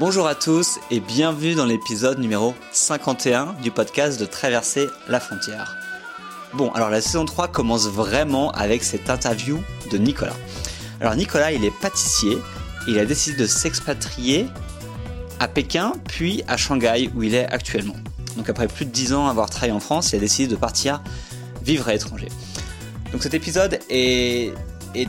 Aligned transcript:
Bonjour 0.00 0.26
à 0.26 0.34
tous 0.34 0.80
et 0.90 0.98
bienvenue 0.98 1.54
dans 1.54 1.66
l'épisode 1.66 2.18
numéro 2.18 2.52
51 2.72 3.54
du 3.62 3.70
podcast 3.70 4.18
de 4.18 4.24
Traverser 4.24 4.88
la 5.06 5.20
frontière. 5.20 5.76
Bon, 6.52 6.72
alors 6.72 6.90
la 6.90 7.00
saison 7.00 7.24
3 7.24 7.46
commence 7.46 7.86
vraiment 7.86 8.50
avec 8.50 8.82
cette 8.82 9.08
interview 9.08 9.62
de 9.92 9.98
Nicolas. 9.98 10.34
Alors 11.00 11.14
Nicolas, 11.14 11.52
il 11.52 11.64
est 11.64 11.70
pâtissier, 11.70 12.38
il 12.88 12.98
a 12.98 13.04
décidé 13.04 13.36
de 13.36 13.46
s'expatrier 13.46 14.48
à 15.38 15.46
Pékin 15.46 15.92
puis 16.08 16.42
à 16.48 16.56
Shanghai 16.56 17.08
où 17.14 17.22
il 17.22 17.36
est 17.36 17.46
actuellement. 17.46 17.96
Donc 18.36 18.48
après 18.48 18.66
plus 18.66 18.86
de 18.86 18.90
10 18.90 19.12
ans 19.14 19.28
à 19.28 19.30
avoir 19.30 19.48
travaillé 19.48 19.72
en 19.72 19.80
France, 19.80 20.12
il 20.12 20.16
a 20.16 20.18
décidé 20.18 20.48
de 20.48 20.56
partir 20.56 21.04
vivre 21.62 21.88
à 21.88 21.92
l'étranger. 21.92 22.30
Donc 23.12 23.22
cet 23.22 23.34
épisode 23.34 23.78
est, 23.88 24.52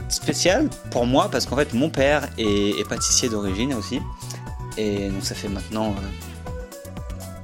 spécial 0.10 0.70
pour 0.92 1.08
moi 1.08 1.30
parce 1.32 1.48
qu'en 1.48 1.56
fait 1.56 1.74
mon 1.74 1.90
père 1.90 2.30
est 2.38 2.88
pâtissier 2.88 3.30
d'origine 3.30 3.74
aussi. 3.74 4.00
Et 4.78 5.10
donc 5.10 5.24
ça 5.24 5.36
fait 5.36 5.48
maintenant 5.48 5.90
euh, 5.90 6.48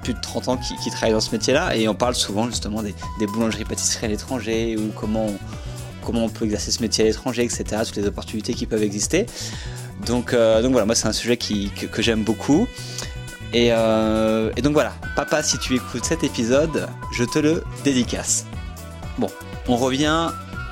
plus 0.04 0.14
de 0.14 0.20
30 0.20 0.48
ans 0.50 0.58
qu'il 0.58 0.92
travaille 0.92 1.14
dans 1.14 1.22
ce 1.22 1.32
métier-là. 1.32 1.76
Et 1.76 1.88
on 1.88 1.96
parle 1.96 2.16
souvent 2.16 2.46
justement 2.48 2.84
des, 2.84 2.94
boulangeries-pâtisseries 3.28 4.06
à 4.06 4.10
l'étranger 4.10 4.76
ou 4.78 4.92
comment 4.96 5.26
on, 5.26 5.38
comment 6.06 6.26
on 6.26 6.30
peut 6.30 6.46
exercer 6.46 6.72
ce 6.72 6.82
métier 6.82 7.04
à 7.04 7.08
l'étranger, 7.08 7.44
etc. 7.44 7.64
Toutes 7.86 7.98
les 7.98 8.08
opportunités 8.08 8.54
qui 8.54 8.66
peuvent 8.66 8.84
exister. 8.84 9.26
Donc, 10.06 10.34
euh, 10.34 10.62
donc 10.62 10.72
voilà, 10.72 10.86
moi 10.86 10.96
c'est 10.96 11.08
un 11.08 11.14
sujet 11.14 11.38
que, 11.38 12.02
j'aime 12.02 12.24
beaucoup. 12.24 12.68
Euh, 13.54 14.52
et, 14.56 14.62
donc 14.62 14.74
voilà, 14.74 14.94
papa, 15.16 15.44
si 15.44 15.58
tu 15.60 15.76
écoutes 15.76 16.06
cet 16.06 16.24
épisode, 16.24 16.88
je 17.12 17.24
te 17.24 17.38
le 17.38 17.64
dédicace. 17.84 18.46
Bon, 19.20 19.30
on 19.68 19.76
revient 19.76 20.30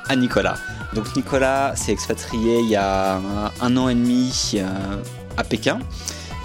à 0.08 0.16
Nicolas. 0.16 0.58
Donc 0.96 1.16
Nicolas 1.16 1.76
s'est 1.76 1.92
expatrié 1.92 2.62
il 2.62 2.70
y 2.70 2.76
a 2.76 3.22
un 3.62 3.78
an 3.78 3.90
et 3.90 3.96
demi 3.96 4.60
à 5.38 5.44
Pékin. 5.44 5.80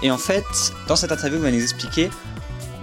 Et 0.01 0.11
en 0.11 0.17
fait, 0.17 0.45
dans 0.87 0.95
cette 0.95 1.11
interview, 1.11 1.37
il 1.37 1.43
va 1.43 1.51
nous 1.51 1.61
expliquer 1.61 2.09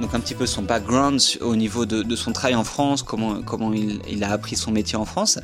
donc 0.01 0.15
un 0.15 0.21
petit 0.21 0.35
peu 0.35 0.47
son 0.47 0.63
background 0.63 1.21
au 1.41 1.55
niveau 1.57 1.87
de, 1.87 2.17
son 2.17 2.33
travail 2.33 2.57
en 2.57 2.65
France, 2.65 3.03
comment, 3.03 3.41
comment 3.43 3.73
il, 3.73 4.25
a 4.25 4.33
appris 4.33 4.57
son 4.57 4.73
métier 4.73 4.97
en 4.97 5.05
France, 5.05 5.39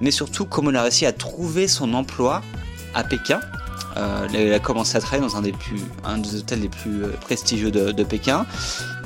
mais 0.00 0.10
surtout 0.10 0.44
comment 0.44 0.70
il 0.70 0.76
a 0.76 0.82
réussi 0.82 1.06
à 1.06 1.12
trouver 1.12 1.68
son 1.68 1.94
emploi 1.94 2.42
à 2.94 3.04
Pékin. 3.04 3.40
Euh, 3.96 4.26
il 4.32 4.52
a 4.52 4.58
commencé 4.58 4.96
à 4.96 5.00
travailler 5.00 5.28
dans 5.28 5.36
un 5.36 5.42
des, 5.42 5.52
plus, 5.52 5.80
un 6.04 6.18
des 6.18 6.36
hôtels 6.36 6.60
les 6.60 6.68
plus 6.68 7.04
euh, 7.04 7.08
prestigieux 7.20 7.70
de, 7.70 8.02
Pékin. 8.02 8.46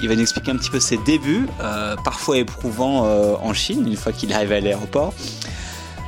Il 0.01 0.09
va 0.09 0.15
nous 0.15 0.23
expliquer 0.23 0.53
un 0.53 0.57
petit 0.57 0.71
peu 0.71 0.81
ses 0.81 0.97
débuts, 0.99 1.47
euh, 1.61 1.97
parfois 2.05 2.39
éprouvants 2.39 3.03
en 3.03 3.53
Chine, 3.53 3.87
une 3.87 3.97
fois 3.97 4.13
qu'il 4.13 4.31
est 4.31 4.35
arrivé 4.35 4.57
à 4.57 4.61
l'aéroport. 4.61 5.13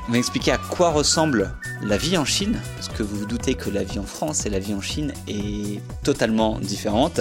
Il 0.08 0.12
va 0.12 0.18
expliquer 0.18 0.52
à 0.52 0.58
quoi 0.58 0.88
ressemble 0.88 1.54
la 1.82 1.98
vie 1.98 2.16
en 2.16 2.24
Chine, 2.24 2.58
parce 2.76 2.88
que 2.88 3.02
vous 3.02 3.14
vous 3.14 3.26
doutez 3.26 3.54
que 3.54 3.68
la 3.68 3.84
vie 3.84 3.98
en 3.98 4.04
France 4.04 4.46
et 4.46 4.50
la 4.50 4.58
vie 4.58 4.72
en 4.72 4.80
Chine 4.80 5.12
est 5.26 5.82
totalement 6.02 6.58
différente. 6.60 7.20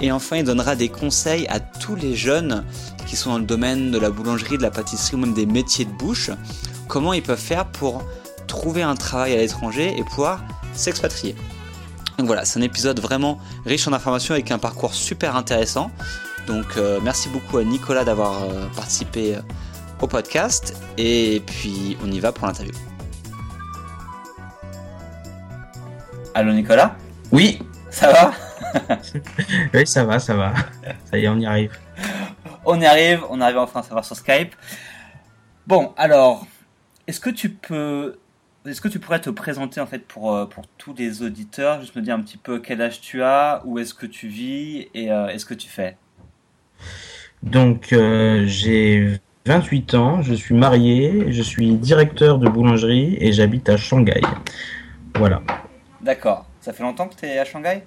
Et 0.00 0.10
enfin, 0.10 0.38
il 0.38 0.44
donnera 0.44 0.74
des 0.74 0.88
conseils 0.88 1.46
à 1.48 1.60
tous 1.60 1.94
les 1.94 2.16
jeunes 2.16 2.64
qui 3.06 3.14
sont 3.14 3.30
dans 3.30 3.38
le 3.38 3.44
domaine 3.44 3.92
de 3.92 3.98
la 3.98 4.10
boulangerie, 4.10 4.58
de 4.58 4.62
la 4.62 4.72
pâtisserie 4.72 5.14
ou 5.14 5.20
même 5.20 5.32
des 5.32 5.46
métiers 5.46 5.84
de 5.84 5.92
bouche, 5.92 6.30
comment 6.88 7.12
ils 7.12 7.22
peuvent 7.22 7.38
faire 7.38 7.66
pour 7.66 8.02
trouver 8.48 8.82
un 8.82 8.96
travail 8.96 9.34
à 9.34 9.36
l'étranger 9.36 9.94
et 9.96 10.02
pouvoir 10.02 10.42
s'expatrier. 10.74 11.36
Donc 12.18 12.26
voilà, 12.26 12.44
c'est 12.44 12.58
un 12.58 12.62
épisode 12.62 12.98
vraiment 12.98 13.38
riche 13.64 13.86
en 13.86 13.92
informations 13.92 14.34
avec 14.34 14.50
un 14.50 14.58
parcours 14.58 14.92
super 14.92 15.36
intéressant. 15.36 15.92
Donc 16.48 16.76
euh, 16.76 16.98
merci 17.02 17.28
beaucoup 17.28 17.58
à 17.58 17.64
Nicolas 17.64 18.04
d'avoir 18.04 18.42
euh, 18.42 18.66
participé 18.74 19.36
euh, 19.36 19.40
au 20.00 20.06
podcast 20.06 20.76
et 20.96 21.42
puis 21.46 21.96
on 22.04 22.10
y 22.10 22.20
va 22.20 22.32
pour 22.32 22.46
l'interview. 22.46 22.74
Allô 26.34 26.52
Nicolas? 26.52 26.96
Oui. 27.32 27.60
Ça 27.90 28.12
va? 28.12 28.32
Oui, 29.74 29.86
ça 29.86 30.04
va, 30.04 30.18
ça 30.18 30.34
va. 30.34 30.52
Ça 31.10 31.18
y 31.18 31.24
est, 31.24 31.28
on 31.28 31.38
y 31.38 31.46
arrive. 31.46 31.72
On 32.64 32.78
y 32.80 32.86
arrive, 32.86 33.24
on 33.30 33.40
arrive 33.40 33.58
enfin 33.58 33.80
à 33.80 33.82
savoir 33.82 34.04
sur 34.04 34.14
Skype. 34.14 34.54
Bon, 35.66 35.94
alors, 35.96 36.46
est-ce 37.06 37.18
que 37.18 37.30
tu 37.30 37.50
peux 37.50 38.18
est-ce 38.66 38.80
que 38.80 38.88
tu 38.88 38.98
pourrais 38.98 39.20
te 39.20 39.30
présenter 39.30 39.80
en 39.80 39.86
fait 39.86 40.06
pour, 40.06 40.34
euh, 40.34 40.44
pour 40.44 40.66
tous 40.76 40.94
les 40.94 41.22
auditeurs, 41.22 41.80
juste 41.80 41.96
me 41.96 42.02
dire 42.02 42.14
un 42.14 42.20
petit 42.20 42.36
peu 42.36 42.58
quel 42.58 42.82
âge 42.82 43.00
tu 43.00 43.22
as, 43.22 43.62
où 43.64 43.78
est-ce 43.78 43.94
que 43.94 44.06
tu 44.06 44.28
vis 44.28 44.88
et 44.94 45.10
euh, 45.10 45.28
est-ce 45.28 45.46
que 45.46 45.54
tu 45.54 45.68
fais? 45.68 45.96
Donc 47.42 47.92
euh, 47.92 48.44
j'ai 48.46 49.20
28 49.48 49.94
ans, 49.94 50.20
je 50.20 50.34
suis 50.34 50.54
marié, 50.54 51.32
je 51.32 51.40
suis 51.40 51.72
directeur 51.76 52.36
de 52.36 52.46
boulangerie 52.50 53.16
et 53.18 53.32
j'habite 53.32 53.70
à 53.70 53.78
Shanghai. 53.78 54.20
Voilà. 55.16 55.40
D'accord. 56.02 56.44
Ça 56.60 56.74
fait 56.74 56.82
longtemps 56.82 57.08
que 57.08 57.14
tu 57.14 57.24
es 57.24 57.38
à 57.38 57.46
Shanghai? 57.46 57.82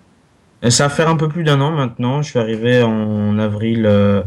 Euh, 0.64 0.72
ça 0.72 0.88
va 0.88 0.90
faire 0.90 1.08
un 1.08 1.18
peu 1.18 1.30
plus 1.30 1.44
d'un 1.44 1.62
an 1.62 1.70
maintenant. 1.70 2.24
Je 2.24 2.32
suis 2.32 2.40
arrivé 2.40 2.82
en 2.82 3.38
avril, 3.38 3.86
euh, 3.86 4.24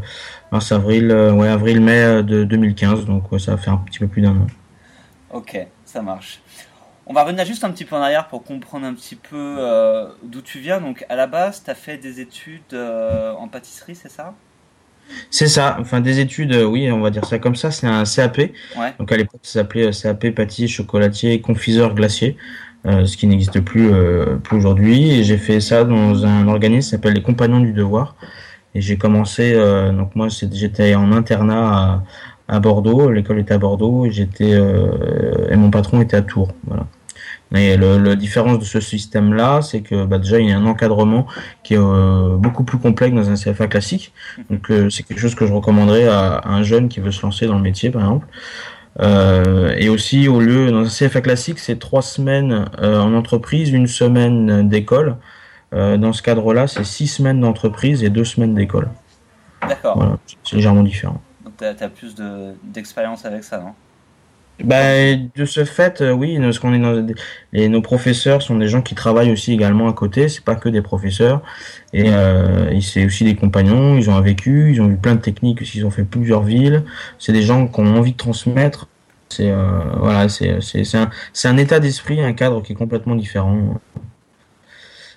mars 0.53 0.71
avril, 0.71 1.11
euh, 1.11 1.33
ouais 1.33 1.49
avril 1.49 1.81
mai 1.81 2.22
de 2.22 2.45
2015, 2.45 3.05
donc 3.05 3.25
ça 3.41 3.51
va 3.51 3.56
faire 3.56 3.72
un 3.72 3.78
petit 3.78 3.99
peu 3.99 4.06
plus 4.06 4.22
d'un 4.22 4.37
an. 4.37 4.47
Ok, 5.33 5.59
ça 5.84 6.03
marche. 6.03 6.41
On 7.06 7.15
va 7.15 7.25
revenir 7.25 7.45
juste 7.45 7.65
un 7.65 7.72
petit 7.72 7.84
peu 7.84 7.97
en 7.97 8.01
arrière 8.01 8.28
pour 8.28 8.45
comprendre 8.45 8.87
un 8.87 8.95
petit 8.95 9.16
peu 9.16 9.59
d'où 10.22 10.41
tu 10.41 10.61
viens. 10.61 10.81
Donc 10.81 11.05
à 11.09 11.16
la 11.16 11.27
base, 11.27 11.65
tu 11.65 11.71
as 11.71 11.75
fait 11.75 11.99
des 11.99 12.21
études 12.21 12.75
en 12.75 13.49
pâtisserie, 13.49 13.97
c'est 13.97 14.09
ça? 14.09 14.34
C'est 15.31 15.48
ça, 15.48 15.76
enfin 15.81 16.00
des 16.00 16.20
études, 16.20 16.54
oui, 16.54 16.91
on 16.91 17.00
va 17.00 17.10
dire 17.10 17.25
ça 17.25 17.38
comme 17.38 17.56
ça, 17.56 17.70
c'est 17.70 17.87
un 17.87 18.04
CAP. 18.04 18.38
Ouais. 18.38 18.50
Donc 18.98 19.10
à 19.12 19.16
l'époque, 19.16 19.41
ça 19.42 19.60
s'appelait 19.60 19.91
CAP 19.91 20.31
pâtissier, 20.31 20.69
chocolatier, 20.69 21.41
confiseur, 21.41 21.94
glacier. 21.94 22.37
Euh, 22.87 23.06
ce 23.06 23.16
qui 23.16 23.26
n'existe 23.26 23.60
plus, 23.60 23.91
euh, 23.91 24.37
plus 24.37 24.59
aujourd'hui. 24.59 25.10
Et 25.12 25.25
j'ai 25.25 25.38
fait 25.38 25.59
ça 25.60 25.84
dans 25.84 26.26
un 26.26 26.47
organisme 26.48 26.87
qui 26.87 26.91
s'appelle 26.91 27.15
les 27.15 27.22
Compagnons 27.22 27.60
du 27.60 27.72
Devoir. 27.72 28.15
Et 28.75 28.82
j'ai 28.82 28.98
commencé, 28.98 29.54
euh, 29.54 29.91
donc 29.91 30.15
moi 30.15 30.28
j'étais 30.28 30.94
en 30.94 31.10
internat 31.12 32.03
à, 32.48 32.56
à 32.56 32.60
Bordeaux, 32.60 33.10
l'école 33.10 33.38
était 33.38 33.54
à 33.54 33.59
Bordeaux, 33.59 34.04
et 34.04 34.10
j'étais 34.10 34.50
et 34.50 35.56
mon 35.56 35.71
patron 35.71 36.03
était 36.03 36.16
à 36.16 36.22
Tours. 36.22 36.53
Voilà. 36.66 36.86
Et 37.54 37.76
le, 37.76 37.98
la 37.98 38.16
différence 38.16 38.59
de 38.59 38.65
ce 38.65 38.81
système-là, 38.81 39.62
c'est 39.62 39.81
que 39.81 40.04
bah, 40.04 40.19
déjà 40.19 40.41
il 40.41 40.48
y 40.48 40.53
a 40.53 40.59
un 40.59 40.66
encadrement 40.66 41.26
qui 41.62 41.75
est 41.75 41.78
beaucoup 42.37 42.65
plus 42.65 42.78
complexe 42.78 43.15
dans 43.15 43.31
un 43.31 43.34
CFA 43.34 43.69
classique. 43.69 44.12
Donc 44.50 44.70
c'est 44.91 45.03
quelque 45.04 45.20
chose 45.20 45.34
que 45.34 45.47
je 45.47 45.53
recommanderais 45.53 46.09
à, 46.09 46.34
à, 46.34 46.48
un 46.50 46.62
jeune 46.62 46.88
qui 46.88 47.00
veut 47.00 47.12
se 47.12 47.22
lancer 47.22 47.47
dans 47.47 47.56
le 47.56 47.62
métier, 47.62 47.91
par 47.91 48.03
exemple. 48.03 48.26
Euh, 49.00 49.75
et 49.76 49.88
aussi, 49.88 50.28
au 50.28 50.41
lieu, 50.41 50.70
dans 50.70 50.84
un 50.84 50.88
CFA 50.88 51.20
classique, 51.20 51.59
c'est 51.59 51.78
trois 51.78 52.03
semaines 52.03 52.66
euh, 52.81 53.00
en 53.00 53.15
entreprise, 53.15 53.71
une 53.71 53.86
semaine 53.86 54.69
d'école. 54.69 55.16
Euh, 55.75 55.97
dans 55.97 56.12
ce 56.12 56.22
cadre-là, 56.22 56.66
c'est 56.66 56.84
six 56.84 57.09
semaines 57.09 57.41
d'entreprise 57.41 58.04
et 58.04 58.10
deux 58.10 58.25
semaines 58.25 58.54
d'école. 58.54 58.88
D'accord. 59.66 59.97
Voilà, 59.97 60.19
c'est 60.44 60.56
légèrement 60.56 60.82
différent. 60.82 61.21
Donc, 61.44 61.54
tu 61.56 61.65
as, 61.65 61.88
plus 61.88 62.15
d'expérience 62.62 63.25
avec 63.25 63.42
ça, 63.42 63.59
non? 63.59 63.75
Bah, 64.62 65.16
de 65.16 65.44
ce 65.44 65.65
fait, 65.65 66.00
oui, 66.00 66.38
parce 66.38 66.60
qu'on 66.60 66.72
est 66.72 66.78
dans 66.78 67.04
et 67.53 67.69
nos 67.69 67.82
professeurs 67.82 68.41
sont 68.41 68.56
des 68.56 68.69
gens 68.69 68.82
qui 68.82 68.94
travaillent 68.94 69.32
aussi 69.32 69.53
également 69.53 69.88
à 69.88 69.92
côté. 69.92 70.28
C'est 70.28 70.44
pas 70.44 70.54
que 70.54 70.69
des 70.69 70.81
professeurs, 70.81 71.42
et, 71.92 72.04
euh, 72.09 72.81
c'est 72.81 73.04
aussi 73.04 73.25
des 73.25 73.34
compagnons. 73.34 73.97
Ils 73.97 74.09
ont 74.10 74.15
un 74.15 74.20
vécu, 74.20 74.72
ils 74.72 74.81
ont 74.81 74.87
vu 74.87 74.97
plein 74.97 75.16
de 75.16 75.20
techniques, 75.20 75.60
ils 75.75 75.84
ont 75.84 75.91
fait 75.91 76.04
plusieurs 76.04 76.42
villes. 76.44 76.84
C'est 77.19 77.32
des 77.32 77.42
gens 77.42 77.66
qui 77.66 77.81
ont 77.81 77.97
envie 77.97 78.12
de 78.12 78.16
transmettre. 78.16 78.88
C'est 79.28 79.50
euh, 79.50 79.81
voilà, 79.98 80.28
c'est 80.28 80.60
c'est 80.60 80.97
un 80.97 81.10
c'est 81.32 81.48
un 81.48 81.56
état 81.56 81.81
d'esprit, 81.81 82.21
un 82.22 82.32
cadre 82.32 82.62
qui 82.62 82.72
est 82.72 82.76
complètement 82.76 83.16
différent. 83.16 83.81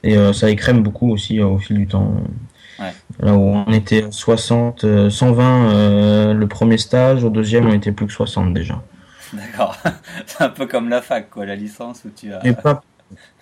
Et 0.03 0.17
euh, 0.17 0.33
ça 0.33 0.49
écrème 0.49 0.81
beaucoup 0.81 1.11
aussi 1.11 1.41
au 1.41 1.59
fil 1.59 1.77
du 1.77 1.87
temps. 1.87 2.23
Ouais. 2.79 2.93
Là 3.19 3.35
où 3.35 3.63
on 3.67 3.71
était 3.73 4.05
60, 4.09 5.09
120 5.09 6.33
le 6.33 6.47
premier 6.47 6.77
stage, 6.77 7.23
au 7.23 7.29
deuxième 7.29 7.67
on 7.67 7.73
était 7.73 7.91
plus 7.91 8.07
que 8.07 8.13
60 8.13 8.53
déjà. 8.53 8.81
D'accord. 9.33 9.77
C'est 10.25 10.43
un 10.43 10.49
peu 10.49 10.65
comme 10.65 10.89
la 10.89 11.01
fac, 11.01 11.29
quoi, 11.29 11.45
la 11.45 11.55
licence 11.55 12.03
où 12.05 12.09
tu 12.09 12.33
as. 12.33 12.39
pas... 12.53 12.81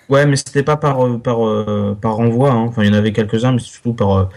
Ouais, 0.09 0.25
mais 0.25 0.35
c'était 0.35 0.63
pas 0.63 0.77
par, 0.77 1.05
euh, 1.05 1.17
par, 1.17 1.45
euh, 1.45 1.97
par 1.99 2.15
renvoi. 2.15 2.51
Hein. 2.51 2.65
Enfin, 2.67 2.83
il 2.83 2.87
y 2.87 2.89
en 2.89 2.93
avait 2.93 3.11
quelques-uns, 3.11 3.53
mais 3.53 3.59
surtout 3.59 3.93
par, 3.93 4.17
euh, 4.17 4.29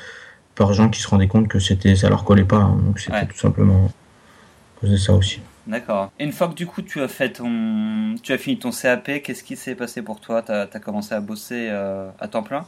par 0.54 0.72
gens 0.72 0.88
qui 0.88 1.00
se 1.00 1.08
rendaient 1.08 1.28
compte 1.28 1.48
que 1.48 1.58
c'était, 1.58 1.94
ça 1.94 2.08
leur 2.08 2.24
collait 2.24 2.44
pas. 2.44 2.56
Hein. 2.56 2.78
Donc 2.84 3.00
c'était 3.00 3.26
tout 3.26 3.36
simplement 3.36 3.86
à 3.86 4.80
cause 4.80 4.90
de 4.90 4.96
ça 4.96 5.12
aussi. 5.12 5.40
D'accord. 5.66 6.10
Une 6.18 6.32
fois 6.32 6.48
que 6.48 6.54
du 6.54 6.66
coup 6.66 6.80
tu 6.80 7.02
as 7.02 7.08
fait 7.08 7.30
ton, 7.30 8.14
tu 8.22 8.32
as 8.32 8.38
fini 8.38 8.58
ton 8.58 8.70
CAP, 8.70 9.22
qu'est-ce 9.22 9.44
qui 9.44 9.56
s'est 9.56 9.74
passé 9.74 10.00
pour 10.00 10.18
toi? 10.20 10.40
Tu 10.40 10.50
as, 10.50 10.66
commencé 10.80 11.14
à 11.14 11.20
bosser 11.20 11.68
à 11.68 12.28
temps 12.28 12.42
plein? 12.42 12.64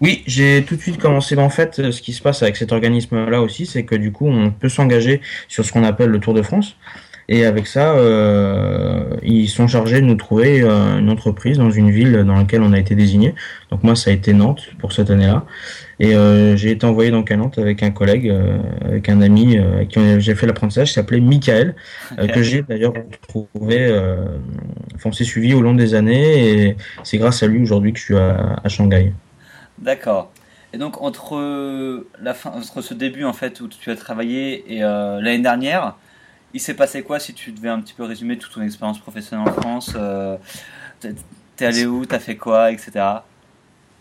Oui, 0.00 0.22
j'ai 0.26 0.64
tout 0.64 0.76
de 0.76 0.80
suite 0.80 0.98
commencé. 0.98 1.36
En 1.36 1.50
fait, 1.50 1.90
ce 1.90 2.00
qui 2.00 2.12
se 2.12 2.22
passe 2.22 2.44
avec 2.44 2.56
cet 2.56 2.70
organisme-là 2.70 3.40
aussi, 3.40 3.66
c'est 3.66 3.84
que 3.84 3.96
du 3.96 4.12
coup, 4.12 4.28
on 4.28 4.52
peut 4.52 4.68
s'engager 4.68 5.20
sur 5.48 5.64
ce 5.64 5.72
qu'on 5.72 5.82
appelle 5.82 6.10
le 6.10 6.20
Tour 6.20 6.34
de 6.34 6.42
France. 6.42 6.76
Et 7.28 7.46
avec 7.46 7.66
ça, 7.66 7.94
euh, 7.94 9.16
ils 9.22 9.48
sont 9.48 9.66
chargés 9.66 10.00
de 10.00 10.06
nous 10.06 10.14
trouver 10.14 10.60
euh, 10.60 10.98
une 10.98 11.08
entreprise 11.08 11.56
dans 11.56 11.70
une 11.70 11.90
ville 11.90 12.24
dans 12.24 12.34
laquelle 12.34 12.62
on 12.62 12.72
a 12.72 12.78
été 12.78 12.94
désigné. 12.94 13.34
Donc 13.70 13.82
moi, 13.82 13.96
ça 13.96 14.10
a 14.10 14.12
été 14.12 14.34
Nantes 14.34 14.68
pour 14.78 14.92
cette 14.92 15.10
année-là. 15.10 15.44
Et 16.00 16.14
euh, 16.14 16.56
j'ai 16.56 16.72
été 16.72 16.84
envoyé 16.84 17.10
donc 17.10 17.30
à 17.30 17.36
Nantes 17.36 17.58
avec 17.58 17.82
un 17.82 17.90
collègue, 17.90 18.32
avec 18.84 19.08
un 19.08 19.22
ami 19.22 19.56
avec 19.58 19.88
qui 19.88 20.20
j'ai 20.20 20.34
fait 20.34 20.46
l'apprentissage, 20.46 20.88
qui 20.88 20.94
s'appelait 20.94 21.20
Michael, 21.20 21.74
que 22.32 22.42
j'ai 22.42 22.62
d'ailleurs 22.62 22.92
retrouvé, 23.22 23.96
enfin 24.96 25.10
on 25.10 25.12
s'est 25.12 25.24
suivi 25.24 25.54
au 25.54 25.62
long 25.62 25.74
des 25.74 25.94
années, 25.94 26.68
et 26.68 26.76
c'est 27.04 27.16
grâce 27.16 27.44
à 27.44 27.46
lui 27.46 27.62
aujourd'hui 27.62 27.92
que 27.92 28.00
je 28.00 28.04
suis 28.04 28.16
à, 28.16 28.56
à 28.62 28.68
Shanghai. 28.68 29.12
D'accord. 29.78 30.32
Et 30.72 30.78
donc 30.78 31.00
entre 31.00 32.04
la 32.20 32.34
fin, 32.34 32.50
entre 32.50 32.82
ce 32.82 32.92
début 32.92 33.22
en 33.22 33.32
fait 33.32 33.60
où 33.60 33.68
tu 33.68 33.88
as 33.92 33.96
travaillé 33.96 34.74
et 34.74 34.80
l'année 34.80 35.38
dernière, 35.38 35.94
il 36.54 36.60
s'est 36.60 36.74
passé 36.74 37.02
quoi 37.02 37.18
si 37.18 37.34
tu 37.34 37.52
devais 37.52 37.68
un 37.68 37.80
petit 37.80 37.94
peu 37.94 38.04
résumer 38.04 38.38
toute 38.38 38.54
ton 38.54 38.62
expérience 38.62 38.98
professionnelle 38.98 39.46
en 39.46 39.52
France 39.52 39.94
T'es 41.56 41.66
allé 41.66 41.86
où 41.86 42.04
T'as 42.06 42.18
fait 42.18 42.36
quoi 42.36 42.72
Etc. 42.72 43.00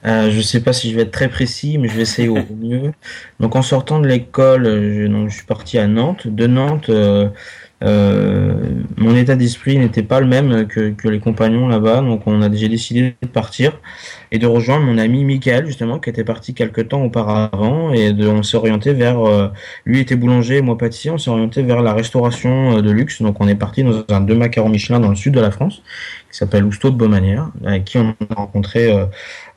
Euh, 0.05 0.31
je 0.31 0.41
sais 0.41 0.61
pas 0.61 0.73
si 0.73 0.91
je 0.91 0.95
vais 0.95 1.03
être 1.03 1.11
très 1.11 1.29
précis, 1.29 1.77
mais 1.77 1.87
je 1.87 1.95
vais 1.95 2.01
essayer 2.01 2.27
au 2.27 2.39
mieux. 2.59 2.91
Donc 3.39 3.55
en 3.55 3.61
sortant 3.61 3.99
de 3.99 4.07
l'école, 4.07 4.65
je, 4.65 5.27
suis 5.29 5.45
parti 5.45 5.77
à 5.77 5.87
Nantes. 5.87 6.27
De 6.27 6.45
Nantes, 6.45 6.89
euh, 6.89 7.25
euh, 7.25 7.29
mon 7.83 9.15
état 9.15 9.35
d'esprit 9.35 9.77
n'était 9.77 10.03
pas 10.03 10.19
le 10.19 10.27
même 10.27 10.67
que, 10.67 10.91
que 10.91 11.09
les 11.09 11.19
compagnons 11.19 11.67
là-bas, 11.67 12.01
donc 12.01 12.25
on 12.27 12.41
a 12.41 12.49
déjà 12.49 12.67
décidé 12.67 13.15
de 13.21 13.27
partir 13.27 13.79
et 14.33 14.39
de 14.39 14.47
rejoindre 14.47 14.85
mon 14.85 14.97
ami 14.97 15.23
Michael 15.23 15.67
justement 15.67 15.99
qui 15.99 16.09
était 16.09 16.23
parti 16.23 16.53
quelques 16.53 16.89
temps 16.89 17.03
auparavant 17.03 17.93
et 17.93 18.13
de, 18.13 18.27
on 18.27 18.41
s'est 18.41 18.57
orienté 18.57 18.93
vers 18.93 19.19
euh, 19.19 19.49
lui 19.85 19.99
était 19.99 20.15
boulanger 20.15 20.61
moi 20.61 20.77
pâtissier 20.77 21.11
on 21.11 21.19
s'est 21.19 21.29
orienté 21.29 21.61
vers 21.61 21.81
la 21.81 21.93
restauration 21.93 22.77
euh, 22.77 22.81
de 22.81 22.91
luxe. 22.91 23.21
Donc 23.21 23.37
on 23.39 23.47
est 23.47 23.55
parti 23.55 23.83
dans 23.83 24.03
un 24.09 24.21
deux 24.21 24.35
macarons 24.35 24.69
Michelin 24.69 24.99
dans 24.99 25.09
le 25.09 25.15
sud 25.15 25.33
de 25.33 25.39
la 25.39 25.51
France 25.51 25.83
qui 26.31 26.37
s'appelle 26.37 26.65
Ousteau 26.65 26.89
de 26.89 26.95
Beaumanière 26.95 27.51
avec 27.63 27.85
qui 27.85 27.99
on 27.99 28.15
a 28.29 28.33
rencontré 28.33 28.91
euh, 28.91 29.05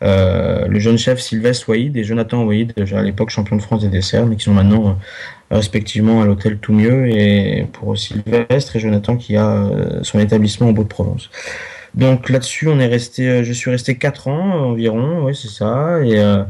le 0.02 0.78
jeune 0.78 0.98
chef 0.98 1.20
Sylvestre 1.20 1.68
Waïd 1.68 1.96
et 1.96 2.04
Jonathan 2.04 2.44
Waïd 2.44 2.74
à 2.94 3.02
l'époque 3.02 3.30
champion 3.30 3.56
de 3.56 3.62
France 3.62 3.82
des 3.82 3.88
desserts 3.88 4.26
mais 4.26 4.36
qui 4.36 4.44
sont 4.44 4.54
maintenant 4.54 4.98
respectivement 5.50 6.22
à 6.22 6.26
l'hôtel 6.26 6.58
Tout 6.58 6.72
Mieux 6.72 7.08
et 7.08 7.66
pour 7.72 7.96
Sylvestre 7.96 8.76
et 8.76 8.80
Jonathan 8.80 9.16
qui 9.16 9.36
a 9.36 9.48
euh, 9.48 10.00
son 10.02 10.18
établissement 10.18 10.70
au 10.70 10.72
Beau 10.72 10.82
de 10.82 10.88
Provence. 10.88 11.30
Donc 11.94 12.28
là-dessus, 12.28 12.68
on 12.68 12.78
est 12.78 12.86
resté, 12.86 13.28
euh, 13.28 13.44
je 13.44 13.52
suis 13.52 13.70
resté 13.70 13.96
4 13.96 14.28
ans 14.28 14.70
environ, 14.70 15.24
oui 15.24 15.34
c'est 15.34 15.48
ça. 15.48 16.00
Et, 16.04 16.18
euh, 16.18 16.42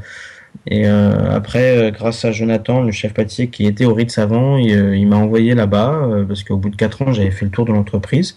et 0.69 0.87
après, 0.87 1.93
grâce 1.93 2.25
à 2.25 2.33
Jonathan, 2.33 2.81
le 2.81 2.91
chef 2.91 3.13
pâtissier 3.13 3.49
qui 3.49 3.67
était 3.67 3.85
au 3.85 3.93
Ritz 3.93 4.19
avant, 4.19 4.57
il, 4.57 5.07
m'a 5.07 5.17
envoyé 5.17 5.55
là-bas 5.55 6.09
parce 6.27 6.43
qu'au 6.43 6.57
bout 6.57 6.71
de 6.71 6.77
4 6.77 7.03
ans, 7.03 7.13
j'avais 7.13 7.31
fait 7.31 7.45
le 7.45 7.51
tour 7.51 7.67
de 7.67 7.73
l'entreprise. 7.73 8.37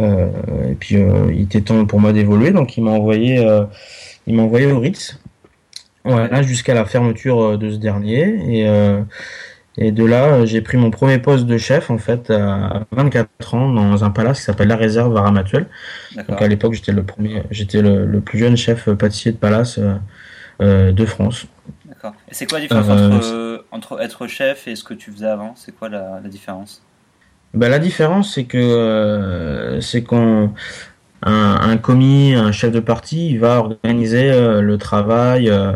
Mhm. 0.00 0.30
et 0.70 0.74
puis 0.78 0.96
il 1.32 1.40
était 1.40 1.62
temps 1.62 1.86
pour 1.86 1.98
moi 1.98 2.12
d'évoluer, 2.12 2.50
donc 2.50 2.76
il 2.76 2.84
m'a 2.84 2.90
envoyé, 2.90 3.44
il 4.26 4.34
m'a 4.34 4.42
envoyé 4.42 4.66
au 4.66 4.78
Ritz. 4.78 5.18
Voilà, 6.04 6.42
jusqu'à 6.42 6.74
la 6.74 6.84
fermeture 6.84 7.58
de 7.58 7.70
ce 7.70 7.76
dernier. 7.76 8.60
Et 8.60 8.66
et 9.78 9.92
de 9.92 10.04
là, 10.04 10.26
euh, 10.26 10.46
j'ai 10.46 10.62
pris 10.62 10.78
mon 10.78 10.90
premier 10.90 11.18
poste 11.18 11.44
de 11.44 11.58
chef 11.58 11.90
en 11.90 11.98
fait 11.98 12.30
à 12.30 12.84
24 12.92 13.54
ans 13.54 13.70
dans 13.70 14.04
un 14.04 14.10
palace 14.10 14.38
qui 14.38 14.44
s'appelle 14.44 14.68
la 14.68 14.76
Réserve 14.76 15.14
à 15.16 15.22
Ramatuel. 15.22 15.66
Donc 16.28 16.40
à 16.40 16.48
l'époque, 16.48 16.72
j'étais 16.72 16.92
le 16.92 17.02
premier, 17.02 17.42
j'étais 17.50 17.82
le, 17.82 18.20
plus 18.20 18.38
jeune 18.38 18.56
chef 18.56 18.88
pâtissier 18.90 19.32
de 19.32 19.36
palace 19.36 19.78
euh, 19.78 19.94
euh, 20.62 20.92
de 20.92 21.04
France. 21.04 21.46
D'accord. 21.84 22.14
Et 22.30 22.34
c'est 22.34 22.46
quoi 22.46 22.58
la 22.58 22.62
différence 22.62 23.32
entre, 23.70 24.00
être 24.00 24.26
chef 24.26 24.66
et 24.68 24.76
ce 24.76 24.84
que 24.84 24.94
tu 24.94 25.10
faisais 25.10 25.26
avant? 25.26 25.54
C'est 25.56 25.76
quoi 25.76 25.90
la, 25.90 26.20
différence? 26.24 26.82
Ben, 27.52 27.68
la 27.68 27.78
différence, 27.78 28.34
c'est 28.34 28.44
que 28.44 29.78
c'est 29.82 30.02
qu'on 30.02 30.52
un, 31.26 31.76
commis, 31.76 32.34
un 32.34 32.52
chef 32.52 32.72
de 32.72 32.80
parti, 32.80 33.30
il 33.30 33.40
va 33.40 33.58
organiser 33.58 34.30
euh, 34.30 34.60
le 34.60 34.78
travail, 34.78 35.50
euh, 35.50 35.72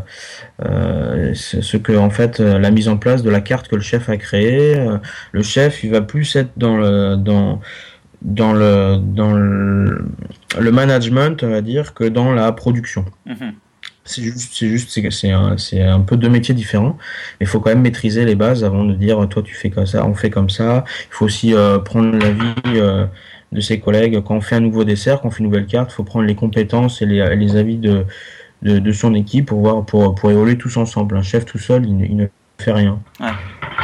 euh, 0.64 1.34
ce 1.34 1.76
que 1.76 1.96
en 1.96 2.10
fait 2.10 2.38
la 2.38 2.70
mise 2.70 2.88
en 2.88 2.96
place 2.96 3.22
de 3.22 3.30
la 3.30 3.40
carte 3.40 3.68
que 3.68 3.76
le 3.76 3.82
chef 3.82 4.08
a 4.08 4.16
créée. 4.16 4.76
le 5.32 5.42
chef, 5.42 5.82
il 5.82 5.90
va 5.90 6.00
plus 6.00 6.36
être 6.36 6.52
dans 6.56 6.76
le 6.76 7.16
dans 7.16 7.60
dans 8.22 8.52
le 8.52 8.98
dans 8.98 9.32
le, 9.32 10.04
management, 10.70 11.42
on 11.42 11.50
va 11.50 11.62
dire, 11.62 11.94
que 11.94 12.04
dans 12.04 12.32
la 12.32 12.52
production. 12.52 13.04
Mhm. 13.26 13.54
C'est 14.04 14.22
juste, 14.22 14.54
c'est 14.54 14.68
juste, 14.68 15.10
c'est 15.10 15.30
un, 15.30 15.56
c'est 15.56 15.82
un 15.82 16.00
peu 16.00 16.16
deux 16.16 16.28
métiers 16.28 16.54
différents. 16.54 16.96
Il 17.40 17.46
faut 17.46 17.60
quand 17.60 17.70
même 17.70 17.82
maîtriser 17.82 18.24
les 18.24 18.34
bases 18.34 18.64
avant 18.64 18.84
de 18.84 18.94
dire, 18.94 19.28
toi 19.28 19.42
tu 19.42 19.54
fais 19.54 19.70
comme 19.70 19.86
ça, 19.86 20.04
on 20.04 20.14
fait 20.14 20.30
comme 20.30 20.50
ça. 20.50 20.84
Il 21.10 21.14
faut 21.14 21.26
aussi 21.26 21.54
prendre 21.84 22.16
l'avis 22.16 22.80
de 23.52 23.60
ses 23.60 23.80
collègues. 23.80 24.20
Quand 24.22 24.36
on 24.36 24.40
fait 24.40 24.56
un 24.56 24.60
nouveau 24.60 24.84
dessert, 24.84 25.20
quand 25.20 25.28
on 25.28 25.30
fait 25.30 25.40
une 25.40 25.46
nouvelle 25.46 25.66
carte, 25.66 25.90
il 25.92 25.94
faut 25.94 26.04
prendre 26.04 26.26
les 26.26 26.34
compétences 26.34 27.02
et 27.02 27.06
les, 27.06 27.36
les 27.36 27.56
avis 27.56 27.76
de, 27.76 28.04
de, 28.62 28.78
de, 28.78 28.92
son 28.92 29.14
équipe 29.14 29.46
pour 29.46 29.60
voir 29.60 29.84
pour, 29.84 30.14
pour 30.14 30.30
évoluer 30.30 30.56
tous 30.56 30.76
ensemble. 30.76 31.16
Un 31.16 31.22
chef 31.22 31.44
tout 31.44 31.58
seul, 31.58 31.86
il, 31.86 32.16
ne 32.16 32.26
fait 32.58 32.72
rien. 32.72 33.00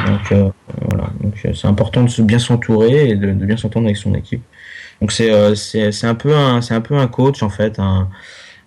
Donc 0.05 0.31
euh, 0.31 0.49
voilà, 0.89 1.09
euh, 1.23 1.53
c'est 1.53 1.67
important 1.67 2.03
de 2.03 2.21
bien 2.23 2.39
s'entourer 2.39 3.09
et 3.09 3.15
de, 3.15 3.31
de 3.31 3.45
bien 3.45 3.57
s'entendre 3.57 3.85
avec 3.87 3.97
son 3.97 4.13
équipe. 4.13 4.43
Donc 5.01 5.11
c'est 5.11 5.31
euh, 5.31 5.53
un 6.03 6.15
peu 6.15 6.35
un 6.35 6.61
c'est 6.61 6.73
un 6.73 6.81
peu 6.81 6.95
un 6.95 7.07
coach 7.07 7.43
en 7.43 7.49
fait, 7.49 7.79
un, 7.79 8.09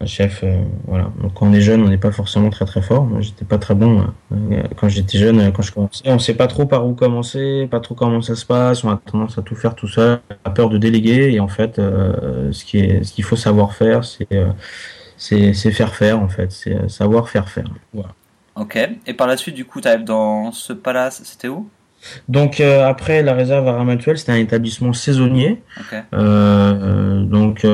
un 0.00 0.06
chef. 0.06 0.40
Euh, 0.42 0.62
voilà. 0.86 1.10
Donc 1.20 1.34
quand 1.34 1.46
on 1.46 1.52
est 1.52 1.60
jeune, 1.60 1.82
on 1.82 1.88
n'est 1.88 1.98
pas 1.98 2.10
forcément 2.10 2.50
très 2.50 2.64
très 2.64 2.82
fort. 2.82 3.04
Moi, 3.04 3.20
j'étais 3.20 3.44
pas 3.44 3.58
très 3.58 3.74
bon 3.74 4.06
euh, 4.32 4.62
quand 4.76 4.88
j'étais 4.88 5.18
jeune, 5.18 5.40
euh, 5.40 5.50
quand 5.50 5.62
je 5.62 5.72
commençais. 5.72 6.02
On 6.06 6.18
sait 6.18 6.34
pas 6.34 6.46
trop 6.46 6.66
par 6.66 6.86
où 6.86 6.94
commencer, 6.94 7.68
pas 7.70 7.80
trop 7.80 7.94
comment 7.94 8.22
ça 8.22 8.34
se 8.34 8.46
passe. 8.46 8.82
On 8.84 8.90
a 8.90 8.96
tendance 8.96 9.38
à 9.38 9.42
tout 9.42 9.54
faire 9.54 9.74
tout 9.74 9.88
seul, 9.88 10.20
a 10.44 10.50
peur 10.50 10.70
de 10.70 10.78
déléguer. 10.78 11.32
Et 11.32 11.40
en 11.40 11.48
fait, 11.48 11.76
ce 11.76 12.64
qui 12.64 12.78
est, 12.78 13.04
ce 13.04 13.12
qu'il 13.12 13.24
faut 13.24 13.36
savoir 13.36 13.74
faire, 13.74 14.04
c'est 14.04 14.26
c'est 15.16 15.70
faire 15.70 15.94
faire 15.94 16.18
en 16.18 16.28
fait, 16.28 16.50
c'est 16.50 16.88
savoir 16.88 17.28
faire 17.28 17.48
faire. 17.48 17.68
Voilà. 17.92 18.10
Ok. 18.56 18.78
Et 19.06 19.14
par 19.14 19.26
la 19.26 19.36
suite, 19.36 19.54
du 19.54 19.64
coup, 19.64 19.80
tu 19.80 19.88
arrives 19.88 20.04
dans 20.04 20.50
ce 20.52 20.72
palace. 20.72 21.20
C'était 21.24 21.48
où? 21.48 21.68
Donc 22.28 22.60
après 22.60 23.22
la 23.22 23.34
réserve 23.34 23.68
à 23.68 23.72
Ramatuel, 23.72 24.16
c'était 24.16 24.32
un 24.32 24.36
établissement 24.36 24.94
saisonnier. 24.94 25.62
Euh, 26.14 27.22
donc 27.22 27.66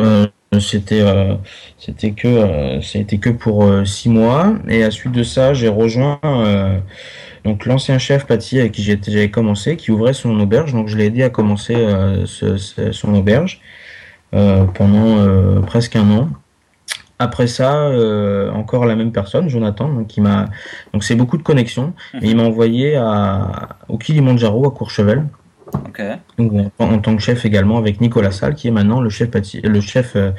c'était 0.60 1.00
euh, 1.00 1.34
c'était 1.78 2.12
que 2.12 2.28
euh, 2.28 2.80
c'était 2.80 3.18
que 3.18 3.30
pour 3.30 3.64
euh, 3.64 3.84
six 3.84 4.08
mois. 4.08 4.54
Et 4.68 4.82
à 4.82 4.90
suite 4.90 5.12
de 5.12 5.22
ça 5.22 5.54
j'ai 5.54 5.68
rejoint 5.68 6.20
donc 7.44 7.64
l'ancien 7.66 7.98
chef 7.98 8.26
pâtissier 8.26 8.60
avec 8.60 8.72
qui 8.72 8.82
j'avais 8.82 9.30
commencé 9.30 9.76
qui 9.76 9.90
ouvrait 9.90 10.12
son 10.14 10.38
auberge. 10.40 10.72
Donc 10.72 10.88
je 10.88 10.96
l'ai 10.96 11.06
aidé 11.06 11.22
à 11.22 11.30
commencer 11.30 11.76
son 12.92 13.14
auberge 13.14 13.60
pendant 14.32 15.62
presque 15.62 15.96
un 15.96 16.10
an. 16.10 16.28
Après 17.18 17.46
ça, 17.46 17.90
encore 18.52 18.84
la 18.84 18.96
même 18.96 19.12
personne, 19.12 19.48
Jonathan, 19.48 19.88
donc 19.88 20.08
qui 20.08 20.20
m'a, 20.20 20.46
donc 20.92 21.04
c'est 21.04 21.14
beaucoup 21.14 21.38
de 21.38 21.42
connexions, 21.42 21.94
et 22.20 22.28
il 22.28 22.36
m'a 22.36 22.42
envoyé 22.42 22.96
à, 22.96 23.68
au 23.88 23.96
Kilimanjaro 23.96 24.66
à 24.66 24.70
Courchevel, 24.72 25.24
en, 26.78 26.98
tant 26.98 27.16
que 27.16 27.22
chef 27.22 27.44
également 27.44 27.78
avec 27.78 28.00
Nicolas 28.00 28.30
Salle, 28.30 28.54
qui 28.54 28.68
est 28.68 28.70
maintenant 28.70 29.00
le 29.00 29.10
chef, 29.10 29.30
le 29.62 29.80
chef 29.80 30.12
euh, 30.16 30.30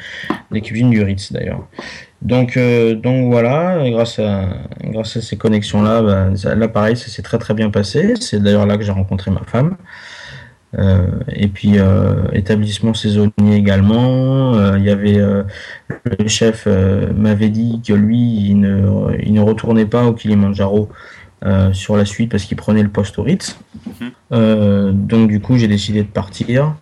des 0.52 0.62
cuisines 0.62 0.90
du 0.90 1.04
Ritz 1.04 1.32
d'ailleurs. 1.32 1.68
Donc, 2.22 2.58
euh, 2.58 2.96
donc 2.96 3.32
voilà, 3.32 3.90
grâce 3.90 4.20
à, 4.20 4.48
grâce 4.84 5.18
à 5.18 5.22
ces 5.22 5.38
connexions-là, 5.38 6.02
bah, 6.02 6.56
là 6.56 6.68
pareil, 6.68 6.98
ça 6.98 7.08
s'est 7.10 7.22
très 7.22 7.38
très 7.38 7.54
bien 7.54 7.70
passé. 7.70 8.14
C'est 8.20 8.42
d'ailleurs 8.42 8.66
là 8.66 8.78
que 8.78 8.84
j'ai 8.84 8.92
rencontré 8.92 9.32
ma 9.32 9.42
femme. 9.46 9.78
Euh, 10.78 11.08
et 11.32 11.48
puis 11.48 11.78
établissement 12.34 12.94
saisonnier 12.94 13.56
également. 13.56 14.76
Il 14.76 14.84
y 14.84 14.90
avait 14.90 15.18
le 15.18 16.28
chef 16.28 16.68
m'avait 17.16 17.50
dit 17.50 17.82
que 17.86 17.94
lui, 17.94 18.48
il 18.50 18.60
ne, 18.60 19.16
il 19.24 19.34
ne 19.34 19.42
retournait 19.42 19.86
pas 19.86 20.06
au 20.06 20.14
Kilimanjaro 20.14 20.90
euh, 21.46 21.72
sur 21.72 21.96
la 21.96 22.04
suite 22.04 22.32
parce 22.32 22.46
qu'il 22.46 22.58
prenait 22.58 22.82
le 22.82 22.90
poste 22.90 23.20
au 23.20 23.22
Ritz. 23.22 23.60
Mhm. 23.86 24.12
Euh, 24.32 24.92
donc 24.92 25.30
du 25.30 25.40
coup 25.40 25.56
j'ai 25.56 25.68
décidé 25.68 26.02
de 26.02 26.08
partir. 26.08 26.74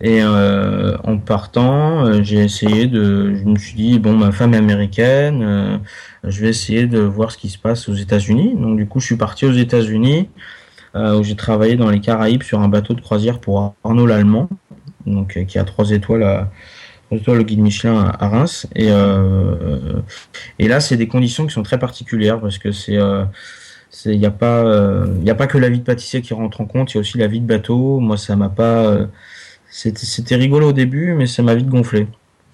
Et 0.00 0.22
euh, 0.22 0.96
en 1.04 1.18
partant, 1.18 2.20
j'ai 2.24 2.38
essayé 2.38 2.88
de, 2.88 3.36
je 3.36 3.44
me 3.44 3.56
suis 3.56 3.74
dit 3.74 4.00
bon 4.00 4.14
ma 4.14 4.32
femme 4.32 4.54
est 4.54 4.58
américaine, 4.58 5.80
je 6.24 6.40
vais 6.40 6.48
essayer 6.48 6.88
de 6.88 6.98
voir 6.98 7.30
ce 7.30 7.38
qui 7.38 7.48
se 7.48 7.58
passe 7.58 7.88
aux 7.88 7.94
États-Unis. 7.94 8.56
Donc 8.58 8.76
du 8.76 8.88
coup 8.88 8.98
je 8.98 9.06
suis 9.06 9.16
parti 9.16 9.46
aux 9.46 9.52
États-Unis 9.52 10.30
où 10.96 11.22
j'ai 11.22 11.36
travaillé 11.36 11.76
dans 11.76 11.88
les 11.88 12.00
Caraïbes 12.00 12.42
sur 12.42 12.60
un 12.60 12.68
bateau 12.68 12.92
de 12.94 13.00
croisière 13.00 13.38
pour 13.38 13.76
Arnaud 13.84 14.06
l'Allemand, 14.06 14.48
donc 15.06 15.44
qui 15.46 15.58
a 15.60 15.64
trois 15.64 15.92
étoiles 15.92 16.24
à, 16.24 16.50
le 17.12 17.42
guide 17.44 17.60
Michelin 17.60 18.12
à 18.18 18.28
Reims. 18.28 18.66
Et, 18.74 18.88
et 20.58 20.68
là, 20.68 20.80
c'est 20.80 20.96
des 20.96 21.06
conditions 21.06 21.46
qui 21.46 21.54
sont 21.54 21.62
très 21.62 21.78
particulières 21.78 22.40
parce 22.40 22.58
que 22.58 22.72
c'est 22.72 22.98
il 24.04 24.18
n'y 24.18 24.26
a 24.26 24.30
pas 24.30 24.60
il 24.60 24.66
euh, 24.66 25.32
a 25.32 25.34
pas 25.34 25.46
que 25.46 25.58
la 25.58 25.68
vie 25.68 25.78
de 25.78 25.84
pâtissier 25.84 26.22
qui 26.22 26.34
rentre 26.34 26.60
en 26.60 26.66
compte 26.66 26.92
il 26.92 26.96
y 26.96 26.98
a 26.98 27.00
aussi 27.00 27.18
la 27.18 27.26
vie 27.26 27.40
de 27.40 27.46
bateau. 27.46 28.00
Moi 28.00 28.16
ça 28.16 28.36
m'a 28.36 28.48
pas 28.48 28.86
euh, 28.86 29.06
c'était 29.70 30.36
rigolo 30.36 30.70
au 30.70 30.72
début 30.72 31.14
mais 31.14 31.26
ça 31.26 31.42
m'a 31.42 31.54
vite 31.54 31.68
gonflé. 31.68 32.06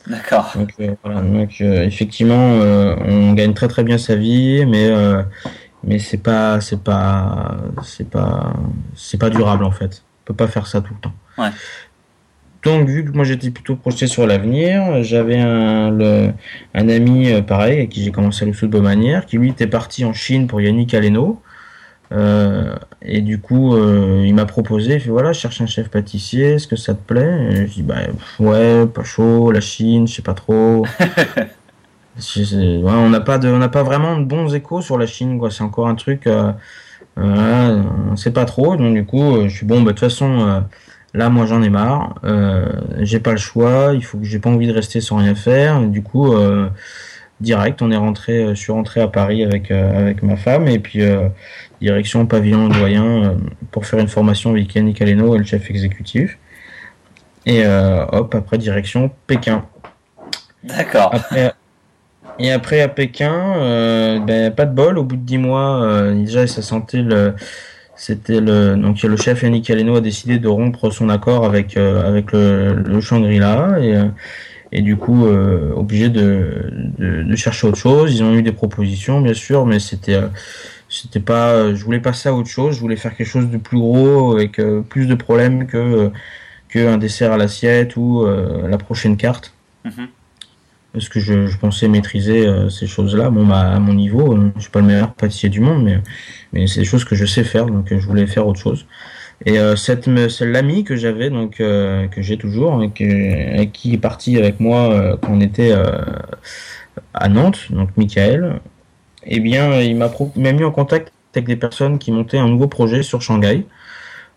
D'accord. 0.07 0.53
Donc, 0.57 1.55
euh, 1.61 1.85
effectivement 1.85 2.59
on 3.07 3.33
gagne 3.35 3.55
très 3.55 3.69
très 3.69 3.85
bien 3.85 3.99
sa 3.99 4.17
vie 4.17 4.65
mais 4.67 4.91
mais 5.85 5.99
c'est 5.99 6.19
pas 6.19 6.61
c'est 6.61 6.83
pas 6.83 7.57
c'est 7.83 8.09
pas 8.09 8.53
c'est 8.95 9.19
pas 9.19 9.31
durable 9.31 9.65
en 9.65 9.73
fait. 9.73 10.03
On 10.23 10.27
peut 10.27 10.35
pas 10.35 10.49
faire 10.49 10.67
ça 10.67 10.81
tout 10.81 10.95
le 10.95 11.01
temps. 11.01 11.15
Ouais. 11.39 11.51
Donc, 12.63 12.89
vu 12.89 13.05
que 13.05 13.11
moi 13.11 13.25
j'étais 13.25 13.51
plutôt 13.51 13.75
projeté 13.75 14.07
sur 14.07 14.27
l'avenir, 14.27 15.03
j'avais 15.03 15.39
un, 15.39 15.99
un 16.75 16.89
ami 16.89 17.33
euh, 17.33 17.43
pareil, 17.43 17.79
avec 17.79 17.91
qui 17.91 18.05
j'ai 18.05 18.13
commencé 18.13 18.45
le 18.47 18.53
sud 18.53 18.71
de 18.71 18.79
manière, 18.79 19.27
qui 19.27 19.37
lui 19.37 19.51
était 19.51 19.67
parti 19.67 20.05
en 20.05 20.13
Chine 20.13 20.47
pour 20.47 20.61
Yannick 20.61 20.95
Aleno. 20.95 21.43
Euh, 22.13 22.75
et 23.01 23.21
du 23.21 23.41
coup, 23.41 23.75
euh, 23.75 24.23
il 24.25 24.35
m'a 24.35 24.45
proposé, 24.45 24.95
il 24.95 25.01
fait 25.01 25.11
voilà, 25.11 25.33
je 25.33 25.41
cherche 25.41 25.61
un 25.61 25.67
chef 25.67 25.89
pâtissier, 25.89 26.53
est-ce 26.53 26.69
que 26.69 26.77
ça 26.77 26.95
te 26.95 27.03
plaît? 27.03 27.49
Et 27.51 27.67
Je 27.67 27.73
dis 27.73 27.83
bah 27.83 27.97
ouais, 28.39 28.87
pas 28.87 29.03
chaud, 29.03 29.51
la 29.51 29.61
Chine, 29.61 30.07
je 30.07 30.15
sais 30.15 30.23
pas 30.23 30.35
trop. 30.35 30.87
on 32.37 33.09
n'a 33.09 33.21
pas 33.21 33.39
de, 33.39 33.49
on 33.49 33.59
n'a 33.59 33.71
pas 33.71 33.83
vraiment 33.83 34.19
de 34.19 34.25
bons 34.25 34.55
échos 34.55 34.83
sur 34.83 34.99
la 34.99 35.07
Chine, 35.07 35.39
quoi. 35.39 35.51
C'est 35.51 35.63
encore 35.65 35.89
un 35.89 35.95
truc, 35.95 36.27
euh, 36.27 36.53
on 37.17 38.15
sait 38.17 38.33
pas 38.33 38.45
trop. 38.45 38.77
Donc 38.77 38.95
du 38.95 39.05
coup, 39.05 39.49
je 39.49 39.55
suis 39.55 39.67
bon, 39.67 39.81
bah, 39.81 39.93
de 39.93 39.99
toute 39.99 40.01
façon, 40.01 40.65
là, 41.15 41.29
moi, 41.29 41.47
j'en 41.47 41.63
ai 41.63 41.71
marre. 41.71 42.15
j'ai 42.99 43.21
pas 43.21 43.33
le 43.33 43.39
choix. 43.39 43.93
Il 43.95 44.05
faut 44.05 44.19
que 44.19 44.25
j'ai 44.25 44.39
pas 44.39 44.51
envie 44.51 44.67
de 44.67 44.73
rester 44.73 45.01
sans 45.01 45.17
rien 45.17 45.35
faire. 45.35 45.81
du 45.83 46.03
coup, 46.03 46.35
direct, 47.41 47.83
on 47.83 47.91
est 47.91 47.97
rentré, 47.97 48.49
je 48.51 48.55
suis 48.55 48.73
rentré 48.73 49.01
à 49.01 49.09
Paris 49.09 49.45
avec 49.45 49.71
avec 49.71 50.23
ma 50.23 50.37
femme 50.37 50.69
et 50.69 50.79
puis 50.79 51.03
direction 51.81 52.25
pavillon 52.27 52.69
doyen 52.69 53.37
pour 53.73 53.87
faire 53.87 53.99
une 53.99 54.09
formation 54.09 54.51
avec 54.51 54.75
Yannick 54.75 55.03
Aleno, 55.03 55.37
le 55.37 55.45
chef 55.45 55.71
exécutif. 55.71 56.39
Et 57.47 57.65
hop, 57.67 58.35
après 58.35 58.59
direction 58.59 59.11
Pékin. 59.27 59.65
D'accord. 60.65 61.13
Et 62.39 62.51
après 62.51 62.81
à 62.81 62.89
Pékin, 62.89 63.55
euh, 63.57 64.19
ben, 64.19 64.53
pas 64.53 64.67
de 64.67 64.75
bol. 64.75 64.99
Au 64.99 65.05
bout 65.05 65.17
de 65.17 65.23
dix 65.23 65.39
mois, 65.39 65.83
euh, 65.83 66.15
déjà 66.15 66.47
ça 66.47 66.63
sentait 66.63 67.03
le, 67.03 67.35
c'était 67.97 68.41
le 68.41 68.77
donc 68.77 69.03
le 69.03 69.17
chef 69.17 69.43
Yannick 69.43 69.71
Aleno 69.71 69.97
a 69.97 70.01
décidé 70.01 70.39
de 70.39 70.49
rompre 70.49 70.91
son 70.91 71.09
accord 71.09 71.45
avec 71.45 71.77
euh, 71.77 72.07
avec 72.07 72.33
le, 72.33 72.75
le 72.75 73.01
Shangri-La 73.01 73.79
et 73.81 74.01
et 74.75 74.81
du 74.81 74.97
coup 74.97 75.27
obligé 75.27 76.09
de, 76.09 76.71
de, 76.99 77.23
de, 77.25 77.37
chercher 77.37 77.67
autre 77.67 77.77
chose. 77.77 78.15
Ils 78.15 78.23
ont 78.23 78.35
eu 78.35 78.43
des 78.43 78.53
propositions 78.53 79.21
bien 79.21 79.35
sûr, 79.35 79.67
mais 79.67 79.79
c'était 79.79 80.19
c'était 80.89 81.21
pas 81.21 81.75
je 81.75 81.85
voulais 81.85 82.01
passer 82.01 82.31
à 82.31 82.35
autre 82.35 82.49
chose. 82.49 82.77
Je 82.77 82.81
voulais 82.81 82.97
faire 82.97 83.15
quelque 83.15 83.29
chose 83.29 83.51
de 83.51 83.59
plus 83.59 83.79
gros 83.79 84.33
avec 84.33 84.59
plus 84.89 85.07
de 85.07 85.15
problèmes 85.15 85.67
que 85.67 86.11
que 86.71 86.87
un 86.87 86.97
dessert 86.97 87.33
à 87.33 87.37
l'assiette 87.37 87.97
ou 87.97 88.25
la 88.67 88.79
prochaine 88.79 89.19
carte. 89.19 89.53
Mm-hmm 89.85 90.07
parce 90.93 91.09
que 91.09 91.21
je, 91.21 91.57
pensais 91.57 91.89
maîtriser 91.89 92.47
euh, 92.47 92.69
ces 92.69 92.87
choses-là. 92.87 93.31
Bon, 93.31 93.47
bah, 93.47 93.61
à 93.61 93.79
mon 93.79 93.95
niveau, 93.95 94.35
euh, 94.35 94.53
je 94.57 94.63
suis 94.63 94.71
pas 94.71 94.81
le 94.81 94.87
meilleur 94.87 95.15
pâtissier 95.15 95.49
du 95.49 95.61
monde, 95.61 96.03
mais, 96.53 96.67
c'est 96.67 96.81
des 96.81 96.87
choses 96.87 97.05
que 97.05 97.15
je 97.15 97.25
sais 97.25 97.45
faire, 97.45 97.67
donc 97.67 97.93
euh, 97.93 97.99
je 97.99 98.07
voulais 98.07 98.27
faire 98.27 98.47
autre 98.47 98.61
chose. 98.61 98.87
Et 99.45 99.59
cette, 99.75 100.07
l'ami 100.07 100.85
que 100.85 100.95
j'avais, 100.95 101.29
donc 101.29 101.57
que 101.57 102.09
j'ai 102.19 102.37
toujours, 102.37 102.81
et 102.81 102.91
qui 102.93 103.93
est 103.93 103.99
parti 103.99 104.39
avec 104.39 104.61
moi 104.61 105.19
quand 105.21 105.33
on 105.33 105.41
était 105.41 105.75
à 107.13 107.29
Nantes, 107.29 107.67
donc 107.71 107.89
Michael, 107.97 108.61
eh 109.25 109.41
bien, 109.41 109.81
il 109.81 109.97
m'a 109.97 110.13
mis 110.53 110.63
en 110.63 110.71
contact 110.71 111.13
avec 111.35 111.49
des 111.49 111.57
personnes 111.57 111.99
qui 111.99 112.13
montaient 112.13 112.39
un 112.39 112.47
nouveau 112.47 112.69
projet 112.69 113.03
sur 113.03 113.21
Shanghai. 113.21 113.67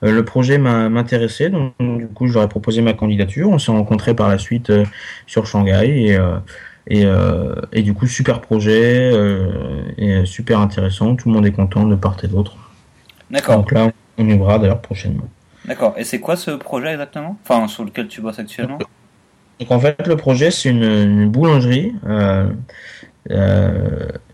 Euh, 0.03 0.11
le 0.11 0.25
projet 0.25 0.57
m'intéressait, 0.57 1.49
donc 1.49 1.73
du 1.79 2.07
coup, 2.07 2.27
ai 2.27 2.47
proposé 2.47 2.81
ma 2.81 2.93
candidature. 2.93 3.49
On 3.49 3.59
s'est 3.59 3.71
rencontrés 3.71 4.13
par 4.13 4.29
la 4.29 4.37
suite 4.37 4.69
euh, 4.69 4.85
sur 5.25 5.45
Shanghai 5.45 5.87
et, 5.87 6.17
euh, 6.17 6.37
et, 6.87 7.05
et, 7.71 7.81
du 7.81 7.93
coup, 7.93 8.07
super 8.07 8.41
projet 8.41 9.11
et 9.97 10.25
super 10.25 10.59
intéressant. 10.59 11.15
Tout 11.15 11.29
le 11.29 11.35
monde 11.35 11.45
est 11.47 11.51
content 11.51 11.85
de 11.85 11.95
part 11.95 12.17
et 12.23 12.27
d'autre. 12.27 12.55
D'accord. 13.31 13.57
Donc 13.57 13.71
là, 13.71 13.91
on 14.17 14.29
y 14.29 14.37
verra 14.37 14.59
d'ailleurs 14.59 14.81
prochainement. 14.81 15.27
D'accord. 15.65 15.95
Et 15.97 16.03
c'est 16.03 16.19
quoi 16.19 16.35
ce 16.35 16.51
projet 16.51 16.91
exactement? 16.91 17.37
Enfin, 17.43 17.67
sur 17.67 17.83
lequel 17.85 18.07
tu 18.07 18.21
bosses 18.21 18.37
actuellement? 18.37 18.77
Donc 19.59 19.71
en 19.71 19.79
fait, 19.79 20.05
le 20.05 20.15
projet, 20.15 20.51
c'est 20.51 20.69
une, 20.69 21.27
boulangerie 21.29 21.95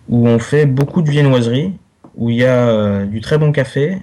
où 0.10 0.28
on 0.28 0.40
fait 0.40 0.66
beaucoup 0.66 1.02
de 1.02 1.10
viennoiserie, 1.10 1.72
où 2.16 2.30
il 2.30 2.36
y 2.36 2.46
a 2.46 3.06
du 3.06 3.22
très 3.22 3.38
bon 3.38 3.54
café 3.54 3.98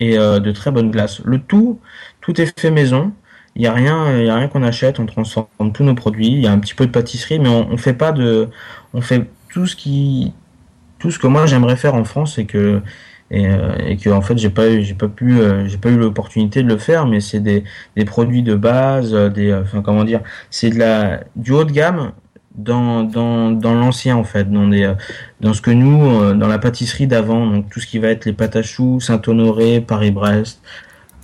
et 0.00 0.18
euh, 0.18 0.40
de 0.40 0.50
très 0.52 0.70
bonnes 0.70 0.90
glaces. 0.90 1.20
Le 1.24 1.38
tout, 1.38 1.80
tout 2.20 2.40
est 2.40 2.58
fait 2.58 2.70
maison. 2.70 3.12
Il 3.56 3.62
n'y 3.62 3.68
a 3.68 3.72
rien, 3.72 4.18
il 4.18 4.26
y 4.26 4.30
a 4.30 4.36
rien 4.36 4.48
qu'on 4.48 4.62
achète. 4.62 4.98
On 4.98 5.06
transforme 5.06 5.72
tous 5.72 5.84
nos 5.84 5.94
produits. 5.94 6.28
Il 6.28 6.40
y 6.40 6.46
a 6.46 6.52
un 6.52 6.58
petit 6.58 6.74
peu 6.74 6.86
de 6.86 6.90
pâtisserie, 6.90 7.38
mais 7.38 7.48
on, 7.48 7.70
on 7.70 7.76
fait 7.76 7.94
pas 7.94 8.12
de, 8.12 8.48
on 8.94 9.00
fait 9.00 9.28
tout 9.50 9.66
ce 9.66 9.76
qui, 9.76 10.32
tout 10.98 11.10
ce 11.10 11.18
que 11.18 11.26
moi 11.26 11.46
j'aimerais 11.46 11.76
faire 11.76 11.94
en 11.94 12.04
France 12.04 12.38
et 12.38 12.46
que 12.46 12.82
et, 13.32 13.46
euh, 13.46 13.96
que 13.96 14.10
en 14.10 14.22
fait 14.22 14.38
j'ai 14.38 14.50
pas 14.50 14.66
pu 15.08 15.40
euh, 15.40 15.66
j'ai 15.66 15.78
pas 15.78 15.90
eu 15.90 15.96
l'opportunité 15.96 16.62
de 16.62 16.68
le 16.68 16.78
faire 16.78 17.06
mais 17.06 17.20
c'est 17.20 17.40
des, 17.40 17.64
produits 18.04 18.42
de 18.42 18.54
base 18.56 19.14
des 19.14 19.56
comment 19.84 20.04
dire 20.04 20.20
c'est 20.50 20.70
de 20.70 20.78
la 20.78 21.20
du 21.36 21.52
haut 21.52 21.64
de 21.64 21.72
gamme 21.72 22.12
dans, 22.62 23.02
dans, 23.02 23.50
dans 23.50 23.74
l'ancien 23.74 24.16
en 24.16 24.24
fait, 24.24 24.50
dans, 24.50 24.68
des, 24.68 24.92
dans 25.40 25.54
ce 25.54 25.60
que 25.60 25.70
nous, 25.70 26.20
euh, 26.20 26.34
dans 26.34 26.48
la 26.48 26.58
pâtisserie 26.58 27.06
d'avant, 27.06 27.46
donc 27.46 27.70
tout 27.70 27.80
ce 27.80 27.86
qui 27.86 27.98
va 27.98 28.08
être 28.08 28.24
les 28.24 28.32
pâtes 28.32 28.56
à 28.56 28.62
choux, 28.62 29.00
Saint-Honoré, 29.00 29.80
Paris-Brest, 29.80 30.60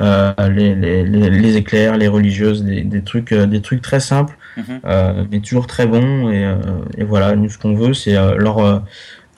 euh, 0.03 0.33
les, 0.51 0.75
les, 0.75 1.05
les, 1.05 1.57
éclairs, 1.57 1.97
les 1.97 2.09
religieuses, 2.09 2.63
des, 2.65 2.83
des 2.83 3.03
trucs, 3.03 3.33
euh, 3.33 3.47
des 3.47 3.63
trucs 3.63 3.81
très 3.81 4.01
simples, 4.01 4.37
euh, 4.85 5.25
mais 5.31 5.41
toujours 5.41 5.67
très 5.67 5.87
bons. 5.87 6.31
Et, 6.31 6.55
et 6.99 7.05
voilà, 7.05 7.35
nous 7.35 7.49
ce 7.49 7.59
qu'on 7.59 7.75
veut, 7.75 7.95
c'est 7.95 8.13
leur, 8.13 8.85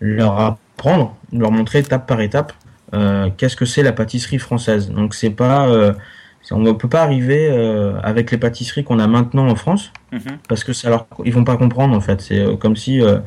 leur 0.01 0.41
apprendre, 0.41 1.17
leur 1.33 1.51
montrer 1.53 1.79
étape 1.79 2.07
par 2.07 2.21
étape 2.21 2.53
qu'est-ce 3.37 3.55
que 3.55 3.67
c'est 3.67 3.83
la 3.83 3.93
pâtisserie 3.93 4.39
française. 4.39 4.91
Donc 4.91 5.15
c'est 5.15 5.31
pas 5.31 5.69
on 6.51 6.61
ne 6.61 6.73
peut 6.73 6.89
pas 6.89 7.03
arriver 7.03 7.49
euh, 7.51 7.99
avec 8.03 8.31
les 8.31 8.39
pâtisseries 8.39 8.85
qu'on 8.85 8.99
a 8.99 9.07
maintenant 9.07 9.49
en 9.49 9.55
France, 9.55 9.93
mhm. 10.13 10.39
parce 10.49 10.65
que 10.65 10.73
leur, 10.89 11.07
ils 11.25 11.33
vont 11.33 11.45
pas 11.45 11.57
comprendre 11.57 11.97
en 11.97 12.01
fait. 12.01 12.21
C'est 12.21 12.39
euh, 12.39 12.57
comme 12.57 12.77
si, 12.77 13.01
euh, 13.01 13.19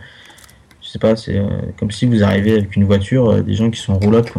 je 0.81 0.89
sais 0.89 0.99
pas, 0.99 1.15
c'est 1.15 1.41
comme 1.77 1.91
si 1.91 2.05
vous 2.05 2.23
arrivez 2.23 2.53
avec 2.53 2.75
une 2.75 2.85
voiture, 2.85 3.43
des 3.43 3.53
gens 3.53 3.69
qui 3.69 3.79
sont 3.79 3.97
roulottes. 3.97 4.31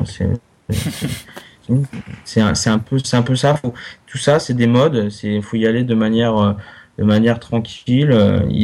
C'est 2.25 2.41
un, 2.41 2.53
un, 2.67 2.79
peu, 2.79 2.99
c'est 2.99 3.17
un 3.17 3.23
peu 3.23 3.37
ça. 3.37 3.61
tout 4.07 4.19
ça, 4.19 4.41
c'est 4.41 4.55
des 4.55 4.67
modes. 4.67 5.11
C'est, 5.11 5.41
faut 5.43 5.57
y 5.57 5.67
aller 5.67 5.85
de 5.85 5.95
manière, 5.95 6.57
de 6.99 7.05
manière 7.05 7.39
tranquille. 7.39 8.13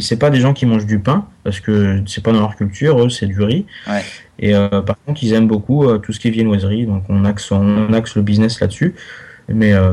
C'est 0.02 0.18
pas 0.18 0.30
des 0.30 0.40
gens 0.40 0.52
qui 0.52 0.66
mangent 0.66 0.84
du 0.86 0.98
pain 0.98 1.26
parce 1.44 1.60
que 1.60 2.02
c'est 2.06 2.22
pas 2.22 2.32
dans 2.32 2.40
leur 2.40 2.56
culture. 2.56 3.00
Eux, 3.00 3.08
c'est 3.08 3.26
du 3.26 3.40
riz. 3.40 3.66
Et 4.40 4.52
par 4.52 4.96
contre, 5.06 5.22
ils 5.22 5.32
aiment 5.32 5.46
beaucoup 5.46 5.86
tout 5.98 6.12
ce 6.12 6.18
qui 6.18 6.26
est 6.26 6.32
viennoiserie. 6.32 6.86
Donc 6.86 7.04
on 7.08 7.24
axe, 7.24 7.52
on 7.52 7.92
axe 7.92 8.16
le 8.16 8.22
business 8.22 8.60
là-dessus. 8.60 8.96
Mais, 9.48 9.72
euh, 9.72 9.92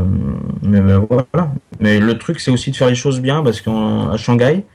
mais, 0.61 0.81
voilà. 0.81 1.51
Mais 1.79 1.99
le 1.99 2.17
truc, 2.17 2.39
c'est 2.39 2.51
aussi 2.51 2.71
de 2.71 2.75
faire 2.75 2.89
les 2.89 2.95
choses 2.95 3.21
bien 3.21 3.41
parce 3.43 3.61
qu'à 3.61 4.17
Shanghai, 4.17 4.65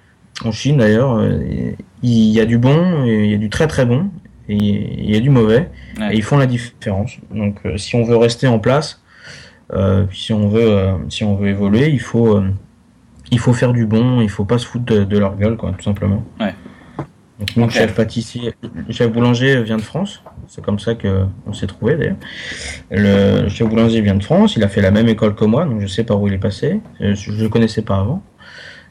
en 0.44 0.52
Chine 0.52 0.78
d'ailleurs, 0.78 1.16
euh, 1.16 1.72
il 2.02 2.30
y 2.30 2.40
a 2.40 2.46
du 2.46 2.58
bon, 2.58 3.04
il 3.04 3.30
y 3.30 3.34
a 3.34 3.38
du 3.38 3.50
très 3.50 3.66
très 3.66 3.84
bon, 3.84 4.10
et 4.49 4.54
il 4.54 5.10
y 5.10 5.16
a 5.16 5.20
du 5.20 5.30
mauvais, 5.30 5.68
et 6.10 6.14
ils 6.14 6.22
font 6.22 6.38
la 6.38 6.46
différence. 6.46 7.12
Donc, 7.30 7.58
euh, 7.66 7.76
si 7.76 7.94
on 7.94 8.04
veut 8.04 8.16
rester 8.16 8.46
en 8.46 8.58
place, 8.58 9.02
si 10.12 10.32
on 10.32 10.49
veut, 10.49 10.94
si 11.08 11.25
on 11.25 11.37
veut 11.37 11.49
évoluer, 11.49 11.90
il 11.90 12.00
faut, 12.00 12.42
il 13.30 13.38
faut 13.38 13.52
faire 13.52 13.72
du 13.72 13.87
bon, 13.87 14.20
il 14.20 14.30
faut 14.30 14.44
pas 14.44 14.58
se 14.58 14.66
foutre 14.66 14.87
de, 14.87 15.04
de 15.04 15.18
leur 15.18 15.37
gueule, 15.37 15.56
quoi, 15.56 15.72
tout 15.72 15.84
simplement. 15.84 16.25
Ouais. 16.40 16.54
Donc 17.40 17.56
mon 17.56 17.68
chef 17.70 17.94
pâtissier, 17.94 18.54
chef 18.90 19.11
boulanger 19.11 19.62
vient 19.62 19.78
de 19.78 19.82
France. 19.82 20.23
C'est 20.47 20.62
comme 20.62 20.78
ça 20.78 20.94
que 20.94 21.25
on 21.47 21.54
s'est 21.54 21.66
trouvé 21.66 21.97
d'ailleurs. 21.97 22.16
Le 22.90 23.49
chef 23.49 23.66
boulanger 23.66 24.02
vient 24.02 24.14
de 24.14 24.23
France. 24.23 24.56
Il 24.56 24.62
a 24.62 24.68
fait 24.68 24.82
la 24.82 24.90
même 24.90 25.09
école 25.09 25.35
que 25.35 25.47
moi, 25.47 25.64
donc 25.64 25.80
je 25.80 25.87
sais 25.87 26.04
par 26.04 26.20
où 26.20 26.28
il 26.28 26.35
est 26.35 26.38
passé. 26.38 26.80
Je 27.00 27.32
ne 27.32 27.42
le 27.42 27.49
connaissais 27.49 27.80
pas 27.80 27.97
avant. 27.97 28.23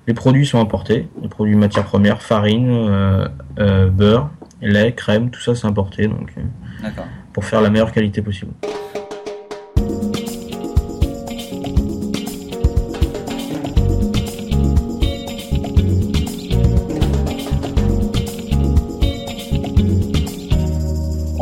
Les 0.08 0.16
produits 0.16 0.48
sont 0.48 0.60
importés. 0.60 1.08
Les 1.22 1.30
produits 1.30 1.56
matières 1.56 1.86
premières, 1.86 2.24
farine, 2.24 2.70
euh, 2.72 3.28
euh, 3.60 3.90
beurre, 3.90 4.32
lait, 4.60 4.94
crème, 4.94 5.30
tout 5.30 5.42
ça 5.42 5.54
c'est 5.54 5.68
importé. 5.68 6.08
Donc 6.08 6.34
euh, 6.36 6.90
pour 7.32 7.46
faire 7.46 7.62
la 7.62 7.70
meilleure 7.70 7.92
qualité 7.92 8.24
possible. 8.24 8.52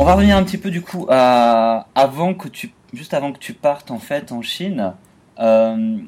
Va 0.08 0.14
revenir 0.14 0.38
un 0.38 0.42
petit 0.42 0.56
peu 0.56 0.70
du 0.70 0.80
coup 0.80 1.06
à 1.10 1.86
avant 1.94 2.32
que 2.32 2.48
tu, 2.48 2.70
juste 2.94 3.12
avant 3.12 3.30
que 3.32 3.38
tu 3.38 3.52
partes 3.52 3.90
en 3.90 3.98
fait 3.98 4.32
en 4.32 4.40
Chine. 4.40 4.94
Euh, 5.38 5.98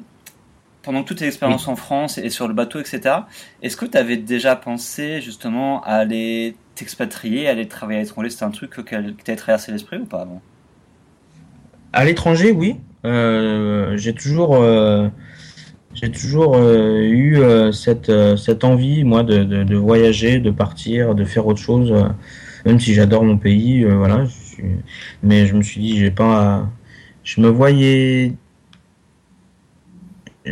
pendant 0.81 1.03
toutes 1.03 1.19
tes 1.19 1.27
expériences 1.27 1.67
en 1.67 1.75
France 1.75 2.17
et 2.17 2.31
sur 2.31 2.47
le 2.47 2.55
bateau, 2.55 2.79
etc., 2.79 3.17
est-ce 3.61 3.77
que 3.77 3.85
tu 3.85 3.95
avais 3.95 4.17
déjà 4.17 4.55
pensé 4.55 5.21
justement 5.21 5.83
à 5.83 5.97
aller 5.97 6.55
t'expatrier, 6.73 7.47
aller 7.47 7.67
travailler 7.67 7.99
à 7.99 8.01
l'étranger? 8.01 8.31
C'était 8.31 8.45
un 8.45 8.49
truc 8.49 8.71
que, 8.71 9.11
qui 9.11 9.23
t'a 9.23 9.35
traversé 9.35 9.71
l'esprit 9.71 9.97
ou 9.97 10.05
pas 10.05 10.21
avant? 10.21 10.41
À 11.93 12.03
l'étranger, 12.03 12.51
oui. 12.51 12.77
Euh, 13.05 13.95
j'ai 13.97 14.15
toujours, 14.15 14.55
euh, 14.55 15.09
j'ai 15.93 16.09
toujours 16.11 16.57
eu 16.57 17.39
cette, 17.71 18.11
cette 18.37 18.63
envie, 18.63 19.03
moi, 19.03 19.21
de, 19.21 19.43
de, 19.43 19.75
voyager, 19.75 20.39
de 20.39 20.49
partir, 20.49 21.13
de 21.13 21.23
faire 21.25 21.45
autre 21.45 21.61
chose 21.61 21.93
même 22.65 22.79
si 22.79 22.93
j'adore 22.93 23.23
mon 23.23 23.37
pays, 23.37 23.83
euh, 23.83 23.95
voilà. 23.95 24.25
Mais 25.23 25.45
je 25.47 25.55
me 25.55 25.63
suis 25.63 25.81
dit, 25.81 25.97
j'ai 25.97 26.11
pas, 26.11 26.69
je 27.23 27.41
me 27.41 27.47
voyais, 27.47 28.33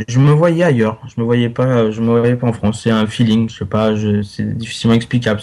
je 0.08 0.18
me 0.18 0.32
voyais 0.32 0.64
ailleurs. 0.64 1.00
Je 1.06 1.20
me 1.20 1.24
voyais 1.24 1.48
pas, 1.48 1.90
je 1.90 2.00
me 2.00 2.18
voyais 2.18 2.36
pas 2.36 2.48
en 2.48 2.52
France. 2.52 2.82
C'est 2.82 2.90
un 2.90 3.06
feeling, 3.06 3.48
je 3.48 3.58
sais 3.58 3.64
pas, 3.64 3.92
c'est 4.24 4.56
difficilement 4.56 4.94
explicable. 4.94 5.40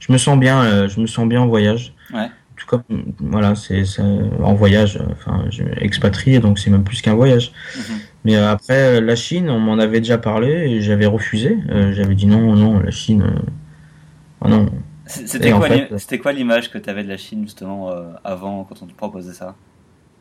Je 0.00 0.12
me 0.12 0.18
sens 0.18 0.38
bien, 0.38 0.62
euh, 0.62 0.88
je 0.88 1.00
me 1.00 1.06
sens 1.06 1.28
bien 1.28 1.40
en 1.40 1.46
voyage. 1.46 1.94
Ouais. 2.12 2.28
Tout 2.56 2.66
comme, 2.66 2.82
voilà, 3.18 3.56
c'est 3.56 3.82
en 4.40 4.54
voyage. 4.54 5.00
Enfin, 5.10 5.44
je 5.50 5.64
expatrié, 5.80 6.38
donc 6.38 6.60
c'est 6.60 6.70
même 6.70 6.84
plus 6.84 7.02
qu'un 7.02 7.14
voyage. 7.14 7.52
Mhm. 7.76 7.98
Mais 8.24 8.36
euh, 8.36 8.50
après, 8.50 9.00
la 9.00 9.16
Chine, 9.16 9.50
on 9.50 9.58
m'en 9.58 9.78
avait 9.78 9.98
déjà 9.98 10.18
parlé 10.18 10.48
et 10.48 10.80
j'avais 10.80 11.06
refusé. 11.06 11.58
j'avais 11.92 12.14
dit 12.14 12.26
non, 12.26 12.54
non, 12.54 12.78
la 12.78 12.92
Chine 12.92 13.24
Ah 14.40 14.48
non. 14.48 14.70
C'était 15.06 16.18
quoi, 16.18 16.32
l'image 16.32 16.70
que 16.70 16.78
tu 16.78 16.88
avais 16.88 17.04
de 17.04 17.08
la 17.08 17.16
Chine 17.16 17.42
justement 17.44 17.90
avant 18.24 18.64
quand 18.64 18.82
on 18.82 18.86
te 18.86 18.94
proposait 18.94 19.34
ça? 19.34 19.54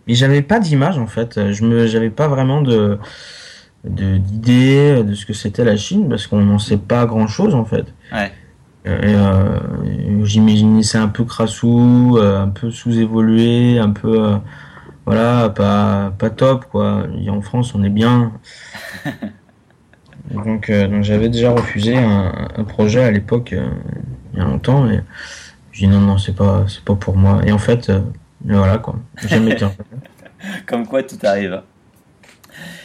Mais 0.08 0.16
j'avais 0.16 0.42
pas 0.42 0.60
d'image 0.60 0.98
en 0.98 1.08
fait. 1.08 1.52
Je 1.54 1.64
me, 1.64 1.88
j'avais 1.88 2.10
pas 2.10 2.28
vraiment 2.28 2.62
de 2.62 2.98
d'idées 3.86 5.04
de, 5.04 5.14
ce 5.14 5.26
que 5.26 5.34
c'était 5.34 5.64
la 5.64 5.76
Chine 5.78 6.08
parce 6.10 6.28
qu'on 6.28 6.40
n'en 6.40 6.60
sait 6.60 6.78
pas 6.78 7.06
grand 7.06 7.28
chose 7.28 7.54
en 7.54 7.66
fait. 7.66 7.86
Ouais. 8.12 8.32
Euh, 8.86 9.60
J'imaginais 10.24 10.84
c'est 10.84 10.98
un 10.98 11.08
peu 11.08 11.24
crassou, 11.24 12.18
euh, 12.18 12.42
un 12.42 12.50
peu 12.50 12.70
sous-évolué, 12.72 13.80
un 13.80 13.92
peu 13.92 14.24
euh, 14.24 14.38
voilà, 15.06 15.50
pas 15.50 16.14
pas 16.18 16.30
top 16.30 16.66
quoi. 16.66 17.06
Et 17.22 17.30
en 17.30 17.42
France, 17.42 17.76
on 17.76 17.84
est 17.84 17.90
bien. 17.90 18.34
donc, 20.32 20.70
euh, 20.70 20.88
donc 20.88 21.04
j'avais 21.04 21.30
déjà 21.30 21.52
refusé 21.52 21.98
un, 21.98 22.50
un 22.56 22.64
projet 22.64 23.04
à 23.04 23.12
l'époque, 23.12 23.56
il 24.34 24.40
y 24.40 24.42
a 24.42 24.46
longtemps, 24.46 24.90
et 24.90 25.02
j'ai 25.72 25.88
dit 25.88 25.92
non 25.92 26.00
non 26.00 26.18
c'est 26.18 26.36
pas 26.36 26.66
c'est 26.68 26.84
pas 26.84 26.96
pour 26.96 27.16
moi. 27.16 27.42
Et 27.46 27.52
en 27.52 27.58
fait, 27.58 27.92
voilà 28.44 28.78
quoi, 28.78 28.96
jamais 29.28 29.56
bien. 29.56 29.74
Comme 30.66 30.86
quoi 30.86 31.04
tout 31.04 31.20
arrive. 31.24 31.62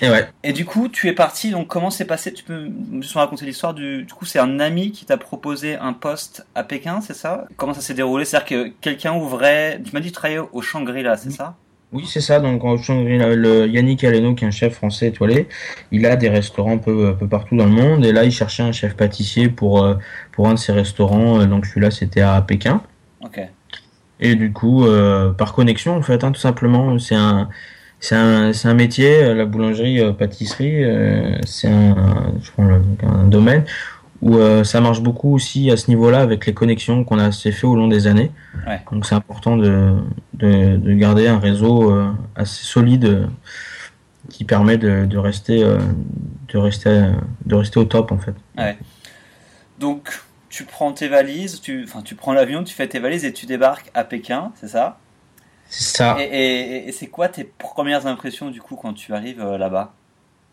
Et, 0.00 0.08
ouais. 0.08 0.28
et 0.42 0.52
du 0.52 0.64
coup, 0.64 0.88
tu 0.88 1.08
es 1.08 1.12
parti, 1.12 1.50
donc 1.50 1.66
comment 1.66 1.90
s'est 1.90 2.06
passé? 2.06 2.32
Tu 2.32 2.44
peux 2.44 2.68
me 2.68 3.02
raconter 3.14 3.44
l'histoire 3.44 3.74
du... 3.74 4.04
du 4.04 4.14
coup, 4.14 4.24
c'est 4.24 4.38
un 4.38 4.60
ami 4.60 4.92
qui 4.92 5.04
t'a 5.04 5.16
proposé 5.16 5.76
un 5.76 5.92
poste 5.92 6.46
à 6.54 6.62
Pékin, 6.62 7.00
c'est 7.00 7.14
ça? 7.14 7.46
Comment 7.56 7.74
ça 7.74 7.80
s'est 7.80 7.94
déroulé? 7.94 8.24
C'est-à-dire 8.24 8.48
que 8.48 8.68
quelqu'un 8.80 9.14
ouvrait. 9.14 9.80
Tu 9.84 9.92
m'as 9.92 10.00
dit 10.00 10.08
que 10.08 10.14
tu 10.14 10.18
travaillais 10.18 10.40
au 10.52 10.62
Shangri-La, 10.62 11.16
c'est 11.16 11.30
ça? 11.30 11.56
Oui, 11.92 12.04
c'est 12.06 12.20
ça. 12.20 12.38
Donc, 12.40 12.62
le 12.62 13.66
Yannick 13.66 14.04
Aleno, 14.04 14.34
qui 14.34 14.44
est 14.44 14.48
un 14.48 14.50
chef 14.50 14.74
français 14.74 15.08
étoilé, 15.08 15.48
il 15.90 16.04
a 16.06 16.16
des 16.16 16.28
restaurants 16.28 16.74
un 16.74 16.78
peu, 16.78 17.08
un 17.08 17.12
peu 17.14 17.26
partout 17.26 17.56
dans 17.56 17.64
le 17.64 17.70
monde. 17.70 18.04
Et 18.04 18.12
là, 18.12 18.24
il 18.24 18.32
cherchait 18.32 18.62
un 18.62 18.72
chef 18.72 18.94
pâtissier 18.94 19.48
pour, 19.48 19.82
euh, 19.82 19.94
pour 20.32 20.48
un 20.48 20.54
de 20.54 20.58
ses 20.58 20.72
restaurants. 20.72 21.44
Donc, 21.46 21.64
celui-là, 21.66 21.90
c'était 21.90 22.20
à 22.20 22.40
Pékin. 22.42 22.82
Ok. 23.24 23.40
Et 24.20 24.34
du 24.34 24.52
coup, 24.52 24.84
euh, 24.84 25.30
par 25.30 25.52
connexion, 25.52 25.96
en 25.96 26.02
fait, 26.02 26.24
hein, 26.24 26.32
tout 26.32 26.40
simplement, 26.40 26.98
c'est 26.98 27.14
un, 27.14 27.48
c'est 28.00 28.16
un, 28.16 28.50
un, 28.64 28.74
métier, 28.74 29.34
la 29.34 29.44
boulangerie, 29.44 30.00
euh, 30.00 30.12
pâtisserie, 30.12 30.84
euh, 30.84 31.38
c'est 31.46 31.68
un, 31.68 32.32
un 32.58 33.24
domaine 33.26 33.64
où 34.20 34.36
ça 34.64 34.80
marche 34.80 35.00
beaucoup 35.00 35.34
aussi 35.34 35.70
à 35.70 35.76
ce 35.76 35.88
niveau-là 35.88 36.20
avec 36.20 36.44
les 36.46 36.52
connexions 36.52 37.04
qu'on 37.04 37.18
a 37.18 37.26
assez 37.26 37.52
fait 37.52 37.66
au 37.66 37.76
long 37.76 37.86
des 37.86 38.06
années. 38.06 38.32
Donc 38.90 39.06
c'est 39.06 39.14
important 39.14 39.56
de, 39.56 39.94
de, 40.34 40.76
de, 40.76 40.94
garder 40.94 41.28
un 41.28 41.38
réseau 41.38 41.94
assez 42.34 42.64
solide 42.64 43.28
qui 44.28 44.44
permet 44.44 44.76
de, 44.76 45.04
de, 45.04 45.18
rester, 45.18 45.62
de, 45.62 46.58
rester, 46.58 47.10
de 47.46 47.54
rester 47.54 47.78
au 47.78 47.84
top 47.84 48.10
en 48.10 48.18
fait. 48.18 48.34
Ouais. 48.56 48.76
Donc 49.78 50.10
tu 50.48 50.64
prends 50.64 50.92
tes 50.92 51.08
valises, 51.08 51.60
tu, 51.60 51.84
enfin, 51.84 52.02
tu 52.02 52.14
prends 52.14 52.32
l'avion, 52.32 52.64
tu 52.64 52.74
fais 52.74 52.88
tes 52.88 52.98
valises 52.98 53.24
et 53.24 53.32
tu 53.32 53.46
débarques 53.46 53.90
à 53.94 54.04
Pékin, 54.04 54.52
c'est 54.56 54.68
ça? 54.68 54.98
C'est 55.68 55.98
ça. 55.98 56.16
Et, 56.20 56.90
c'est 56.92 57.08
quoi 57.08 57.28
tes 57.28 57.44
premières 57.44 58.06
impressions 58.06 58.50
du 58.50 58.60
coup 58.60 58.76
quand 58.76 58.94
tu 58.94 59.12
arrives 59.12 59.40
euh, 59.40 59.58
là-bas? 59.58 59.94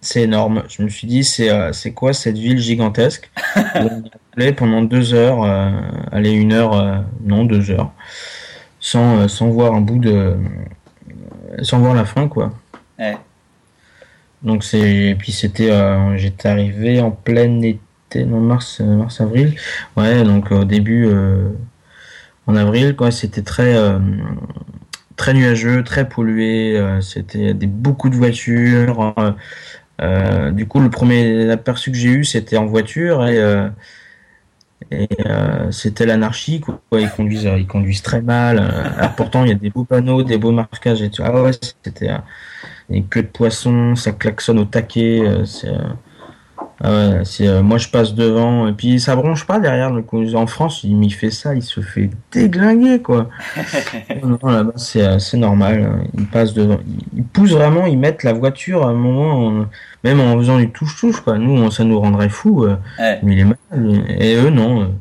C'est 0.06 0.22
énorme. 0.22 0.62
Je 0.70 0.84
me 0.84 0.88
suis 0.88 1.08
dit, 1.08 1.24
c'est 1.24 1.50
euh, 1.50 1.74
c'est 1.74 1.92
quoi 1.92 2.14
cette 2.14 2.38
ville 2.38 2.60
gigantesque? 2.60 3.32
On 3.76 4.04
a 4.40 4.52
pendant 4.52 4.84
deux 4.84 5.16
heures, 5.16 5.44
euh, 5.44 5.72
allez 6.12 6.32
une 6.32 6.54
heure, 6.54 7.04
non 7.24 7.44
deux 7.44 7.72
heures, 7.72 7.92
sans, 8.80 9.28
sans 9.28 9.50
voir 9.50 9.74
un 9.74 9.82
bout 9.82 9.98
de, 9.98 10.38
sans 11.64 11.80
voir 11.80 11.96
la 11.96 12.06
fin 12.06 12.28
quoi. 12.28 12.54
Ouais. 13.00 13.18
Donc 14.44 14.64
c'est, 14.64 15.16
puis 15.18 15.32
c'était, 15.32 15.72
j'étais 16.18 16.50
arrivé 16.50 17.00
en 17.00 17.10
plein 17.10 17.62
été, 17.62 18.26
non 18.26 18.42
mars, 18.42 18.82
mars 18.82 19.22
avril. 19.22 19.56
Ouais, 19.98 20.24
donc 20.24 20.52
au 20.52 20.66
début 20.66 21.10
en 22.46 22.56
avril 22.56 22.96
quoi, 22.96 23.10
c'était 23.10 23.42
très 23.42 23.74
très 25.16 25.34
nuageux, 25.34 25.84
très 25.84 26.08
pollué. 26.08 26.78
Euh, 26.78 27.02
c'était 27.02 27.54
des, 27.54 27.68
beaucoup 27.68 28.10
de 28.10 28.16
voitures. 28.16 29.14
Euh, 29.18 29.32
euh, 30.02 30.52
du 30.52 30.68
coup, 30.68 30.80
le 30.80 30.90
premier 30.90 31.50
aperçu 31.50 31.92
que 31.92 31.98
j'ai 31.98 32.10
eu, 32.10 32.24
c'était 32.26 32.58
en 32.58 32.66
voiture 32.66 33.26
et, 33.28 33.40
et 34.92 35.08
c'était 35.72 36.06
l'anarchie. 36.06 36.62
Ils 36.92 37.10
conduisent, 37.10 37.50
ils 37.58 37.68
conduisent 37.68 38.02
très 38.02 38.22
mal. 38.22 39.14
pourtant, 39.18 39.44
il 39.44 39.50
y 39.50 39.54
a 39.54 39.56
des 39.56 39.70
beaux 39.70 39.86
panneaux, 39.86 40.24
des 40.24 40.38
beaux 40.38 40.52
marquages 40.52 41.02
et 41.02 41.10
tout. 41.10 41.22
Ah 41.26 41.42
ouais, 41.42 41.52
c'était 41.84 42.10
une 42.90 43.08
queue 43.08 43.24
de 43.24 43.28
poisson, 43.28 43.96
ça 43.96 44.12
klaxonne 44.12 44.60
au 44.60 44.66
taquet. 44.66 45.24
c'est 45.46 45.72
ah 46.82 46.92
ouais, 46.92 47.22
c'est 47.24 47.48
euh, 47.48 47.64
moi 47.64 47.78
je 47.78 47.88
passe 47.88 48.14
devant 48.14 48.68
et 48.68 48.74
puis 48.74 49.00
ça 49.00 49.16
bronche 49.16 49.46
pas 49.46 49.60
derrière. 49.60 49.92
le 49.92 50.04
en 50.36 50.46
France, 50.46 50.84
il 50.84 50.98
m'y 50.98 51.10
fait 51.10 51.32
ça, 51.32 51.56
il 51.56 51.64
se 51.64 51.80
fait 51.80 52.10
déglinguer 52.34 53.02
quoi. 53.02 53.30
non, 54.24 54.38
là-bas 54.44 54.74
c'est 54.76 55.02
euh, 55.02 55.20
c'est 55.20 55.38
normal. 55.38 55.84
Hein. 55.84 56.04
Il 56.18 56.26
passe 56.28 56.54
devant, 56.54 56.80
il 57.16 57.24
pousse 57.24 57.52
vraiment, 57.52 57.86
ils 57.86 57.98
mettent 57.98 58.24
la 58.24 58.34
voiture 58.34 58.86
à 58.86 58.90
un 58.90 58.94
moment, 58.94 59.66
même 60.04 60.20
en 60.20 60.38
faisant 60.38 60.58
du 60.58 60.70
touche-touche 60.70 61.22
quoi. 61.22 61.38
Nous, 61.38 61.72
ça 61.72 61.86
nous 61.86 62.00
rendrait 62.00 62.30
fou. 62.30 62.66
Euh, 62.66 62.76
mais 63.24 63.34
il 63.34 63.40
est 63.40 63.46
mal. 63.46 63.58
Et 64.20 64.36
eux 64.36 64.50
non, 64.50 64.94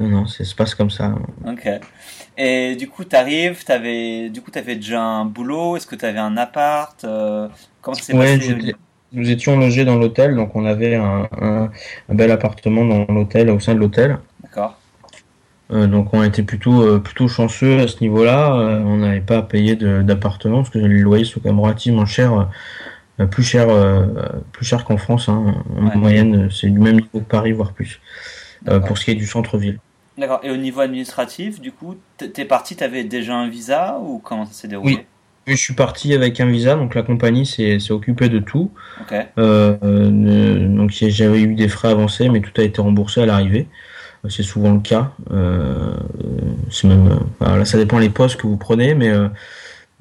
non 0.00 0.08
non, 0.08 0.26
ça 0.26 0.44
se 0.44 0.54
passe 0.54 0.74
comme 0.74 0.90
ça. 0.90 1.14
Ok. 1.46 1.66
Et 2.36 2.74
du 2.76 2.88
coup, 2.88 3.04
t'arrives, 3.04 3.64
t'avais, 3.64 4.30
du 4.30 4.40
coup, 4.40 4.50
t'avais 4.50 4.76
déjà 4.76 5.02
un 5.02 5.26
boulot. 5.26 5.76
Est-ce 5.76 5.86
que 5.86 5.94
t'avais 5.94 6.20
un 6.20 6.38
appart 6.38 7.04
Comment 7.82 7.94
s'est 7.94 8.14
passé 8.14 8.74
nous 9.12 9.30
étions 9.30 9.58
logés 9.58 9.84
dans 9.84 9.96
l'hôtel, 9.96 10.36
donc 10.36 10.54
on 10.54 10.64
avait 10.64 10.94
un, 10.94 11.28
un, 11.40 11.70
bel 12.08 12.30
appartement 12.30 12.84
dans 12.84 13.12
l'hôtel, 13.12 13.50
au 13.50 13.58
sein 13.58 13.74
de 13.74 13.80
l'hôtel. 13.80 14.18
D'accord. 14.42 14.76
Euh, 15.72 15.86
donc 15.86 16.12
on 16.12 16.22
était 16.24 16.42
plutôt 16.42 16.82
euh, 16.82 16.98
plutôt 16.98 17.28
chanceux 17.28 17.80
à 17.80 17.88
ce 17.88 18.00
niveau-là. 18.00 18.54
Euh, 18.56 18.80
on 18.80 18.98
n'avait 18.98 19.20
pas 19.20 19.38
à 19.38 19.42
payer 19.42 19.76
d'appartement 19.76 20.58
parce 20.58 20.70
que 20.70 20.78
les 20.78 20.98
loyers 20.98 21.24
sont 21.24 21.40
quand 21.40 21.48
même 21.48 21.60
relativement 21.60 22.06
chers, 22.06 22.48
plus 23.30 23.42
cher 23.42 23.68
plus 24.52 24.64
cher 24.64 24.84
qu'en 24.84 24.96
France. 24.96 25.28
Hein. 25.28 25.54
En 25.76 25.98
moyenne, 25.98 26.48
c'est 26.50 26.68
du 26.68 26.78
même 26.78 26.96
niveau 26.96 27.20
que 27.20 27.28
Paris, 27.30 27.52
voire 27.52 27.72
plus. 27.72 28.00
pour 28.86 28.98
ce 28.98 29.04
qui 29.04 29.10
est 29.12 29.14
du 29.14 29.26
centre-ville. 29.26 29.78
D'accord. 30.18 30.40
Et 30.42 30.50
au 30.50 30.56
niveau 30.56 30.80
administratif, 30.80 31.60
du 31.60 31.72
coup, 31.72 31.96
t'es 32.16 32.44
parti, 32.44 32.76
t'avais 32.76 33.04
déjà 33.04 33.34
un 33.34 33.48
visa 33.48 33.98
ou 34.02 34.18
comment 34.18 34.44
ça 34.44 34.52
s'est 34.52 34.68
déroulé? 34.68 34.94
Oui. 34.96 35.04
Je 35.50 35.56
suis 35.56 35.74
parti 35.74 36.14
avec 36.14 36.40
un 36.40 36.46
visa, 36.46 36.76
donc 36.76 36.94
la 36.94 37.02
compagnie 37.02 37.44
s'est 37.44 37.90
occupée 37.90 38.28
de 38.28 38.38
tout. 38.38 38.70
Euh, 39.36 39.76
donc 40.68 40.90
j'avais 40.92 41.40
eu 41.42 41.54
des 41.54 41.68
frais 41.68 41.88
avancés, 41.88 42.28
mais 42.28 42.40
tout 42.40 42.52
a 42.60 42.64
été 42.64 42.80
remboursé 42.80 43.20
à 43.20 43.26
l'arrivée. 43.26 43.66
C'est 44.28 44.44
souvent 44.44 44.72
le 44.72 44.80
cas. 44.80 45.12
Euh, 45.32 45.92
même, 46.84 47.18
là, 47.40 47.64
ça 47.64 47.78
dépend 47.78 47.98
les 47.98 48.10
postes 48.10 48.36
que 48.36 48.46
vous 48.46 48.58
prenez, 48.58 48.94
mais 48.94 49.12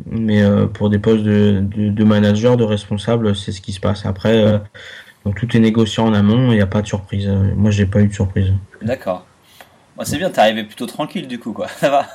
mais 0.05 0.43
pour 0.73 0.89
des 0.89 0.99
postes 0.99 1.23
de, 1.23 1.61
de, 1.61 2.03
manager, 2.03 2.55
de 2.55 2.63
responsable, 2.63 3.35
c'est 3.35 3.51
ce 3.51 3.59
qui 3.59 3.73
se 3.73 3.79
passe. 3.79 4.05
Après, 4.05 4.61
donc 5.25 5.35
tout 5.35 5.57
est 5.57 5.59
négocié 5.59 6.03
en 6.03 6.13
amont, 6.13 6.51
il 6.51 6.55
n'y 6.55 6.61
a 6.61 6.67
pas 6.67 6.83
de 6.83 6.87
surprise. 6.87 7.27
Moi, 7.27 7.71
j'ai 7.71 7.87
pas 7.87 8.01
eu 8.01 8.07
de 8.07 8.13
surprise. 8.13 8.53
D'accord. 8.83 9.25
c'est 10.03 10.17
bien, 10.17 10.29
t'es 10.29 10.41
arrivé 10.41 10.63
plutôt 10.63 10.85
tranquille 10.85 11.27
du 11.27 11.39
coup, 11.39 11.53
quoi. 11.53 11.67
Ça 11.79 11.89
va. 11.89 12.05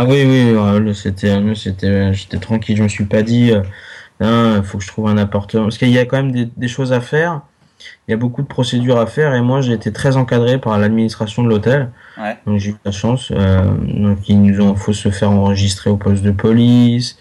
Ah 0.00 0.04
oui, 0.04 0.24
oui, 0.24 0.94
c'était, 0.94 1.36
c'était, 1.56 2.12
j'étais 2.12 2.38
tranquille. 2.38 2.76
Je 2.76 2.84
me 2.84 2.88
suis 2.88 3.04
pas 3.04 3.22
dit, 3.22 3.48
il 3.48 4.26
euh, 4.26 4.62
faut 4.62 4.78
que 4.78 4.84
je 4.84 4.88
trouve 4.88 5.08
un 5.08 5.18
appartement. 5.18 5.64
Parce 5.64 5.76
qu'il 5.76 5.90
y 5.90 5.98
a 5.98 6.04
quand 6.04 6.22
même 6.22 6.50
des, 6.56 6.68
choses 6.68 6.92
à 6.92 7.00
faire. 7.00 7.40
Il 8.06 8.12
y 8.12 8.14
a 8.14 8.16
beaucoup 8.16 8.42
de 8.42 8.46
procédures 8.46 9.00
à 9.00 9.06
faire 9.06 9.34
et 9.34 9.40
moi 9.40 9.60
j'ai 9.60 9.72
été 9.72 9.92
très 9.92 10.16
encadré 10.16 10.58
par 10.58 10.78
l'administration 10.78 11.42
de 11.42 11.48
l'hôtel. 11.48 11.90
Donc 12.46 12.58
j'ai 12.58 12.70
eu 12.70 12.76
la 12.84 12.92
chance. 12.92 13.32
Euh, 13.34 13.64
donc 13.86 14.28
ils 14.28 14.40
nous 14.40 14.60
ont, 14.60 14.76
faut 14.76 14.92
se 14.92 15.10
faire 15.10 15.32
enregistrer 15.32 15.90
au 15.90 15.96
poste 15.96 16.22
de 16.22 16.30
police. 16.30 17.18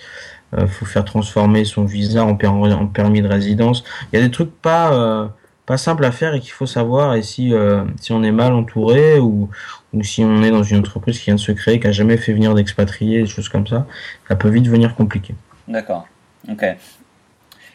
Euh, 0.55 0.67
faut 0.67 0.85
faire 0.85 1.03
transformer 1.03 1.65
son 1.65 1.83
visa 1.83 2.23
en, 2.23 2.37
en, 2.37 2.87
permis 2.87 3.23
de 3.23 3.27
résidence. 3.27 3.83
Il 4.13 4.19
y 4.19 4.21
a 4.21 4.25
des 4.25 4.31
trucs 4.31 4.51
pas 4.61 4.93
euh, 4.93 5.27
pas 5.65 5.77
simples 5.77 6.05
à 6.05 6.11
faire 6.11 6.35
et 6.35 6.39
qu'il 6.39 6.53
faut 6.53 6.67
savoir. 6.67 7.15
Et 7.15 7.23
si 7.23 7.53
si 7.99 8.11
on 8.11 8.21
est 8.21 8.31
mal 8.31 8.53
entouré 8.53 9.19
ou 9.19 9.49
ou 9.93 10.03
si 10.03 10.23
on 10.23 10.43
est 10.43 10.51
dans 10.51 10.63
une 10.63 10.79
entreprise 10.79 11.19
qui 11.19 11.25
vient 11.25 11.35
de 11.35 11.39
se 11.39 11.51
créer, 11.51 11.79
qui 11.79 11.87
a 11.87 11.91
jamais 11.91 12.17
fait 12.17 12.33
venir 12.33 12.53
d'expatriés, 12.53 13.21
des 13.21 13.27
choses 13.27 13.49
comme 13.49 13.65
ça, 13.65 13.87
ça 14.27 14.35
peut 14.35 14.49
vite 14.49 14.63
devenir 14.63 14.95
compliqué. 14.95 15.35
D'accord. 15.67 16.07
Ok. 16.49 16.65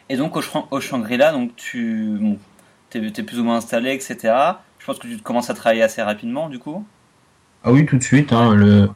Et 0.09 0.16
donc 0.16 0.37
au, 0.37 0.42
au 0.70 0.81
Shangri-La, 0.81 1.33
donc 1.33 1.57
tu 1.57 2.18
es, 2.94 3.22
plus 3.22 3.40
ou 3.40 3.44
moins 3.44 3.57
installé, 3.57 3.92
etc. 3.92 4.35
Je 4.79 4.87
pense 4.87 4.98
que 4.98 5.07
tu 5.07 5.16
commences 5.18 5.51
à 5.51 5.55
travailler 5.55 5.83
assez 5.83 6.03
rapidement, 6.03 6.48
du 6.48 6.59
coup. 6.59 6.85
Ah 7.64 7.72
oui, 7.72 7.87
tout 7.87 7.96
de 7.96 8.03
suite. 8.03 8.33
Hein, 8.33 8.55
le, 8.55 8.90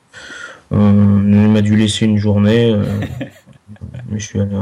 euh, 0.73 0.93
m'a 0.93 1.63
dû 1.63 1.77
laisser 1.77 2.05
une 2.05 2.19
journée, 2.19 2.73
euh, 2.73 2.85
mais 4.09 4.19
je 4.19 4.27
suis 4.27 4.41
allé. 4.41 4.57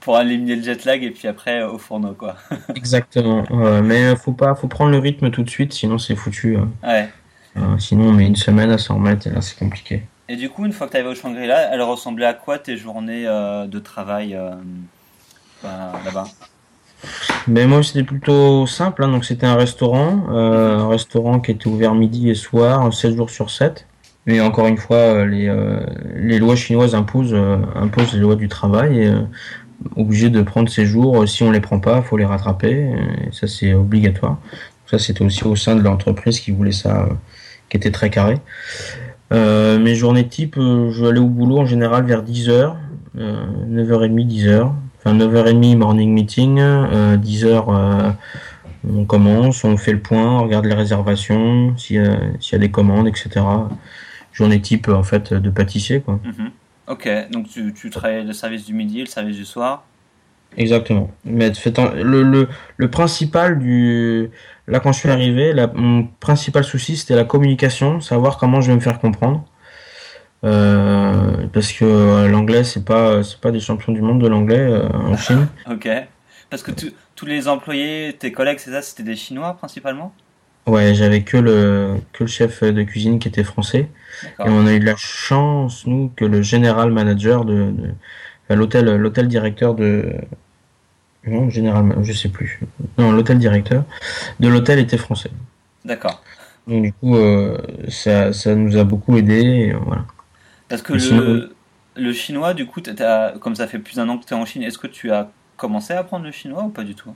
Pour 0.00 0.18
éliminer 0.18 0.56
le 0.56 0.62
jet 0.62 0.86
lag 0.86 1.04
et 1.04 1.10
puis 1.10 1.28
après 1.28 1.62
au 1.62 1.76
fourneau, 1.76 2.14
quoi. 2.14 2.36
Exactement. 2.74 3.44
mais 3.82 4.16
faut 4.16 4.32
pas, 4.32 4.54
faut 4.54 4.68
prendre 4.68 4.90
le 4.90 4.98
rythme 4.98 5.30
tout 5.30 5.42
de 5.42 5.50
suite, 5.50 5.74
sinon 5.74 5.98
c'est 5.98 6.16
foutu. 6.16 6.56
Hein. 6.56 6.70
Ouais. 6.82 7.10
Euh, 7.56 7.78
sinon, 7.78 8.08
on 8.08 8.12
met 8.12 8.26
une 8.26 8.36
semaine 8.36 8.70
à 8.70 8.78
s'en 8.78 8.96
remettre 8.96 9.26
et 9.26 9.30
là, 9.30 9.40
c'est 9.40 9.58
compliqué. 9.58 10.02
Et 10.28 10.36
du 10.36 10.50
coup, 10.50 10.64
une 10.64 10.72
fois 10.72 10.86
que 10.86 10.92
tu 10.92 10.96
arrivé 10.98 11.12
au 11.12 11.14
Shangri-La, 11.14 11.72
elle 11.72 11.82
ressemblait 11.82 12.26
à 12.26 12.34
quoi 12.34 12.58
tes 12.58 12.76
journées 12.76 13.26
euh, 13.26 13.66
de 13.66 13.78
travail 13.78 14.34
euh, 14.34 14.50
bah, 15.62 15.92
là-bas? 16.04 16.24
Ben 17.46 17.68
moi 17.68 17.82
c'était 17.82 18.02
plutôt 18.02 18.66
simple, 18.66 19.04
hein. 19.04 19.08
donc 19.08 19.24
c'était 19.24 19.46
un 19.46 19.54
restaurant, 19.54 20.26
euh, 20.30 20.78
un 20.78 20.88
restaurant 20.88 21.38
qui 21.38 21.52
était 21.52 21.68
ouvert 21.68 21.94
midi 21.94 22.30
et 22.30 22.34
soir, 22.34 22.92
7 22.92 23.14
jours 23.14 23.30
sur 23.30 23.50
7. 23.50 23.86
Mais 24.24 24.40
encore 24.40 24.66
une 24.66 24.78
fois, 24.78 25.24
les, 25.24 25.46
euh, 25.46 25.78
les 26.16 26.40
lois 26.40 26.56
chinoises 26.56 26.96
imposent, 26.96 27.36
imposent 27.76 28.12
les 28.14 28.18
lois 28.18 28.34
du 28.34 28.48
travail 28.48 29.04
et 29.04 29.14
obligé 29.94 30.30
de 30.30 30.42
prendre 30.42 30.68
ces 30.68 30.86
jours. 30.86 31.28
Si 31.28 31.44
on 31.44 31.52
les 31.52 31.60
prend 31.60 31.78
pas, 31.78 32.02
faut 32.02 32.16
les 32.16 32.24
rattraper. 32.24 32.72
Et 32.72 33.32
ça 33.32 33.46
c'est 33.46 33.74
obligatoire. 33.74 34.38
Ça 34.86 34.98
c'était 34.98 35.22
aussi 35.22 35.44
au 35.44 35.54
sein 35.54 35.76
de 35.76 35.82
l'entreprise 35.82 36.40
qui 36.40 36.50
voulait 36.50 36.72
ça, 36.72 37.06
très 37.78 38.10
carré. 38.10 38.36
mes 39.30 39.94
journées 39.94 40.26
type, 40.28 40.56
je 40.56 41.02
vais 41.02 41.08
aller 41.08 41.20
au 41.20 41.28
boulot 41.28 41.58
en 41.58 41.66
général 41.66 42.04
vers 42.04 42.22
10h, 42.22 42.74
9h30, 43.16 44.26
10h. 44.26 44.72
9h30 45.12 45.76
morning 45.76 46.12
meeting, 46.12 46.58
10h 46.58 47.46
euh, 47.46 47.62
euh, 47.68 48.10
on 48.88 49.04
commence, 49.04 49.64
on 49.64 49.76
fait 49.76 49.92
le 49.92 50.00
point, 50.00 50.40
on 50.40 50.42
regarde 50.44 50.66
les 50.66 50.74
réservations, 50.74 51.76
s'il 51.76 51.96
y, 51.96 52.54
a 52.54 52.58
des 52.58 52.70
commandes, 52.70 53.08
etc. 53.08 53.44
Journée 54.32 54.60
type 54.60 54.88
en 54.88 55.02
fait 55.02 55.32
de 55.32 55.50
pâtissier 55.50 56.00
quoi. 56.00 56.20
Mhm. 56.24 56.50
Ok, 56.88 57.08
donc 57.32 57.48
tu, 57.48 57.74
tu 57.74 57.90
travailles 57.90 58.24
le 58.24 58.32
service 58.32 58.64
du 58.64 58.74
midi, 58.74 59.00
le 59.00 59.06
service 59.06 59.36
du 59.36 59.44
soir. 59.44 59.84
Exactement. 60.56 61.10
Mais 61.24 61.50
le, 61.50 62.22
le, 62.22 62.48
le, 62.76 62.90
principal 62.90 63.58
du 63.58 64.30
là 64.66 64.80
quand 64.80 64.92
je 64.92 65.00
suis 65.00 65.10
arrivé, 65.10 65.52
mon 65.74 66.08
principal 66.20 66.64
souci 66.64 66.96
c'était 66.96 67.14
la 67.14 67.24
communication, 67.24 68.00
savoir 68.00 68.38
comment 68.38 68.60
je 68.60 68.68
vais 68.68 68.76
me 68.76 68.80
faire 68.80 68.98
comprendre. 68.98 69.44
Euh, 70.44 71.46
parce 71.52 71.72
que 71.72 71.84
euh, 71.84 72.28
l'anglais 72.28 72.62
c'est 72.62 72.84
pas 72.84 73.22
c'est 73.22 73.40
pas 73.40 73.50
des 73.50 73.60
champions 73.60 73.92
du 73.92 74.02
monde 74.02 74.20
de 74.20 74.28
l'anglais 74.28 74.58
euh, 74.58 74.88
en 74.88 75.16
Chine. 75.16 75.48
ok. 75.70 75.88
Parce 76.48 76.62
que 76.62 76.70
tous 77.16 77.26
les 77.26 77.48
employés, 77.48 78.14
tes 78.18 78.30
collègues, 78.30 78.58
c'est 78.60 78.70
ça, 78.70 78.80
c'était 78.80 79.02
des 79.02 79.16
Chinois 79.16 79.54
principalement? 79.54 80.14
Ouais, 80.66 80.94
j'avais 80.94 81.22
que 81.22 81.36
le 81.36 81.96
que 82.12 82.24
le 82.24 82.28
chef 82.28 82.62
de 82.62 82.82
cuisine 82.82 83.18
qui 83.18 83.28
était 83.28 83.44
français. 83.44 83.88
Et 84.24 84.26
on 84.38 84.66
a 84.66 84.72
eu 84.72 84.80
de 84.80 84.84
la 84.84 84.96
chance 84.96 85.86
nous 85.86 86.10
que 86.16 86.24
le 86.24 86.42
général 86.42 86.90
manager 86.90 87.44
de, 87.44 87.72
l'hôtel 88.54 88.96
l'hôtel 88.96 89.28
directeur 89.28 89.74
de 89.74 90.14
non 91.26 91.50
général 91.50 91.96
je 92.02 92.12
sais 92.12 92.28
plus 92.28 92.60
non 92.98 93.10
l'hôtel 93.12 93.38
directeur 93.38 93.84
de 94.40 94.48
l'hôtel 94.48 94.78
était 94.78 94.98
français. 94.98 95.30
D'accord. 95.84 96.22
Donc 96.66 96.82
du 96.82 96.92
coup 96.92 97.16
ça 97.88 98.32
ça 98.32 98.54
nous 98.54 98.76
a 98.76 98.84
beaucoup 98.84 99.16
aidé 99.16 99.40
et, 99.40 99.72
voilà. 99.72 100.04
Parce 100.68 100.82
que 100.82 100.94
le, 100.94 101.54
le, 101.96 102.12
chinois, 102.12 102.54
du 102.54 102.66
coup, 102.66 102.80
comme 103.40 103.54
ça 103.54 103.66
fait 103.66 103.78
plus 103.78 103.96
d'un 103.96 104.08
an 104.08 104.18
que 104.18 104.24
tu 104.24 104.34
es 104.34 104.36
en 104.36 104.44
Chine, 104.44 104.62
est-ce 104.62 104.78
que 104.78 104.88
tu 104.88 105.12
as 105.12 105.30
commencé 105.56 105.92
à 105.92 106.00
apprendre 106.00 106.24
le 106.24 106.32
chinois 106.32 106.64
ou 106.64 106.70
pas 106.70 106.82
du 106.82 106.94
tout? 106.94 107.14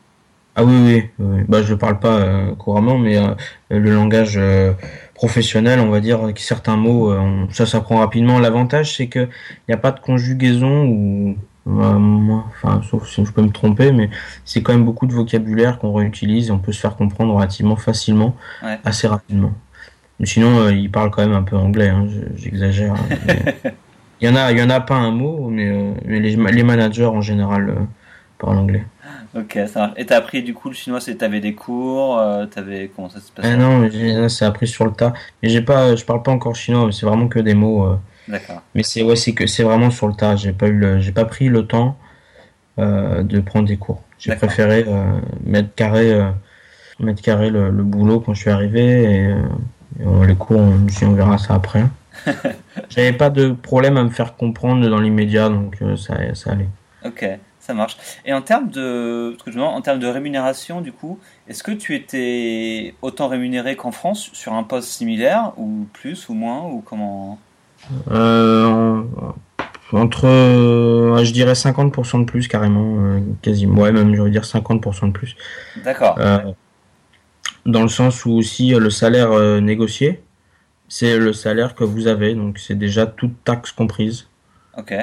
Ah 0.57 0.64
oui, 0.64 0.75
oui. 0.85 1.11
oui. 1.19 1.43
Bah, 1.49 1.62
je 1.62 1.73
ne 1.73 1.79
parle 1.79 1.99
pas 1.99 2.19
euh, 2.19 2.55
couramment, 2.55 2.99
mais 2.99 3.19
euh, 3.19 3.35
le 3.71 3.95
langage 3.95 4.37
euh, 4.37 4.73
professionnel, 5.20 5.80
on 5.80 5.90
va 5.90 6.00
dire, 6.00 6.33
que 6.35 6.40
certains 6.40 6.76
mots, 6.76 7.14
ça 7.50 7.66
s'apprend 7.66 7.98
rapidement. 7.98 8.38
L'avantage, 8.38 8.96
c'est 8.96 9.09
qu'il 9.09 9.28
n'y 9.68 9.74
a 9.74 9.76
pas 9.76 9.90
de 9.90 10.00
conjugaison 10.00 10.87
ou. 10.87 11.37
enfin, 11.66 12.80
sauf 12.88 13.06
si 13.06 13.22
je 13.24 13.30
peux 13.30 13.42
me 13.42 13.50
tromper, 13.50 13.92
mais 13.92 14.09
c'est 14.46 14.62
quand 14.62 14.72
même 14.72 14.87
beaucoup 14.87 15.06
de 15.06 15.12
vocabulaire 15.12 15.78
qu'on 15.78 15.92
réutilise 15.92 16.48
et 16.48 16.52
on 16.52 16.59
peut 16.59 16.72
se 16.72 16.80
faire 16.80 16.96
comprendre 16.96 17.35
relativement 17.35 17.76
facilement, 17.76 18.35
assez 18.85 19.06
rapidement 19.06 19.52
sinon, 20.26 20.61
euh, 20.61 20.72
il 20.72 20.90
parle 20.90 21.11
quand 21.11 21.22
même 21.22 21.35
un 21.35 21.42
peu 21.42 21.56
anglais, 21.56 21.88
hein, 21.88 22.06
j'exagère. 22.37 22.94
Hein, 22.94 23.70
il 24.20 24.28
y 24.28 24.30
en 24.30 24.37
a, 24.37 24.52
il 24.52 24.59
y 24.59 24.62
en 24.62 24.70
a 24.70 24.80
pas 24.80 24.96
un 24.96 25.11
mot, 25.11 25.48
mais, 25.50 25.68
euh, 25.68 25.92
les, 26.06 26.62
managers 26.62 27.06
en 27.06 27.20
général 27.20 27.70
euh, 27.70 27.74
parlent 28.38 28.59
anglais. 28.59 28.85
Ok, 29.35 29.59
ça 29.69 29.93
Et 29.97 30.07
t'as 30.07 30.16
appris 30.16 30.43
du 30.43 30.55
coup 30.55 30.69
le 30.69 30.75
chinois, 30.75 31.01
c'est 31.01 31.14
t'avais 31.16 31.40
des 31.40 31.55
cours, 31.55 32.21
t'avais 32.51 32.90
comment 32.95 33.09
ça 33.09 33.21
se 33.21 33.31
passe 33.31 33.47
ah 33.49 33.57
Non, 33.57 33.88
c'est 34.29 34.45
appris 34.45 34.66
sur 34.66 34.85
le 34.85 34.93
tas. 34.93 35.12
Mais 35.43 35.49
j'ai 35.49 35.62
pas, 35.62 35.95
je 35.95 36.05
parle 36.05 36.23
pas 36.23 36.33
encore 36.33 36.57
chinois, 36.57 36.90
c'est 36.93 37.07
vraiment 37.07 37.29
que 37.29 37.38
des 37.38 37.55
mots. 37.55 37.97
D'accord. 38.27 38.62
Mais 38.75 38.83
c'est 38.83 39.03
ouais, 39.03 39.16
c'est 39.16 39.33
que 39.33 39.47
c'est 39.47 39.62
vraiment 39.62 39.90
sur 39.90 40.09
le 40.09 40.14
tas. 40.14 40.35
J'ai 40.35 40.53
pas 40.53 40.69
eu, 40.69 41.01
j'ai 41.01 41.12
pas 41.12 41.25
pris 41.25 41.49
le 41.49 41.66
temps 41.66 41.97
de 42.79 43.40
prendre 43.40 43.69
des 43.69 43.77
cours. 43.77 44.03
J'ai 44.19 44.35
préféré 44.35 44.85
mettre 45.45 45.75
carré, 45.77 46.12
mettre 46.99 47.23
carré 47.23 47.51
le, 47.51 47.71
le, 47.71 47.83
boulot 47.85 48.19
quand 48.19 48.35
je 48.35 48.40
suis 48.40 48.51
arrivé 48.51 49.05
et 49.05 49.35
les 50.27 50.35
cours, 50.35 50.61
on, 50.61 50.87
on 51.03 51.12
verra 51.12 51.38
ça 51.38 51.55
après. 51.55 51.85
J'avais 52.90 53.12
pas 53.12 53.31
de 53.31 53.53
problème 53.53 53.97
à 53.97 54.05
me 54.05 54.11
faire 54.11 54.37
comprendre 54.37 54.88
dans 54.88 55.01
l'immédiat, 55.01 55.49
donc 55.49 55.77
euh, 55.83 55.97
ça, 55.97 56.35
ça 56.35 56.53
allait. 56.53 56.69
Ok, 57.05 57.25
ça 57.70 57.74
marche. 57.74 57.96
Et 58.24 58.33
en 58.33 58.42
termes 58.42 58.68
de, 58.68 59.37
en 59.59 59.80
termes 59.80 59.98
de 59.98 60.06
rémunération, 60.06 60.80
du 60.80 60.92
coup, 60.92 61.18
est-ce 61.48 61.62
que 61.62 61.72
tu 61.72 61.94
étais 61.94 62.94
autant 63.02 63.28
rémunéré 63.28 63.76
qu'en 63.76 63.92
France 63.92 64.30
sur 64.33 64.52
un 64.54 64.62
poste 64.62 64.88
similaire, 64.88 65.52
ou 65.56 65.87
plus, 65.92 66.28
ou 66.28 66.35
moins, 66.35 66.62
ou 66.64 66.80
comment? 66.80 67.38
Euh, 68.11 69.02
Entre, 69.92 70.26
euh, 70.26 71.24
je 71.24 71.33
dirais 71.33 71.54
50% 71.54 72.20
de 72.20 72.24
plus 72.24 72.46
carrément, 72.48 73.20
quasiment. 73.42 73.83
Ouais, 73.83 73.92
même 73.92 74.14
je 74.14 74.22
veux 74.22 74.30
dire 74.30 74.44
50% 74.44 75.09
de 75.09 75.12
plus. 75.12 75.37
D'accord 75.85 76.18
dans 77.66 77.83
le 77.83 77.88
sens 77.88 78.24
où 78.24 78.33
aussi 78.33 78.74
euh, 78.74 78.78
le 78.78 78.90
salaire 78.90 79.33
euh, 79.33 79.61
négocié, 79.61 80.22
c'est 80.88 81.18
le 81.18 81.33
salaire 81.33 81.74
que 81.74 81.85
vous 81.85 82.06
avez, 82.06 82.35
donc 82.35 82.59
c'est 82.59 82.74
déjà 82.74 83.06
toute 83.06 83.44
taxe 83.44 83.72
comprise. 83.72 84.28
Ok. 84.76 84.94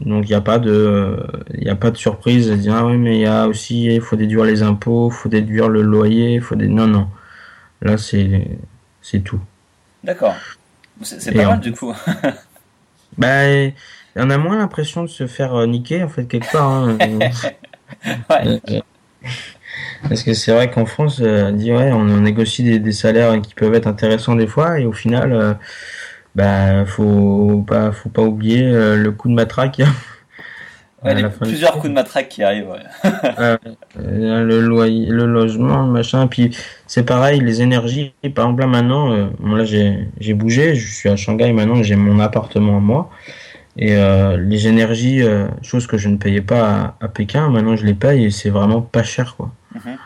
Donc 0.00 0.24
il 0.26 0.30
n'y 0.30 0.36
a 0.36 0.40
pas 0.40 0.58
de, 0.58 1.18
il 1.54 1.68
a 1.68 1.76
pas 1.76 1.90
de 1.90 1.96
surprise 1.96 2.50
à 2.50 2.56
dire 2.56 2.74
ah 2.74 2.86
oui 2.86 2.96
mais 2.96 3.16
il 3.16 3.20
y 3.20 3.26
a 3.26 3.46
aussi, 3.46 3.84
il 3.84 4.00
faut 4.00 4.16
déduire 4.16 4.44
les 4.44 4.62
impôts, 4.62 5.10
il 5.10 5.14
faut 5.14 5.28
déduire 5.28 5.68
le 5.68 5.82
loyer, 5.82 6.34
il 6.34 6.40
faut 6.40 6.54
des, 6.54 6.68
non 6.68 6.86
non, 6.86 7.08
là 7.82 7.98
c'est, 7.98 8.58
c'est 9.02 9.20
tout. 9.20 9.40
D'accord. 10.02 10.34
C'est 11.02 11.32
pas 11.32 11.46
mal 11.46 11.60
du 11.60 11.72
coup. 11.72 11.94
ben, 13.18 13.72
on 14.16 14.30
a 14.30 14.38
moins 14.38 14.56
l'impression 14.56 15.02
de 15.02 15.08
se 15.08 15.26
faire 15.26 15.54
euh, 15.54 15.66
niquer 15.66 16.02
en 16.02 16.08
fait 16.08 16.24
quelque 16.24 16.50
part. 16.50 16.70
Hein. 16.70 16.98
ouais. 18.30 18.82
Parce 20.08 20.22
que 20.22 20.32
c'est 20.32 20.52
vrai 20.52 20.70
qu'en 20.70 20.86
France, 20.86 21.20
euh, 21.22 21.52
dit, 21.52 21.72
ouais, 21.72 21.92
on, 21.92 22.04
négocie 22.04 22.80
des, 22.80 22.92
salaires 22.92 23.40
qui 23.40 23.54
peuvent 23.54 23.74
être 23.74 23.86
intéressants 23.86 24.34
des 24.34 24.46
fois, 24.46 24.80
et 24.80 24.86
au 24.86 24.92
final, 24.92 25.32
euh, 25.32 25.54
bah, 26.34 26.84
faut 26.86 27.64
pas, 27.66 27.92
faut 27.92 28.08
pas 28.08 28.22
oublier 28.22 28.64
euh, 28.64 28.96
le 28.96 29.12
coup 29.12 29.28
de 29.28 29.34
matraque. 29.34 29.82
Ouais, 31.02 31.14
les, 31.14 31.26
plusieurs 31.30 31.72
coups 31.78 31.88
de 31.88 31.94
matraque 31.94 32.28
qui 32.28 32.42
arrivent. 32.42 32.68
Ouais. 32.68 33.56
le 33.96 34.60
loyer, 34.60 35.06
le 35.06 35.24
logement, 35.24 35.86
le 35.86 35.90
machin. 35.90 36.26
Puis 36.26 36.54
c'est 36.86 37.04
pareil, 37.04 37.40
les 37.40 37.62
énergies. 37.62 38.12
Par 38.34 38.44
exemple, 38.44 38.60
là 38.60 38.66
maintenant, 38.66 39.08
là 39.42 39.64
j'ai 39.64 40.34
bougé, 40.34 40.74
je 40.74 40.92
suis 40.92 41.08
à 41.08 41.16
Shanghai 41.16 41.54
maintenant, 41.54 41.82
j'ai 41.82 41.96
mon 41.96 42.20
appartement 42.20 42.76
à 42.76 42.80
moi. 42.80 43.08
Et 43.78 43.96
les 44.40 44.66
énergies, 44.66 45.22
chose 45.62 45.86
que 45.86 45.96
je 45.96 46.10
ne 46.10 46.18
payais 46.18 46.42
pas 46.42 46.94
à, 47.00 47.06
à, 47.06 47.08
Pékin, 47.08 47.48
maintenant 47.48 47.76
je 47.76 47.86
les 47.86 47.94
paye 47.94 48.26
et 48.26 48.30
c'est 48.30 48.50
vraiment 48.50 48.82
pas 48.82 49.02
cher 49.02 49.36
quoi. 49.36 49.50
Mhm. 49.74 49.96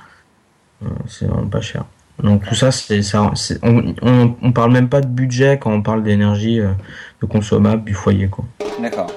Euh, 0.84 0.88
c'est 1.06 1.26
vraiment 1.26 1.48
pas 1.48 1.60
cher. 1.60 1.84
Donc 2.22 2.46
tout 2.46 2.54
ça, 2.54 2.70
c'est 2.70 3.02
ça. 3.02 3.32
On, 3.62 3.94
on, 4.40 4.52
parle 4.52 4.72
même 4.72 4.88
pas 4.88 5.00
de 5.00 5.08
budget 5.08 5.58
quand 5.60 5.72
on 5.72 5.82
parle 5.82 6.02
d'énergie 6.02 6.60
euh, 6.60 6.72
de 7.20 7.26
consommable 7.26 7.84
du 7.84 7.92
foyer, 7.92 8.28
quoi. 8.28 8.44
D'accord. 8.80 9.10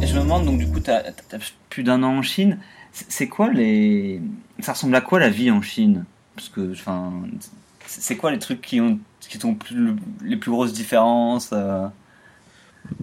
Je 0.00 0.14
me 0.14 0.20
demande 0.20 0.56
du 0.56 0.68
coup, 0.68 0.80
tu 0.80 0.90
as, 0.90 1.02
plus 1.68 1.82
d'un 1.82 2.02
an 2.04 2.18
en 2.18 2.22
Chine. 2.22 2.58
C'est 2.92 3.28
quoi 3.28 3.52
les, 3.52 4.20
ça 4.60 4.72
ressemble 4.72 4.94
à 4.94 5.00
quoi 5.00 5.18
la 5.18 5.28
vie 5.28 5.50
en 5.50 5.62
Chine? 5.62 6.04
Parce 6.36 6.48
que, 6.48 6.72
enfin, 6.72 7.12
c'est 7.88 8.16
quoi 8.16 8.30
les 8.30 8.38
trucs 8.38 8.60
qui 8.60 8.80
ont 8.80 8.98
qui 9.20 9.38
sont 9.38 9.56
les 10.22 10.36
plus 10.36 10.50
grosses 10.50 10.72
différences 10.72 11.50
euh? 11.52 11.86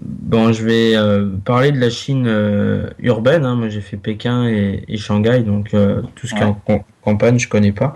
Bon, 0.01 0.51
je 0.51 0.63
vais 0.63 0.95
euh, 0.95 1.29
parler 1.43 1.71
de 1.71 1.79
la 1.79 1.91
Chine 1.91 2.25
euh, 2.27 2.89
urbaine. 2.97 3.45
Hein. 3.45 3.55
Moi, 3.55 3.69
j'ai 3.69 3.81
fait 3.81 3.97
Pékin 3.97 4.47
et, 4.47 4.97
Shanghai, 4.97 5.41
donc 5.43 5.75
tout 6.15 6.27
ce 6.27 6.33
qui 6.33 6.41
est 6.41 6.43
en 6.43 6.59
campagne, 7.03 7.37
je 7.37 7.47
connais 7.47 7.71
pas. 7.71 7.93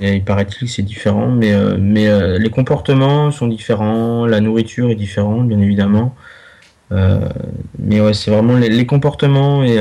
Et 0.00 0.16
il 0.16 0.24
paraît-il 0.24 0.66
que 0.66 0.72
c'est 0.72 0.82
différent, 0.82 1.28
mais 1.28 1.54
mais 1.78 2.38
les 2.38 2.50
comportements 2.50 3.30
sont 3.30 3.46
différents, 3.46 4.26
la 4.26 4.40
nourriture 4.40 4.90
est 4.90 4.96
différente, 4.96 5.48
bien 5.48 5.60
évidemment. 5.60 6.14
mais 6.90 8.00
ouais, 8.00 8.12
c'est 8.12 8.30
vraiment 8.30 8.56
les, 8.56 8.86
comportements 8.86 9.64
et, 9.64 9.78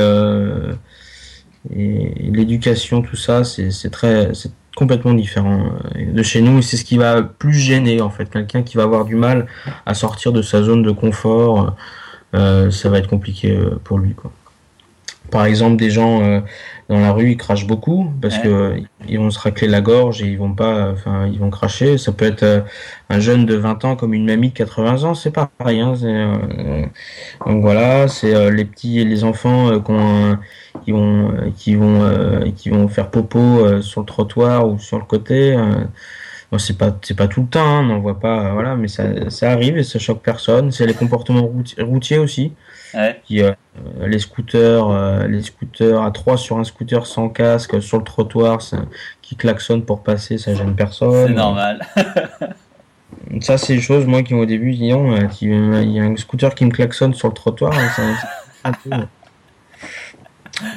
et 1.76 2.32
l'éducation, 2.32 3.02
tout 3.02 3.18
ça, 3.18 3.44
c'est 3.44 3.92
très 3.92 4.32
complètement 4.78 5.16
différent 5.16 5.72
euh, 5.96 6.14
de 6.14 6.24
chez 6.24 6.42
nous. 6.42 6.62
C'est 6.62 6.78
ce 6.78 6.86
qui 6.86 6.98
va 6.98 7.24
plus 7.24 7.54
gêner 7.54 8.00
en 8.00 8.12
fait. 8.12 8.30
Quelqu'un 8.30 8.62
qui 8.62 8.78
va 8.78 8.84
avoir 8.84 9.06
du 9.06 9.16
mal 9.16 9.48
à 9.88 9.96
sortir 9.96 10.32
de 10.32 10.44
sa 10.44 10.62
zone 10.62 10.84
de 10.84 10.92
confort, 10.92 11.76
euh, 12.36 12.70
ça 12.70 12.88
va 12.90 13.00
être 13.00 13.10
compliqué 13.10 13.58
euh, 13.58 13.80
pour 13.84 13.98
lui. 13.98 14.14
Quoi. 14.14 14.32
Par 15.32 15.46
exemple, 15.46 15.78
des 15.78 15.90
gens 15.90 16.22
euh, 16.22 16.40
dans 16.90 17.00
la 17.00 17.12
rue, 17.12 17.32
ils 17.32 17.38
crachent 17.38 17.68
beaucoup 17.68 18.12
parce 18.22 18.38
que 18.38 18.48
euh, 18.48 18.80
ils 19.08 19.20
vont 19.20 19.30
se 19.30 19.40
racler 19.40 19.68
la 19.68 19.82
gorge 19.82 20.22
et 20.22 20.28
ils 20.28 20.38
vont 20.38 20.54
pas, 20.54 20.92
enfin, 20.92 21.28
ils 21.28 21.40
vont 21.40 21.50
cracher. 21.50 21.98
Ça 21.98 22.12
peut 22.12 22.26
être 22.26 22.44
euh, 22.44 22.62
un 23.10 23.20
jeune 23.20 23.46
de 23.46 23.56
20 23.56 23.86
ans 23.86 23.96
comme 23.96 24.14
une 24.14 24.26
mamie 24.26 24.50
de 24.50 24.54
80 24.54 25.04
ans, 25.04 25.14
c'est 25.14 25.32
pas 25.32 25.50
pareil. 25.58 25.80
Hein, 25.82 25.94
donc 27.46 27.62
voilà, 27.62 28.08
c'est 28.08 28.52
les 28.52 28.66
petits, 28.66 29.04
les 29.04 29.24
enfants 29.24 29.80
qui 30.86 30.92
vont, 30.92 31.34
qui 31.56 31.76
vont, 31.76 32.52
qui 32.56 32.70
vont 32.70 32.88
faire 32.88 33.10
popo 33.10 33.82
sur 33.82 34.02
le 34.02 34.08
trottoir 34.08 34.68
ou 34.68 34.80
sur 34.80 34.98
le 34.98 35.06
côté. 35.06 35.58
Bon, 36.52 36.58
c'est 36.60 36.78
pas 36.78 36.98
c'est 37.02 37.16
pas 37.18 37.28
tout 37.28 37.42
le 37.42 37.48
temps, 37.48 37.60
hein, 37.60 37.90
on 37.90 38.00
voit 38.00 38.20
pas, 38.20 38.54
voilà, 38.54 38.78
mais 38.78 38.88
ça, 38.88 39.30
ça 39.30 39.52
arrive 39.52 39.78
et 39.78 39.84
ça 39.84 40.00
choque 40.00 40.22
personne. 40.22 40.72
C'est 40.72 40.86
les 40.86 40.94
comportements 40.94 41.50
routiers 41.80 42.20
aussi. 42.20 42.54
Ouais. 42.94 43.22
Qui, 43.26 43.42
euh, 43.42 43.52
les 44.08 44.20
scooters, 44.20 44.90
euh, 44.90 45.28
les 45.28 45.42
scooters 45.42 46.02
à 46.02 46.12
trois 46.12 46.38
sur 46.38 46.58
un 46.58 46.64
scooter 46.64 47.06
sans 47.06 47.30
casque 47.30 47.82
sur 47.82 47.98
le 47.98 48.04
trottoir, 48.04 48.60
qui 49.22 49.36
klaxonne 49.36 49.84
pour 49.84 50.04
passer, 50.04 50.38
ça 50.38 50.54
gêne 50.54 50.76
personne. 50.76 51.28
C'est 51.28 51.34
normal. 51.34 51.86
ça, 53.42 53.58
c'est 53.58 53.76
des 53.76 53.82
choses, 53.82 54.06
moi, 54.06 54.24
qui 54.24 54.34
au 54.34 54.46
début, 54.46 54.74
disons, 54.74 55.14
euh, 55.14 55.28
il 55.42 55.92
y 55.92 56.00
a 56.00 56.04
un 56.04 56.16
scooter 56.16 56.56
qui 56.56 56.66
me 56.66 56.72
klaxonne 56.72 57.14
sur 57.14 57.28
le 57.28 57.34
trottoir. 57.34 57.74
Hein, 58.64 59.08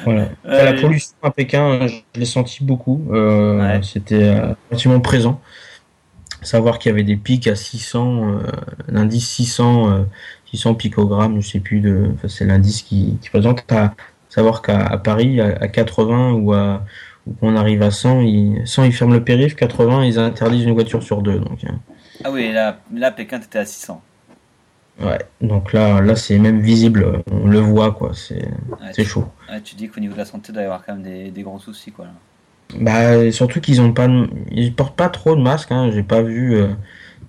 voilà. 0.05 0.29
la 0.45 0.75
pollution 0.75 1.15
à 1.23 1.31
Pékin, 1.31 1.87
je 1.87 1.97
l'ai 2.15 2.27
senti 2.27 2.65
beaucoup. 2.65 3.11
C'était 3.83 4.39
relativement 4.69 5.01
présent. 5.01 5.41
Savoir 6.43 6.79
qu'il 6.79 6.91
y 6.91 6.93
avait 6.93 7.03
des 7.03 7.17
pics 7.17 7.47
à 7.47 7.55
600, 7.55 8.41
l'indice 8.89 9.29
600 9.29 10.05
600 10.51 10.75
picogrammes, 10.75 11.41
je 11.41 11.49
sais 11.49 11.61
plus 11.61 11.81
de, 11.81 12.11
c'est 12.29 12.45
l'indice 12.45 12.83
qui, 12.83 13.19
qui, 13.21 13.31
présente 13.31 13.65
à 13.71 13.95
savoir 14.29 14.63
qu'à 14.63 14.99
Paris, 14.99 15.41
à, 15.41 15.69
80 15.69 16.33
ou 16.33 16.53
à, 16.53 16.85
ou 17.27 17.33
qu'on 17.35 17.57
arrive 17.57 17.83
à 17.83 17.91
100, 17.91 18.21
ils, 18.23 18.63
100 18.65 18.85
ils 18.85 18.93
ferment 18.93 19.15
le 19.15 19.25
périph', 19.25 19.55
80 19.55 20.05
ils 20.05 20.19
interdisent 20.19 20.65
une 20.65 20.75
voiture 20.75 21.03
sur 21.03 21.23
deux. 21.23 21.39
Donc, 21.39 21.65
hein. 21.65 21.79
ah 22.25 22.31
oui, 22.31 22.53
là, 22.53 22.81
là 22.93 23.11
Pékin 23.11 23.41
était 23.41 23.59
à 23.59 23.65
600. 23.65 24.03
Ouais, 25.01 25.19
donc 25.41 25.73
là, 25.73 26.03
là 26.03 26.15
c'est 26.15 26.39
même 26.39 26.61
visible, 26.61 27.23
on 27.33 27.47
le 27.47 27.59
voit 27.59 27.93
quoi, 27.93 28.11
c'est 28.13 28.49
c'est 28.93 29.05
chaud. 29.05 29.25
tu 29.65 29.75
dis 29.75 29.89
qu'au 29.89 30.01
niveau 30.01 30.13
de 30.13 30.19
la 30.19 30.25
santé, 30.27 30.47
il 30.51 30.53
doit 30.53 30.63
y 30.63 30.67
avoir 30.67 30.85
quand 30.85 30.93
même 30.93 31.03
des, 31.03 31.31
des 31.31 31.43
gros 31.43 31.59
soucis 31.59 31.91
quoi. 31.91 32.07
Bah, 32.79 33.31
surtout 33.33 33.61
qu'ils 33.61 33.81
ont 33.81 33.93
pas, 33.93 34.09
ils 34.51 34.75
portent 34.75 34.97
pas 34.97 35.09
trop 35.09 35.35
de 35.35 35.41
masques, 35.41 35.73
hein, 35.73 35.91
j'ai 35.93 36.03
pas 36.03 36.23
vu. 36.23 36.55
Euh, 36.55 36.69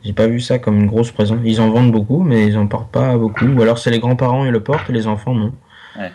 j'ai 0.03 0.13
pas 0.13 0.27
vu 0.27 0.39
ça 0.39 0.59
comme 0.59 0.79
une 0.79 0.87
grosse 0.87 1.11
présence. 1.11 1.39
Ils 1.43 1.61
en 1.61 1.69
vendent 1.69 1.91
beaucoup, 1.91 2.23
mais 2.23 2.47
ils 2.47 2.57
en 2.57 2.67
portent 2.67 2.91
pas 2.91 3.17
beaucoup. 3.17 3.45
Ou 3.45 3.61
alors 3.61 3.77
c'est 3.77 3.91
les 3.91 3.99
grands-parents 3.99 4.45
qui 4.45 4.51
le 4.51 4.61
portent 4.61 4.89
et 4.89 4.93
les 4.93 5.07
enfants 5.07 5.35
non. 5.35 5.53
Ouais. 5.97 6.11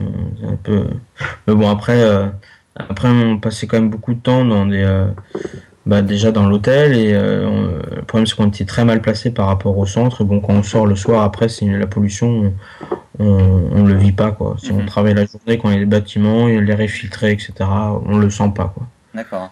Euh, 0.00 0.04
un 0.48 0.56
peu. 0.56 0.86
Mais 1.46 1.54
bon 1.54 1.68
après, 1.68 2.02
euh, 2.02 2.26
après 2.76 3.08
on 3.08 3.38
passait 3.38 3.66
quand 3.66 3.78
même 3.78 3.90
beaucoup 3.90 4.14
de 4.14 4.20
temps 4.20 4.44
dans 4.44 4.66
des, 4.66 4.82
euh, 4.82 5.06
bah, 5.86 6.02
déjà 6.02 6.32
dans 6.32 6.46
l'hôtel 6.46 6.96
et 6.96 7.12
le 7.12 8.02
problème 8.06 8.26
c'est 8.26 8.34
qu'on 8.34 8.48
était 8.48 8.64
très 8.64 8.84
mal 8.84 9.00
placé 9.00 9.30
par 9.30 9.46
rapport 9.46 9.76
au 9.78 9.86
centre. 9.86 10.24
bon 10.24 10.40
quand 10.40 10.54
on 10.54 10.62
sort 10.62 10.86
le 10.86 10.96
soir 10.96 11.22
après 11.22 11.48
c'est 11.48 11.66
la 11.66 11.86
pollution, 11.86 12.52
on, 13.20 13.24
on, 13.72 13.84
le 13.84 13.94
vit 13.94 14.12
pas 14.12 14.32
quoi. 14.32 14.56
Si 14.58 14.72
on 14.72 14.80
mhm. 14.80 14.86
travaille 14.86 15.14
la 15.14 15.26
journée 15.26 15.58
quand 15.58 15.70
il 15.70 15.74
y 15.74 15.76
a 15.76 15.80
des 15.80 15.86
bâtiments, 15.86 16.48
il 16.48 16.66
y 16.66 16.72
a 16.72 16.76
les 16.76 16.88
filtrés 16.88 17.30
etc. 17.30 17.52
On 18.06 18.18
le 18.18 18.30
sent 18.30 18.52
pas 18.54 18.72
quoi. 18.74 18.86
D'accord. 19.14 19.50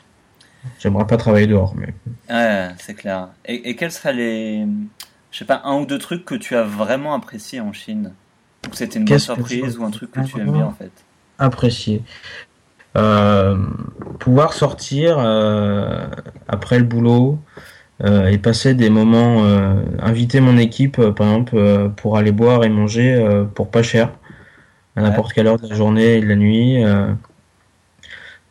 J'aimerais 0.79 1.07
pas 1.07 1.17
travailler 1.17 1.47
dehors, 1.47 1.75
mais. 1.77 1.95
Ouais, 2.31 2.69
c'est 2.79 2.95
clair. 2.95 3.29
Et, 3.45 3.75
quels 3.77 3.93
seraient 3.93 4.13
les, 4.13 4.67
je 5.31 5.39
sais 5.39 5.45
pas, 5.45 5.63
un 5.65 5.81
ou 5.81 5.87
deux 5.87 5.99
trucs 5.99 6.25
que 6.25 6.35
tu 6.35 6.57
as 6.57 6.63
vraiment 6.63 7.15
apprécié 7.15 7.61
en 7.61 7.73
Chine? 7.73 8.13
Ou 8.69 8.75
c'était 8.75 8.99
une 8.99 9.05
bonne 9.05 9.19
surprise 9.19 9.79
ou 9.79 9.85
un 9.85 9.91
truc 9.91 10.13
que 10.13 10.21
tu 10.21 10.39
aimes 10.39 10.53
bien 10.53 10.67
en 10.67 10.73
fait? 10.73 10.93
Apprécié. 11.39 12.03
Euh, 12.97 13.57
pouvoir 14.19 14.53
sortir 14.53 15.17
euh, 15.19 16.05
après 16.47 16.79
le 16.79 16.85
boulot 16.85 17.39
euh, 18.05 18.27
et 18.27 18.37
passer 18.37 18.75
des 18.75 18.91
moments, 18.91 19.45
inviter 19.99 20.41
mon 20.41 20.59
équipe 20.59 21.01
par 21.01 21.27
exemple 21.27 21.91
pour 21.97 22.19
aller 22.19 22.33
boire 22.33 22.65
et 22.65 22.69
manger 22.69 23.45
pour 23.55 23.71
pas 23.71 23.83
cher 23.83 24.11
à 24.95 25.01
n'importe 25.01 25.33
quelle 25.33 25.47
heure 25.47 25.59
de 25.59 25.69
la 25.69 25.75
journée 25.75 26.19
et 26.19 26.21
de 26.21 26.27
la 26.27 26.37
nuit 26.37 26.85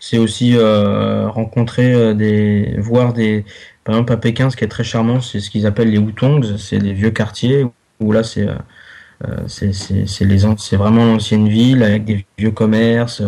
c'est 0.02 0.18
aussi 0.18 0.58
euh, 0.58 1.30
rencontrer 1.30 1.94
euh, 1.94 2.14
des, 2.16 2.76
voir 2.80 3.14
des, 3.14 3.46
par 3.84 3.96
exemple 3.96 4.14
à 4.14 4.18
Pékin, 4.18 4.50
ce 4.50 4.58
qui 4.58 4.64
est 4.64 4.68
très 4.68 4.84
charmant, 4.84 5.22
c'est 5.22 5.40
ce 5.40 5.52
qu'ils 5.52 5.68
appellent 5.68 5.92
les 5.92 6.00
Hutongs, 6.00 6.58
c'est 6.58 6.80
des 6.80 6.94
vieux 6.94 7.12
quartiers 7.12 7.68
où 8.00 8.12
là 8.12 8.24
c'est 8.24 8.48
euh, 8.48 9.48
c'est 9.48 10.26
les 10.26 10.46
vraiment 10.76 11.06
l'ancienne 11.06 11.48
ville 11.48 11.84
avec 11.84 12.06
des 12.06 12.26
vieux 12.40 12.50
commerces. 12.50 13.22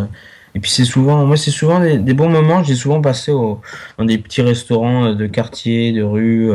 Et 0.56 0.60
puis 0.60 0.72
c'est 0.72 0.86
souvent, 0.86 1.26
moi 1.26 1.38
c'est 1.38 1.52
souvent 1.52 1.80
des, 1.80 2.14
bons 2.16 2.30
moments. 2.30 2.64
J'ai 2.64 2.76
souvent 2.76 3.02
passé 3.02 3.32
au, 3.32 3.62
dans 4.00 4.06
des 4.06 4.18
petits 4.18 4.42
restaurants 4.42 5.14
de 5.14 5.28
quartier, 5.28 5.92
de 5.92 6.02
rue, 6.02 6.52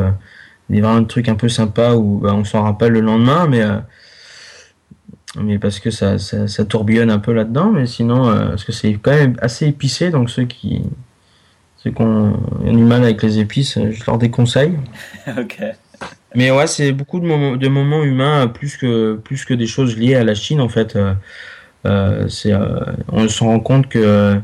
des 0.69 0.81
vraiment 0.81 1.05
trucs 1.05 1.29
un 1.29 1.37
peu 1.37 1.49
sympas 1.49 1.95
où 1.95 2.19
bah, 2.19 2.35
on 2.35 2.45
s'en 2.45 2.65
rappelle 2.65 2.93
le 2.93 3.01
lendemain, 3.01 3.47
mais 3.49 3.63
mais 5.43 5.59
parce 5.59 5.81
que 5.81 5.91
ça, 5.91 6.19
ça, 6.19 6.65
tourbillonne 6.65 7.11
un 7.11 7.19
peu 7.19 7.33
là-dedans, 7.33 7.71
mais 7.71 7.87
sinon, 7.87 8.29
euh, 8.29 8.49
parce 8.49 8.65
que 8.65 8.73
c'est 8.73 8.95
quand 8.95 9.13
même 9.13 9.37
assez 9.41 9.67
épicé, 9.67 10.11
donc 10.11 10.31
ceux 10.31 10.45
qui, 10.45 10.83
ceux 11.77 11.91
qui 11.91 12.03
ont, 12.03 12.39
du 12.65 12.85
mal 12.85 13.03
avec 13.03 13.23
les 13.23 13.39
épices, 13.39 13.77
euh, 13.77 13.91
je 13.91 14.05
leur 14.07 14.19
déconseille. 14.19 14.79
ok. 15.27 15.59
Mais 16.35 16.51
ouais, 16.51 16.67
c'est 16.67 16.93
beaucoup 16.93 17.21
de 17.21 17.27
moments, 17.27 17.57
de 17.57 17.69
moments 17.69 18.05
humains 18.05 18.47
plus 18.49 18.77
que, 18.77 19.15
plus 19.17 19.45
que 19.45 19.55
des 19.55 19.67
choses 19.67 19.97
liées 19.97 20.15
à 20.15 20.25
la 20.25 20.35
Chine 20.35 20.61
en 20.61 20.69
fait. 20.69 20.97
Euh, 21.87 22.29
c'est, 22.29 22.53
on 23.09 23.27
se 23.29 23.43
rend 23.43 23.61
compte 23.61 23.89
que 23.89 24.39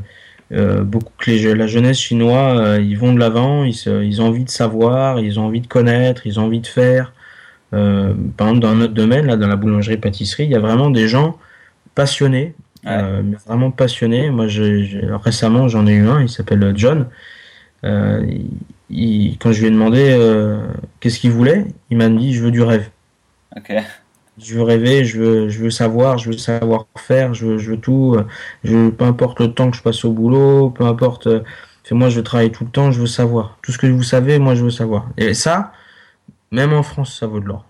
beaucoup 0.50 1.12
que 1.18 1.30
les, 1.30 1.54
la 1.54 1.66
jeunesse 1.66 1.98
chinoise, 1.98 2.80
ils 2.82 2.96
vont 2.96 3.12
de 3.12 3.18
l'avant, 3.18 3.64
ils, 3.64 3.76
ils 3.86 4.22
ont 4.22 4.28
envie 4.28 4.44
de 4.44 4.50
savoir, 4.50 5.20
ils 5.20 5.38
ont 5.38 5.44
envie 5.44 5.60
de 5.60 5.66
connaître, 5.66 6.26
ils 6.26 6.40
ont 6.40 6.44
envie 6.44 6.60
de 6.60 6.66
faire. 6.66 7.12
Euh, 7.74 8.14
par 8.36 8.48
exemple, 8.48 8.62
dans 8.62 8.74
notre 8.74 8.94
domaine, 8.94 9.26
là, 9.26 9.36
dans 9.36 9.48
la 9.48 9.56
boulangerie-pâtisserie, 9.56 10.44
il 10.44 10.50
y 10.50 10.54
a 10.54 10.60
vraiment 10.60 10.90
des 10.90 11.08
gens 11.08 11.38
passionnés, 11.94 12.54
euh, 12.86 13.22
vraiment 13.46 13.70
passionnés. 13.70 14.30
Moi, 14.30 14.46
récemment, 15.22 15.68
j'en 15.68 15.86
ai 15.86 15.92
eu 15.92 16.06
un, 16.06 16.22
il 16.22 16.28
s'appelle 16.28 16.72
John. 16.76 17.08
Euh, 17.84 18.24
quand 19.40 19.52
je 19.52 19.60
lui 19.60 19.66
ai 19.66 19.70
demandé 19.70 20.16
qu'est-ce 21.00 21.18
qu'il 21.18 21.32
voulait, 21.32 21.66
il 21.90 21.96
m'a 21.96 22.08
dit 22.08 22.32
je 22.32 22.42
veux 22.42 22.50
du 22.50 22.62
rêve. 22.62 22.88
Je 24.36 24.54
veux 24.54 24.62
rêver, 24.62 25.04
je 25.04 25.20
veux, 25.20 25.48
je 25.48 25.60
veux 25.60 25.70
savoir, 25.70 26.18
je 26.18 26.30
veux 26.30 26.36
savoir 26.36 26.86
faire, 26.96 27.34
je 27.34 27.46
veux, 27.46 27.58
je 27.58 27.70
veux 27.70 27.76
tout. 27.76 28.16
Je, 28.62 28.90
peu 28.90 29.04
importe 29.04 29.40
le 29.40 29.52
temps 29.52 29.70
que 29.70 29.76
je 29.76 29.82
passe 29.82 30.04
au 30.04 30.12
boulot, 30.12 30.70
peu 30.70 30.84
importe. 30.84 31.28
moi, 31.90 32.08
je 32.08 32.16
veux 32.16 32.22
travailler 32.22 32.50
tout 32.50 32.64
le 32.64 32.70
temps, 32.70 32.90
je 32.90 33.00
veux 33.00 33.06
savoir. 33.06 33.58
Tout 33.62 33.72
ce 33.72 33.78
que 33.78 33.86
vous 33.86 34.02
savez, 34.02 34.38
moi, 34.38 34.54
je 34.54 34.64
veux 34.64 34.70
savoir. 34.70 35.08
Et 35.16 35.34
ça, 35.34 35.72
même 36.54 36.72
en 36.72 36.82
France, 36.82 37.18
ça 37.18 37.26
vaut 37.26 37.40
de 37.40 37.46
l'or. 37.46 37.66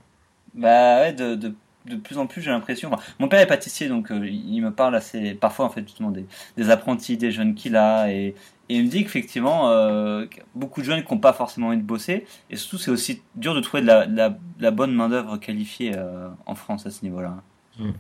Bah 0.55 1.01
ouais, 1.01 1.13
de, 1.13 1.35
de, 1.35 1.53
de 1.87 1.97
plus 1.97 2.19
en 2.19 2.27
plus, 2.27 2.41
j'ai 2.43 2.51
l'impression. 2.51 2.91
mon 3.19 3.29
père 3.29 3.41
est 3.41 3.47
pâtissier, 3.47 3.89
donc 3.89 4.11
euh, 4.11 4.27
il 4.27 4.61
me 4.61 4.71
parle 4.71 4.95
assez, 4.95 5.35
parfois 5.35 5.67
en 5.67 5.71
fait 5.71 5.83
justement 5.83 6.11
des, 6.11 6.27
des 6.57 6.71
apprentis, 6.71 7.17
des 7.17 7.31
jeunes 7.33 7.55
qu'il 7.55 7.77
a, 7.77 8.11
et, 8.11 8.35
et 8.69 8.77
il 8.77 8.85
me 8.85 8.89
dit 8.89 9.03
qu'effectivement, 9.03 9.71
euh, 9.71 10.27
beaucoup 10.55 10.81
de 10.81 10.87
jeunes 10.87 11.03
qui 11.05 11.13
n'ont 11.13 11.21
pas 11.21 11.33
forcément 11.33 11.69
envie 11.69 11.77
de 11.77 11.83
bosser, 11.83 12.25
et 12.51 12.57
surtout 12.57 12.79
c'est 12.79 12.91
aussi 12.91 13.23
dur 13.35 13.55
de 13.55 13.61
trouver 13.61 13.83
de 13.83 13.87
la, 13.87 14.07
la, 14.07 14.39
la 14.61 14.71
bonne 14.71 14.93
main 14.93 15.09
d'œuvre 15.09 15.37
qualifiée 15.37 15.93
euh, 15.97 16.29
en 16.47 16.55
France 16.55 16.87
à 16.87 16.91
ce 16.91 17.03
niveau-là. 17.03 17.35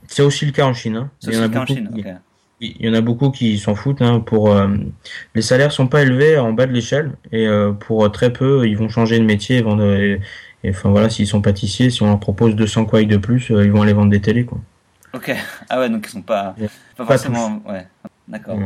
C'est 0.06 0.22
aussi 0.22 0.46
le 0.46 0.52
cas 0.52 0.66
en 0.66 0.72
Chine. 0.72 0.96
Hein. 0.96 1.10
C'est 1.18 1.30
aussi 1.30 1.40
le 1.40 1.48
cas 1.48 1.60
en 1.60 1.66
Chine. 1.66 2.20
Il 2.60 2.80
y 2.80 2.88
en 2.88 2.94
a 2.94 3.00
beaucoup 3.00 3.30
qui 3.30 3.58
s'en 3.58 3.74
foutent. 3.74 4.00
Hein, 4.00 4.20
pour 4.20 4.56
les 5.34 5.42
salaires 5.42 5.72
sont 5.72 5.88
pas 5.88 6.02
élevés 6.02 6.38
en 6.38 6.52
bas 6.52 6.66
de 6.66 6.72
l'échelle 6.72 7.16
et 7.32 7.48
pour 7.80 8.10
très 8.12 8.32
peu, 8.32 8.68
ils 8.68 8.78
vont 8.78 8.88
changer 8.88 9.18
de 9.18 9.24
métier, 9.24 9.60
vendre, 9.62 9.84
et, 9.84 10.20
et 10.64 10.70
enfin 10.70 10.90
voilà, 10.90 11.10
s'ils 11.10 11.26
sont 11.26 11.42
pâtissiers, 11.42 11.90
si 11.90 12.02
on 12.02 12.06
leur 12.06 12.18
propose 12.18 12.56
200 12.56 12.86
quoi 12.86 13.04
de 13.04 13.16
plus, 13.18 13.50
euh, 13.50 13.64
ils 13.64 13.70
vont 13.70 13.82
aller 13.82 13.92
vendre 13.92 14.10
des 14.10 14.20
télés 14.20 14.44
quoi. 14.44 14.58
Ok. 15.12 15.34
Ah 15.68 15.78
ouais, 15.78 15.88
donc 15.88 16.06
ils 16.06 16.10
sont 16.10 16.22
pas, 16.22 16.54
pas, 16.96 17.04
forcément. 17.04 17.62
Ouais. 17.68 17.86
D'accord. 18.26 18.58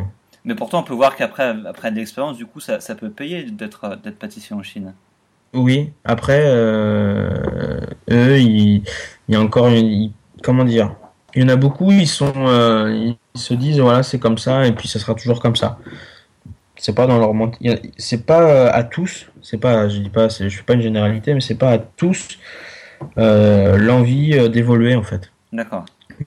Mais 0.45 0.55
pourtant, 0.55 0.81
on 0.81 0.83
peut 0.85 0.95
voir 0.95 1.17
qu'après, 1.17 1.55
après 1.67 1.91
de 1.91 1.97
l'expérience, 1.97 2.37
du 2.37 2.47
coup, 2.47 2.61
ça, 2.61 2.81
ça 2.81 2.95
peut 2.95 3.11
payer 3.11 3.43
d'être 3.43 3.99
d'être 4.03 4.19
pâtissier 4.19 4.55
en 4.55 4.63
Chine. 4.63 4.95
Oui. 5.53 5.93
Après, 6.05 6.43
euh, 6.45 7.81
eux, 8.11 8.39
il, 8.39 8.83
y 9.29 9.35
a 9.35 9.41
encore, 9.41 9.69
une, 9.69 10.13
comment 10.43 10.65
dire, 10.65 10.95
il 11.35 11.43
y 11.43 11.45
en 11.45 11.49
a 11.49 11.57
beaucoup, 11.57 11.91
ils 11.91 12.07
sont, 12.07 12.33
euh, 12.37 13.13
ils 13.35 13.41
se 13.41 13.55
disent 13.55 13.81
voilà, 13.81 14.03
c'est 14.03 14.19
comme 14.19 14.39
ça, 14.39 14.67
et 14.67 14.73
puis 14.73 14.89
ça 14.89 14.99
sera 14.99 15.15
toujours 15.15 15.41
comme 15.41 15.57
ça 15.57 15.79
c'est 16.79 16.95
pas 16.95 17.07
dans 17.07 17.19
leur 17.19 17.33
c'est 17.97 18.25
pas 18.25 18.43
euh, 18.43 18.71
à 18.73 18.85
tous 18.85 19.27
c'est 19.43 19.59
pas 19.59 19.89
je 19.89 19.99
dis 19.99 20.11
pas 20.11 20.29
je 20.29 20.49
fais 20.49 20.63
pas 20.63 20.75
une 20.75 20.81
généralité 20.81 21.35
mais 21.35 21.41
c'est 21.41 21.57
pas 21.57 21.73
à 21.73 21.79
tous 21.79 22.39
euh, 23.17 23.77
l'envie 23.77 24.35
euh, 24.35 24.49
d'évoluer 24.49 24.95
en 24.95 25.03
fait. 25.03 25.31
D'accord. 25.53 25.85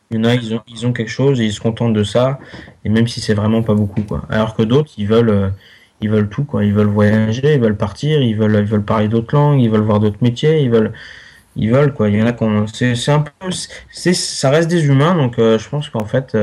Il 0.10 0.18
y 0.18 0.20
en 0.20 0.24
a 0.26 0.36
ils 0.36 0.54
ont 0.54 0.62
ils 0.68 0.86
ont 0.86 0.94
quelque 0.94 1.10
chose 1.10 1.42
et 1.42 1.46
ils 1.46 1.54
se 1.54 1.60
contentent 1.60 1.94
de 1.94 2.04
ça 2.04 2.40
et 2.86 2.90
même 2.90 3.08
si 3.08 3.22
c'est 3.22 3.34
vraiment 3.34 3.64
pas 3.64 3.74
beaucoup 3.74 4.04
quoi. 4.04 4.24
Alors 4.30 4.56
que 4.56 4.64
d'autres 4.64 4.92
ils 4.98 5.08
veulent 5.08 5.54
ils 6.02 6.10
veulent 6.10 6.30
tout 6.30 6.44
quoi. 6.44 6.64
Ils 6.64 6.74
veulent 6.74 6.88
voyager 6.88 7.54
ils 7.54 7.60
veulent 7.60 7.78
partir 7.78 8.22
ils 8.22 8.36
veulent 8.36 8.58
ils 8.60 8.66
veulent 8.66 8.86
parler 8.86 9.08
d'autres 9.08 9.36
langues 9.36 9.62
ils 9.62 9.70
veulent 9.70 9.82
voir 9.82 10.00
d'autres 10.00 10.22
métiers 10.22 10.62
ils 10.62 10.70
veulent 10.70 10.94
ils 11.56 11.70
veulent 11.72 11.94
quoi. 11.94 12.10
Il 12.10 12.16
y 12.18 12.24
en 12.24 12.26
a 12.26 12.34
qu'on 12.34 12.68
c'est 12.68 13.10
un 13.10 13.20
peu 13.20 13.32
c'est 13.90 14.14
ça 14.14 14.50
reste 14.50 14.70
des 14.70 14.86
humains 14.86 15.16
donc 15.16 15.36
je 15.38 15.70
pense 15.70 15.90
qu'en 15.90 16.06
fait 16.06 16.38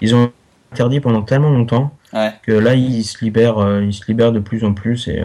ils 0.00 0.14
ont 0.14 0.32
interdit 0.72 1.00
pendant 1.00 1.22
tellement 1.22 1.50
longtemps 1.50 1.97
que 2.12 2.52
là, 2.52 2.74
ils 2.74 3.04
se 3.04 3.24
libèrent, 3.24 3.82
ils 3.82 3.92
se 3.92 4.06
libèrent 4.06 4.32
de 4.32 4.40
plus 4.40 4.64
en 4.64 4.72
plus 4.74 5.08
et, 5.08 5.24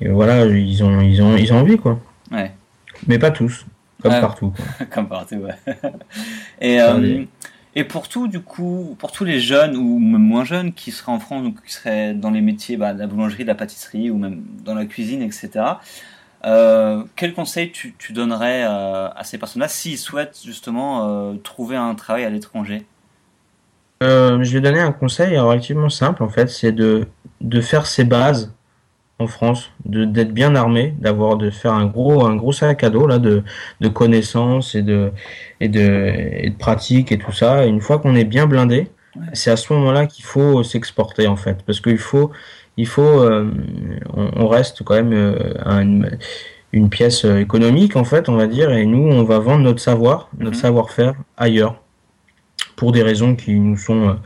et, 0.00 0.08
voilà, 0.08 0.46
ils 0.46 0.82
ont, 0.84 1.00
ils 1.00 1.22
ont, 1.22 1.36
ils 1.36 1.52
ont 1.52 1.60
envie 1.60 1.78
quoi. 1.78 1.98
Ouais. 2.30 2.52
Mais 3.06 3.18
pas 3.18 3.30
tous, 3.30 3.66
comme 4.02 4.20
partout. 4.20 4.52
comme 4.90 5.08
partout, 5.08 5.36
ouais. 5.36 5.54
et, 6.60 6.80
euh, 6.80 7.24
et 7.74 7.84
pour 7.84 8.08
tout, 8.08 8.26
du 8.26 8.40
coup, 8.40 8.96
pour 8.98 9.12
tous 9.12 9.24
les 9.24 9.40
jeunes 9.40 9.76
ou 9.76 9.98
même 9.98 10.22
moins 10.22 10.44
jeunes 10.44 10.72
qui 10.72 10.90
seraient 10.90 11.12
en 11.12 11.20
France, 11.20 11.46
ou 11.46 11.52
qui 11.52 11.72
seraient 11.72 12.14
dans 12.14 12.30
les 12.30 12.40
métiers 12.40 12.76
bah, 12.76 12.94
de 12.94 12.98
la 12.98 13.06
boulangerie, 13.06 13.44
de 13.44 13.48
la 13.48 13.54
pâtisserie 13.54 14.10
ou 14.10 14.18
même 14.18 14.42
dans 14.64 14.74
la 14.74 14.86
cuisine, 14.86 15.22
etc., 15.22 15.50
euh, 16.46 17.04
quel 17.16 17.34
conseil 17.34 17.70
tu, 17.70 17.94
tu 17.98 18.14
donnerais 18.14 18.64
euh, 18.64 19.08
à 19.10 19.24
ces 19.24 19.36
personnes-là 19.36 19.68
s'ils 19.68 19.98
souhaitent 19.98 20.40
justement 20.42 21.06
euh, 21.06 21.34
trouver 21.34 21.76
un 21.76 21.94
travail 21.94 22.24
à 22.24 22.30
l'étranger? 22.30 22.86
Je 24.02 24.52
vais 24.52 24.60
donner 24.60 24.80
un 24.80 24.92
conseil 24.92 25.38
relativement 25.38 25.90
simple 25.90 26.22
en 26.22 26.28
fait, 26.28 26.48
c'est 26.48 26.72
de, 26.72 27.06
de 27.40 27.60
faire 27.60 27.86
ses 27.86 28.04
bases 28.04 28.54
en 29.20 29.26
France, 29.26 29.70
d'être 29.84 30.32
bien 30.32 30.54
armé, 30.54 30.94
d'avoir 30.98 31.36
de 31.36 31.50
faire 31.50 31.74
un 31.74 31.86
gros 31.86 32.24
un 32.24 32.36
gros 32.36 32.52
sac 32.52 32.82
à 32.82 32.90
dos 32.90 33.06
là 33.06 33.18
de, 33.18 33.42
de 33.80 33.88
connaissances 33.88 34.74
et 34.74 34.82
de 34.82 35.12
et 35.60 35.68
de 35.68 36.12
et 36.44 36.50
de 36.50 36.56
pratiques 36.56 37.12
et 37.12 37.18
tout 37.18 37.32
ça. 37.32 37.66
Et 37.66 37.68
une 37.68 37.82
fois 37.82 37.98
qu'on 37.98 38.14
est 38.16 38.24
bien 38.24 38.46
blindé, 38.46 38.88
c'est 39.34 39.50
à 39.50 39.56
ce 39.56 39.72
moment-là 39.74 40.06
qu'il 40.06 40.24
faut 40.24 40.62
s'exporter 40.62 41.26
en 41.28 41.36
fait, 41.36 41.62
parce 41.66 41.80
qu'il 41.80 41.98
faut 41.98 42.30
il 42.76 42.86
faut 42.86 43.02
euh, 43.02 43.50
on, 44.14 44.48
reste 44.48 44.82
quand 44.84 44.94
même 44.94 45.12
euh, 45.12 45.34
une, 45.82 46.18
une, 46.72 46.88
pièce 46.88 47.24
économique 47.24 47.96
en 47.96 48.04
fait, 48.04 48.28
on 48.30 48.36
va 48.36 48.46
dire, 48.46 48.70
et 48.72 48.86
nous 48.86 49.06
on 49.06 49.22
va 49.24 49.38
vendre 49.38 49.64
notre 49.64 49.80
savoir, 49.80 50.30
notre 50.38 50.56
mhm. 50.56 50.62
savoir-faire 50.62 51.14
ailleurs 51.36 51.82
pour 52.80 52.92
des 52.92 53.02
raisons 53.02 53.36
qui 53.36 53.60
nous 53.60 53.76
sont, 53.76 54.16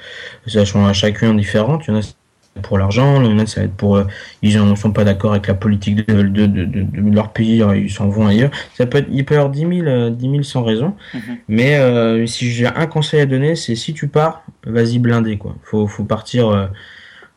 euh, 0.54 0.86
à 0.86 0.92
chacun 0.92 1.34
différentes. 1.34 1.88
Il 1.88 1.90
y 1.90 1.96
en 1.96 1.98
a 1.98 2.60
pour 2.62 2.78
l'argent, 2.78 3.20
il 3.20 3.28
y 3.28 3.34
en 3.34 3.40
a 3.40 3.46
ça 3.46 3.62
va 3.62 3.66
être 3.66 3.74
pour 3.74 3.96
euh, 3.96 4.04
ils 4.42 4.64
ne 4.64 4.76
sont 4.76 4.92
pas 4.92 5.02
d'accord 5.02 5.32
avec 5.32 5.48
la 5.48 5.54
politique 5.54 6.06
de, 6.06 6.22
de, 6.22 6.46
de, 6.46 6.64
de, 6.64 7.10
leur 7.12 7.32
pays, 7.32 7.64
ils 7.74 7.90
s'en 7.90 8.08
vont 8.08 8.28
ailleurs. 8.28 8.52
Ça 8.74 8.86
peut 8.86 8.98
être, 8.98 9.08
il 9.10 9.24
peut 9.24 9.34
y 9.34 9.38
avoir 9.38 9.50
10 9.50 9.82
000, 9.82 10.10
10 10.10 10.30
000 10.30 10.42
sans 10.44 10.62
raison, 10.62 10.94
mhm. 11.14 11.20
mais 11.48 11.74
euh, 11.74 12.26
si 12.26 12.48
j'ai 12.48 12.68
un 12.68 12.86
conseil 12.86 13.22
à 13.22 13.26
donner, 13.26 13.56
c'est 13.56 13.74
si 13.74 13.92
tu 13.92 14.06
pars, 14.06 14.44
vas-y 14.64 15.00
blindé 15.00 15.36
quoi. 15.36 15.56
Faut 15.64 15.88
faut 15.88 16.04
partir, 16.04 16.46
euh, 16.50 16.66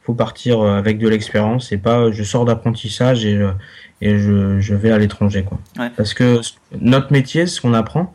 faut 0.04 0.14
partir 0.14 0.62
avec 0.62 1.00
de 1.00 1.10
l'expérience 1.10 1.72
et 1.72 1.80
pas 1.80 2.12
je 2.12 2.22
sors 2.22 2.46
d'apprentissage 2.46 3.26
et 3.26 3.44
et 4.02 4.20
je, 4.20 4.60
je 4.60 4.76
vais 4.76 4.92
à 4.92 5.00
l'étranger 5.00 5.44
quoi. 5.44 5.58
Parce 5.98 6.14
que 6.14 6.42
notre 6.80 7.12
métier, 7.12 7.48
ce 7.48 7.60
qu'on 7.60 7.74
apprend, 7.74 8.14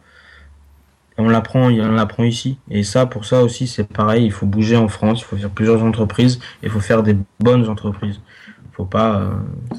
on 1.23 1.29
l'apprend, 1.29 1.67
on 1.67 1.93
l'apprend 1.93 2.25
ici. 2.25 2.59
Et 2.71 2.83
ça, 2.83 3.07
pour 3.07 3.25
ça 3.25 3.43
aussi, 3.43 3.67
c'est 3.67 3.85
pareil. 3.85 4.25
Il 4.25 4.33
faut 4.33 4.47
bouger 4.47 4.77
en 4.77 4.89
France, 4.89 5.21
il 5.21 5.25
faut 5.25 5.37
faire 5.37 5.51
plusieurs 5.51 5.83
entreprises, 5.83 6.41
il 6.63 6.71
faut 6.71 6.81
faire 6.81 7.03
des 7.03 7.17
bonnes 7.41 7.69
entreprises. 7.69 8.21
Faut 8.73 8.87
pas. 8.87 9.21
Euh, 9.21 9.31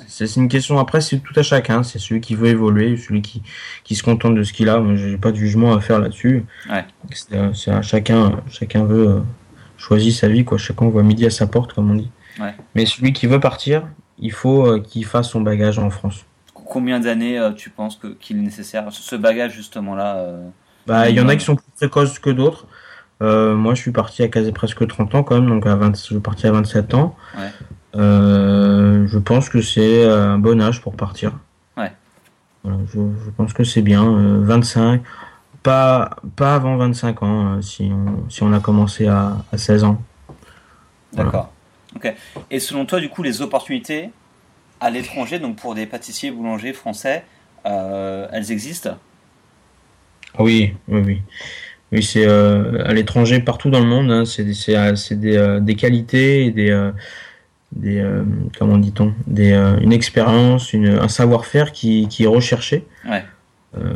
c'est 0.07 0.35
une 0.35 0.47
question. 0.47 0.77
Après, 0.77 1.01
c'est 1.01 1.17
tout 1.17 1.33
à 1.35 1.41
chacun. 1.41 1.81
C'est 1.81 1.97
celui 1.97 2.21
qui 2.21 2.35
veut 2.35 2.47
évoluer, 2.47 2.95
celui 2.95 3.23
qui 3.23 3.41
qui 3.83 3.95
se 3.95 4.03
contente 4.03 4.35
de 4.35 4.43
ce 4.43 4.53
qu'il 4.53 4.69
a. 4.69 4.79
Moi, 4.79 4.95
j'ai 4.95 5.17
pas 5.17 5.31
de 5.31 5.35
jugement 5.35 5.73
à 5.73 5.81
faire 5.81 5.99
là-dessus. 5.99 6.45
Ouais. 6.69 6.85
C'est 7.53 7.71
à 7.71 7.81
chacun. 7.81 8.43
Chacun 8.51 8.83
veut 8.83 9.07
euh, 9.07 9.19
choisir 9.77 10.13
sa 10.13 10.27
vie, 10.27 10.45
quoi. 10.45 10.59
Chacun 10.59 10.87
voit 10.89 11.01
midi 11.01 11.25
à 11.25 11.31
sa 11.31 11.47
porte, 11.47 11.73
comme 11.73 11.89
on 11.89 11.95
dit. 11.95 12.11
Ouais. 12.39 12.53
Mais 12.75 12.85
celui 12.85 13.13
qui 13.13 13.25
veut 13.25 13.39
partir, 13.39 13.87
il 14.19 14.31
faut 14.31 14.67
euh, 14.67 14.79
qu'il 14.79 15.05
fasse 15.05 15.29
son 15.29 15.41
bagage 15.41 15.79
en 15.79 15.89
France. 15.89 16.25
Combien 16.53 16.99
d'années 16.99 17.39
tu 17.57 17.71
penses 17.71 17.99
qu'il 18.19 18.37
est 18.37 18.41
nécessaire 18.41 18.87
ce 18.91 19.15
bagage 19.15 19.53
justement 19.53 19.95
là 19.95 20.25
bah, 20.87 21.09
il 21.09 21.15
y 21.15 21.21
en 21.21 21.27
a 21.29 21.35
qui 21.35 21.45
sont 21.45 21.55
plus 21.55 21.71
précoces 21.75 22.19
que 22.19 22.29
d'autres. 22.29 22.67
Euh, 23.21 23.55
moi, 23.55 23.73
je 23.73 23.81
suis 23.81 23.91
parti 23.91 24.23
à 24.23 24.27
quasi 24.27 24.51
presque 24.51 24.85
30 24.85 25.15
ans 25.15 25.23
quand 25.23 25.35
même, 25.35 25.47
donc 25.47 25.65
à 25.65 25.75
20, 25.75 25.95
je 25.95 26.01
suis 26.01 26.19
parti 26.19 26.47
à 26.47 26.51
27 26.51 26.93
ans. 26.93 27.15
Ouais. 27.37 27.49
Euh, 27.95 29.07
je 29.07 29.19
pense 29.19 29.49
que 29.49 29.61
c'est 29.61 30.05
un 30.05 30.37
bon 30.37 30.61
âge 30.61 30.81
pour 30.81 30.95
partir. 30.95 31.31
Ouais. 31.77 31.91
Voilà, 32.63 32.79
je, 32.87 32.99
je, 33.25 33.29
pense 33.31 33.53
que 33.53 33.63
c'est 33.63 33.81
bien. 33.81 34.03
Euh, 34.03 34.39
25, 34.41 35.01
pas, 35.61 36.17
pas 36.35 36.55
avant 36.55 36.75
25 36.77 37.23
ans, 37.23 37.55
euh, 37.57 37.61
si, 37.61 37.91
on, 37.91 38.29
si 38.29 38.43
on 38.43 38.51
a 38.51 38.59
commencé 38.59 39.07
à, 39.07 39.37
à 39.51 39.57
16 39.57 39.83
ans. 39.85 40.01
D'accord. 41.13 41.51
Ok. 41.95 42.13
Et 42.51 42.59
selon 42.59 42.85
toi, 42.85 42.99
du 42.99 43.09
coup, 43.09 43.23
les 43.23 43.41
opportunités 43.41 44.09
à 44.79 44.89
l'étranger, 44.89 45.39
donc 45.39 45.55
pour 45.55 45.75
des 45.75 45.85
pâtissiers, 45.85 46.31
boulangers 46.31 46.73
français, 46.73 47.23
euh, 47.65 48.27
elles 48.31 48.51
existent? 48.51 48.97
Oui, 50.39 50.73
oui, 50.87 51.01
oui. 51.05 51.21
Oui, 51.93 52.01
c'est 52.01 52.25
euh, 52.25 52.83
à 52.85 52.93
l'étranger, 52.93 53.39
partout 53.39 53.69
dans 53.69 53.79
le 53.79 53.85
monde, 53.85 54.09
hein, 54.09 54.25
c'est 54.25 54.43
des, 54.43 54.55
euh, 54.69 54.95
des, 55.11 55.37
euh, 55.37 55.59
des, 55.59 55.75
qualités 55.75 56.45
et 56.45 56.51
des, 56.51 56.71
euh, 56.71 56.91
des 57.71 58.03
comment 58.57 58.79
dit-on, 58.79 59.13
des, 59.27 59.53
une 59.79 59.93
expérience, 59.93 60.73
une, 60.73 60.87
un 60.87 61.07
savoir-faire 61.07 61.71
qui, 61.71 62.07
qui 62.07 62.23
est 62.23 62.27
recherché. 62.27 62.85
Ouais. 63.07 63.23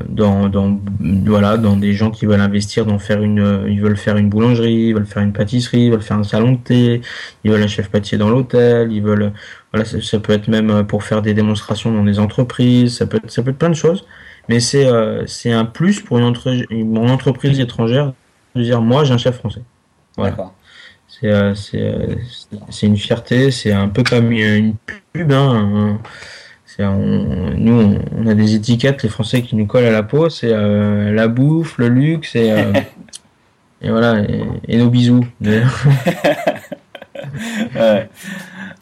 Dans, 0.09 0.49
dans, 0.49 0.79
voilà, 1.27 1.55
dans 1.55 1.77
des 1.77 1.93
gens 1.93 2.09
qui 2.09 2.25
veulent 2.25 2.41
investir, 2.41 2.87
dans 2.87 2.97
faire 2.97 3.21
une, 3.21 3.67
ils 3.69 3.79
veulent 3.79 3.95
faire 3.95 4.17
une 4.17 4.27
boulangerie, 4.27 4.87
ils 4.87 4.93
veulent 4.95 5.05
faire 5.05 5.21
une 5.21 5.33
pâtisserie, 5.33 5.85
ils 5.85 5.91
veulent 5.91 6.01
faire 6.01 6.17
un 6.17 6.23
salon 6.23 6.53
de 6.53 6.57
thé, 6.57 7.01
ils 7.43 7.51
veulent 7.51 7.61
un 7.61 7.67
chef 7.67 7.89
pâtissier 7.89 8.17
dans 8.17 8.31
l'hôtel, 8.31 8.91
ils 8.91 9.03
veulent, 9.03 9.33
voilà, 9.71 9.85
ça, 9.85 10.01
ça, 10.01 10.17
peut 10.17 10.33
être 10.33 10.47
même 10.47 10.83
pour 10.87 11.03
faire 11.03 11.21
des 11.21 11.35
démonstrations 11.35 11.91
dans 11.91 12.03
des 12.03 12.17
entreprises, 12.17 12.97
ça 12.97 13.05
peut 13.05 13.17
être, 13.17 13.29
ça 13.29 13.43
peut 13.43 13.51
être 13.51 13.59
plein 13.59 13.69
de 13.69 13.75
choses 13.75 14.03
mais 14.49 14.59
c'est 14.59 14.85
euh, 14.85 15.25
c'est 15.27 15.51
un 15.51 15.65
plus 15.65 16.01
pour 16.01 16.17
une, 16.17 16.25
entre, 16.25 16.53
une, 16.69 16.97
entreprise 16.97 17.59
étrangère 17.59 18.13
de 18.55 18.63
dire 18.63 18.81
moi 18.81 19.03
j'ai 19.03 19.13
un 19.13 19.17
chef 19.17 19.37
français. 19.37 19.61
Voilà. 20.17 20.51
C'est 21.07 21.31
euh, 21.31 21.53
euh, 21.75 22.15
c'est 22.69 22.87
une 22.87 22.97
fierté, 22.97 23.51
c'est 23.51 23.71
un 23.71 23.87
peu 23.87 24.03
comme 24.03 24.31
une 24.31 24.75
pub. 25.13 25.31
Hein, 25.31 25.99
on, 26.79 27.53
nous, 27.57 27.99
on 28.15 28.27
a 28.27 28.33
des 28.33 28.55
étiquettes, 28.55 29.03
les 29.03 29.09
Français 29.09 29.41
qui 29.41 29.55
nous 29.55 29.65
collent 29.65 29.85
à 29.85 29.91
la 29.91 30.03
peau, 30.03 30.29
c'est 30.29 30.51
euh, 30.51 31.13
la 31.13 31.27
bouffe, 31.27 31.77
le 31.77 31.89
luxe 31.89 32.35
et, 32.35 32.51
euh, 32.51 32.73
et 33.81 33.89
voilà, 33.89 34.21
et, 34.21 34.43
et, 34.67 34.77
nos 34.77 34.89
bisous. 34.89 35.25
ouais. 35.41 35.63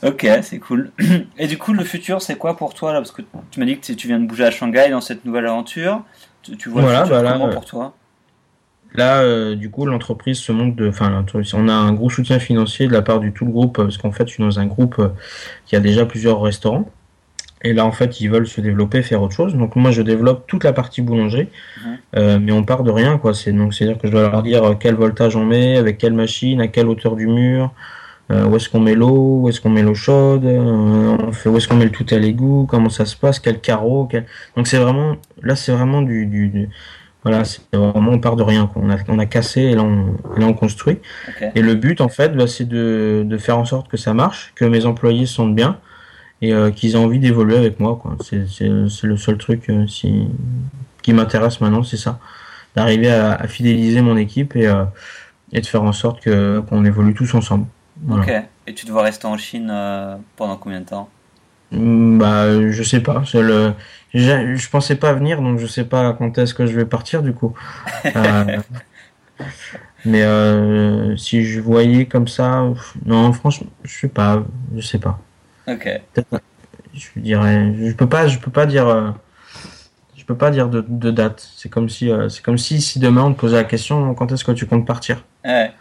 Ok, 0.05 0.27
c'est 0.43 0.59
cool. 0.59 0.91
Et 1.37 1.47
du 1.47 1.57
coup, 1.57 1.73
le 1.73 1.83
futur, 1.83 2.21
c'est 2.21 2.37
quoi 2.37 2.55
pour 2.55 2.73
toi 2.73 2.93
là? 2.93 2.99
Parce 2.99 3.11
que 3.11 3.23
tu 3.49 3.59
m'as 3.59 3.65
dit 3.65 3.79
que 3.79 3.93
tu 3.93 4.07
viens 4.07 4.19
de 4.19 4.27
bouger 4.27 4.45
à 4.45 4.51
Shanghai 4.51 4.89
dans 4.91 5.01
cette 5.01 5.25
nouvelle 5.25 5.47
aventure. 5.47 6.03
Tu, 6.43 6.69
vois 6.69 6.83
voilà, 6.83 6.99
le 6.99 7.05
futur 7.05 7.23
bah 7.23 7.33
comment 7.33 7.49
pour 7.49 7.65
toi? 7.65 7.95
Là, 8.93 9.21
euh, 9.21 9.55
du 9.55 9.71
coup, 9.71 9.85
l'entreprise 9.85 10.37
se 10.37 10.51
monte 10.51 10.75
de. 10.75 10.87
Enfin, 10.87 11.25
on 11.53 11.67
a 11.67 11.73
un 11.73 11.93
gros 11.93 12.09
soutien 12.09 12.37
financier 12.37 12.87
de 12.87 12.93
la 12.93 13.01
part 13.01 13.19
du 13.19 13.33
tout 13.33 13.45
le 13.45 13.51
groupe, 13.51 13.77
parce 13.77 13.97
qu'en 13.97 14.11
fait, 14.11 14.27
je 14.27 14.33
suis 14.33 14.43
dans 14.43 14.59
un 14.59 14.67
groupe 14.67 14.99
euh, 14.99 15.09
qui 15.65 15.75
a 15.75 15.79
déjà 15.79 16.05
plusieurs 16.05 16.39
restaurants. 16.39 16.89
Et 17.63 17.73
là, 17.73 17.83
en 17.83 17.91
fait, 17.91 18.21
ils 18.21 18.29
veulent 18.29 18.47
se 18.47 18.61
développer, 18.61 19.01
faire 19.01 19.23
autre 19.23 19.33
chose. 19.33 19.55
Donc, 19.55 19.75
moi, 19.75 19.89
je 19.89 20.03
développe 20.03 20.45
toute 20.45 20.63
la 20.63 20.71
partie 20.71 21.01
boulangerie, 21.01 21.47
mmh. 21.47 21.89
euh, 22.17 22.39
mais 22.39 22.51
on 22.51 22.63
part 22.63 22.83
de 22.83 22.91
rien, 22.91 23.17
quoi. 23.17 23.33
C'est 23.33 23.51
donc, 23.51 23.73
c'est-à-dire 23.73 23.97
que 23.97 24.07
je 24.07 24.11
dois 24.11 24.21
leur 24.21 24.43
dire 24.43 24.77
quel 24.79 24.93
voltage 24.93 25.35
on 25.35 25.45
met, 25.45 25.77
avec 25.77 25.97
quelle 25.97 26.13
machine, 26.13 26.61
à 26.61 26.67
quelle 26.67 26.87
hauteur 26.87 27.15
du 27.15 27.25
mur, 27.25 27.73
euh, 28.31 28.45
où 28.45 28.55
est-ce 28.55 28.69
qu'on 28.69 28.79
met 28.79 28.95
l'eau, 28.95 29.41
où 29.41 29.49
est-ce 29.49 29.61
qu'on 29.61 29.69
met 29.69 29.83
l'eau 29.83 29.93
chaude, 29.93 30.45
euh, 30.45 31.17
on 31.19 31.31
fait, 31.31 31.49
où 31.49 31.57
est-ce 31.57 31.67
qu'on 31.67 31.75
met 31.75 31.85
le 31.85 31.91
tout 31.91 32.05
à 32.09 32.17
l'égout, 32.17 32.65
comment 32.67 32.89
ça 32.89 33.05
se 33.05 33.15
passe, 33.15 33.39
quel 33.39 33.59
carreau, 33.61 34.05
quel... 34.05 34.25
donc 34.55 34.67
c'est 34.67 34.77
vraiment, 34.77 35.15
là 35.43 35.55
c'est 35.55 35.71
vraiment 35.71 36.01
du, 36.01 36.25
du, 36.25 36.47
du 36.47 36.69
voilà, 37.23 37.43
c'est 37.43 37.61
vraiment 37.73 38.11
on 38.11 38.19
part 38.19 38.35
de 38.35 38.43
rien, 38.43 38.67
quoi. 38.67 38.83
On 38.85 38.89
a, 38.91 38.97
on 39.07 39.17
a 39.17 39.25
cassé 39.25 39.61
et 39.61 39.75
là 39.75 39.83
on, 39.83 40.15
là 40.39 40.45
on 40.45 40.53
construit. 40.53 40.99
Okay. 41.29 41.49
Et 41.55 41.61
le 41.61 41.73
but 41.73 41.99
en 41.99 42.07
fait, 42.07 42.35
bah, 42.35 42.45
c'est 42.45 42.67
de, 42.67 43.23
de 43.25 43.37
faire 43.37 43.57
en 43.57 43.65
sorte 43.65 43.87
que 43.87 43.97
ça 43.97 44.13
marche, 44.13 44.53
que 44.55 44.63
mes 44.63 44.85
employés 44.85 45.25
se 45.25 45.33
sentent 45.33 45.55
bien 45.55 45.79
et 46.43 46.53
euh, 46.53 46.69
qu'ils 46.69 46.91
aient 46.93 46.97
envie 46.97 47.17
d'évoluer 47.19 47.57
avec 47.57 47.79
moi, 47.79 47.99
quoi. 47.99 48.15
C'est, 48.23 48.47
c'est, 48.47 48.69
c'est 48.89 49.07
le 49.07 49.17
seul 49.17 49.37
truc 49.39 49.69
euh, 49.69 49.87
si, 49.87 50.27
qui 51.01 51.13
m'intéresse 51.13 51.61
maintenant, 51.61 51.81
c'est 51.83 51.97
ça, 51.97 52.19
d'arriver 52.75 53.09
à, 53.09 53.33
à, 53.33 53.47
fidéliser 53.47 54.01
mon 54.01 54.17
équipe 54.17 54.55
et, 54.55 54.67
euh, 54.67 54.85
et 55.51 55.61
de 55.61 55.65
faire 55.65 55.81
en 55.83 55.93
sorte 55.93 56.21
que 56.21 56.59
qu'on 56.59 56.85
évolue 56.85 57.15
tous 57.15 57.33
ensemble. 57.33 57.65
Voilà. 58.01 58.23
Ok. 58.23 58.43
Et 58.67 58.73
tu 58.73 58.85
dois 58.85 59.03
rester 59.03 59.27
en 59.27 59.37
Chine 59.37 59.69
euh, 59.71 60.15
pendant 60.35 60.57
combien 60.57 60.81
de 60.81 60.85
temps? 60.85 61.09
Mm, 61.71 62.17
Bah, 62.17 62.71
je 62.71 62.83
sais 62.83 63.01
pas. 63.01 63.23
Le... 63.33 63.73
Je, 64.13 64.69
pensais 64.69 64.95
pas 64.95 65.13
venir, 65.13 65.41
donc 65.41 65.59
je 65.59 65.67
sais 65.67 65.83
pas 65.83 66.13
quand 66.13 66.37
est-ce 66.37 66.53
que 66.53 66.65
je 66.65 66.75
vais 66.75 66.85
partir 66.85 67.21
du 67.21 67.33
coup. 67.33 67.53
euh... 68.15 68.59
Mais 70.05 70.23
euh, 70.23 71.17
si 71.17 71.43
je 71.43 71.59
voyais 71.59 72.05
comme 72.05 72.27
ça, 72.27 72.63
non, 73.05 73.33
franchement, 73.33 73.67
je 73.83 73.99
sais 73.99 74.07
pas, 74.07 74.43
je 74.75 74.81
sais 74.81 74.99
pas. 74.99 75.19
Ok. 75.67 75.89
Je 76.93 77.19
dirais, 77.19 77.73
je 77.75 77.91
peux 77.93 78.07
pas, 78.07 78.27
je 78.27 78.37
peux 78.37 78.51
pas 78.51 78.67
dire, 78.67 79.15
je 80.15 80.23
peux 80.23 80.37
pas 80.37 80.51
dire 80.51 80.69
de, 80.69 80.85
de 80.87 81.11
date. 81.11 81.51
C'est 81.57 81.69
comme 81.69 81.89
si, 81.89 82.11
c'est 82.29 82.43
comme 82.43 82.59
si 82.59 82.81
si 82.81 82.99
demain 82.99 83.23
on 83.23 83.33
te 83.33 83.39
posait 83.39 83.57
la 83.57 83.63
question, 83.63 84.13
quand 84.13 84.31
est-ce 84.31 84.45
que 84.45 84.51
tu 84.51 84.67
comptes 84.67 84.85
partir? 84.85 85.25
Ouais 85.43 85.71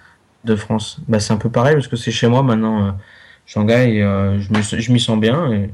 de 0.45 0.57
France. 0.57 1.01
Bah, 1.09 1.20
c'est 1.20 1.32
un 1.32 1.36
peu 1.36 1.51
pareil 1.51 1.74
parce 1.74 1.88
que 1.88 1.97
c'est 1.97 2.11
chez 2.11 2.28
moi 2.28 2.42
maintenant, 2.42 2.86
euh, 2.86 2.90
Shanghai, 3.47 3.97
et, 3.97 4.03
euh, 4.03 4.38
je, 4.40 4.92
m'y 4.92 5.01
sens 5.01 5.18
bien 5.18 5.53
et 5.53 5.70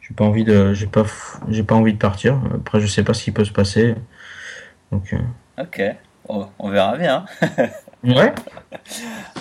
j'ai 0.00 0.14
pas 0.14 0.24
envie 0.24 0.44
de, 0.44 0.74
j'ai 0.74 0.86
pas, 0.86 1.04
j'ai 1.48 1.62
pas 1.62 1.74
envie 1.74 1.92
de 1.92 1.98
partir. 1.98 2.40
Après, 2.54 2.80
je 2.80 2.86
sais 2.86 3.04
pas 3.04 3.14
ce 3.14 3.24
qui 3.24 3.32
peut 3.32 3.44
se 3.44 3.52
passer. 3.52 3.94
Donc, 4.92 5.12
euh... 5.12 5.62
Ok, 5.62 5.82
oh, 6.28 6.46
on 6.58 6.70
verra 6.70 6.96
bien. 6.96 7.24
ouais. 8.04 8.32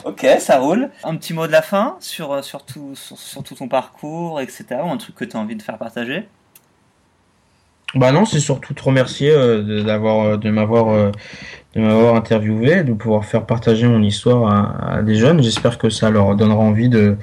ok, 0.06 0.28
ça 0.40 0.60
roule. 0.60 0.90
Un 1.04 1.16
petit 1.16 1.34
mot 1.34 1.48
de 1.48 1.52
la 1.52 1.62
fin 1.62 1.98
sur, 2.00 2.44
sur, 2.44 2.66
tout, 2.66 2.94
sur, 2.96 3.44
tout 3.44 3.56
ton 3.56 3.68
parcours, 3.68 4.42
etc. 4.42 4.66
Ou 4.84 4.90
un 4.90 4.98
truc 4.98 5.16
que 5.16 5.26
tu 5.26 5.38
as 5.38 5.40
envie 5.40 5.56
de 5.56 5.62
faire 5.62 5.78
partager? 5.78 6.28
Bah 7.96 8.12
non, 8.12 8.26
c'est 8.26 8.40
surtout 8.40 8.74
te 8.74 8.84
remercier 8.84 9.32
euh, 9.32 9.84
d'avoir 9.84 10.26
euh, 10.26 10.38
de 10.38 10.50
m'avoir 10.52 10.90
euh, 10.90 11.12
de 11.76 11.82
m'avoir 11.82 12.16
interviewé, 12.16 12.84
de 12.84 12.94
pouvoir 12.94 13.26
faire 13.26 13.46
partager 13.46 13.88
mon 13.88 14.02
histoire 14.02 14.94
à, 14.96 15.02
des 15.02 15.16
jeunes. 15.16 15.42
J'espère 15.42 15.78
que 15.78 15.90
ça 15.90 16.10
leur 16.10 16.36
donnera 16.36 16.60
envie 16.60 16.90
de, 16.90 17.16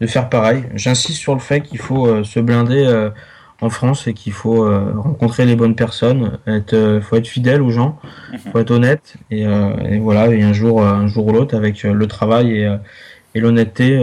de 0.00 0.06
faire 0.06 0.28
pareil. 0.28 0.64
J'insiste 0.74 1.18
sur 1.18 1.34
le 1.34 1.40
fait 1.40 1.60
qu'il 1.60 1.78
faut 1.78 2.24
se 2.24 2.40
blinder 2.40 3.10
en 3.60 3.70
France 3.70 4.06
et 4.06 4.14
qu'il 4.14 4.32
faut 4.32 4.64
euh, 4.64 4.92
rencontrer 4.96 5.46
les 5.46 5.56
bonnes 5.56 5.74
personnes, 5.74 6.38
être, 6.46 6.74
euh, 6.74 7.00
faut 7.00 7.16
être 7.16 7.26
fidèle 7.26 7.62
aux 7.62 7.70
gens, 7.70 7.98
mhm. 8.32 8.38
faut 8.52 8.58
être 8.58 8.70
honnête 8.70 9.14
et, 9.30 9.46
euh, 9.46 9.76
et 9.88 9.98
voilà 9.98 10.28
et 10.28 10.42
un 10.42 10.52
jour 10.52 10.84
un 10.84 11.06
jour 11.06 11.26
ou 11.26 11.32
l'autre 11.32 11.56
avec 11.56 11.82
le 11.82 12.06
travail 12.06 12.52
et, 12.52 12.76
et 13.34 13.40
l'honnêteté 13.40 14.00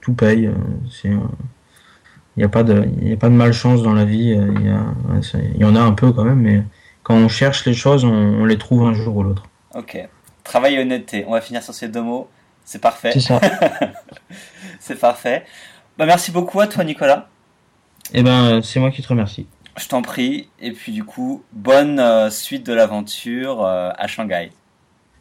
tout 0.00 0.14
paye. 0.14 0.50
C'est 0.90 1.10
il 2.36 2.40
n'y 2.40 2.44
a 2.44 2.48
pas 2.48 2.62
de 2.62 2.82
a 3.12 3.16
pas 3.16 3.28
de 3.28 3.34
malchance 3.34 3.82
dans 3.82 3.94
la 3.94 4.04
vie. 4.04 4.30
Il 4.30 5.58
y, 5.58 5.60
y, 5.60 5.64
en 5.64 5.76
a 5.76 5.80
un 5.80 5.92
peu 5.92 6.12
quand 6.12 6.24
même, 6.24 6.40
mais 6.40 6.62
quand 7.02 7.14
on 7.14 7.28
cherche 7.28 7.64
les 7.64 7.74
choses, 7.74 8.04
on, 8.04 8.12
on 8.12 8.44
les 8.44 8.58
trouve 8.58 8.86
un 8.86 8.92
jour 8.92 9.16
ou 9.16 9.22
l'autre. 9.22 9.44
Ok. 9.74 9.98
Travail 10.44 10.74
et 10.74 10.78
honnêteté. 10.80 11.24
On 11.26 11.32
va 11.32 11.40
finir 11.40 11.62
sur 11.62 11.74
ces 11.74 11.88
deux 11.88 12.02
mots. 12.02 12.28
C'est 12.64 12.80
parfait. 12.80 13.12
C'est 13.12 13.20
ça. 13.20 13.40
C'est 14.80 14.98
parfait. 14.98 15.44
Bah, 15.98 16.06
merci 16.06 16.30
beaucoup 16.30 16.60
à 16.60 16.66
toi, 16.66 16.84
Nicolas. 16.84 17.28
Eh 18.12 18.22
ben, 18.22 18.60
c'est 18.62 18.78
moi 18.80 18.90
qui 18.90 19.02
te 19.02 19.08
remercie. 19.08 19.46
Je 19.76 19.88
t'en 19.88 20.02
prie. 20.02 20.48
Et 20.60 20.72
puis 20.72 20.92
du 20.92 21.04
coup, 21.04 21.42
bonne 21.52 21.98
euh, 21.98 22.30
suite 22.30 22.64
de 22.64 22.72
l'aventure 22.72 23.64
euh, 23.64 23.90
à 23.96 24.06
Shanghai. 24.06 24.50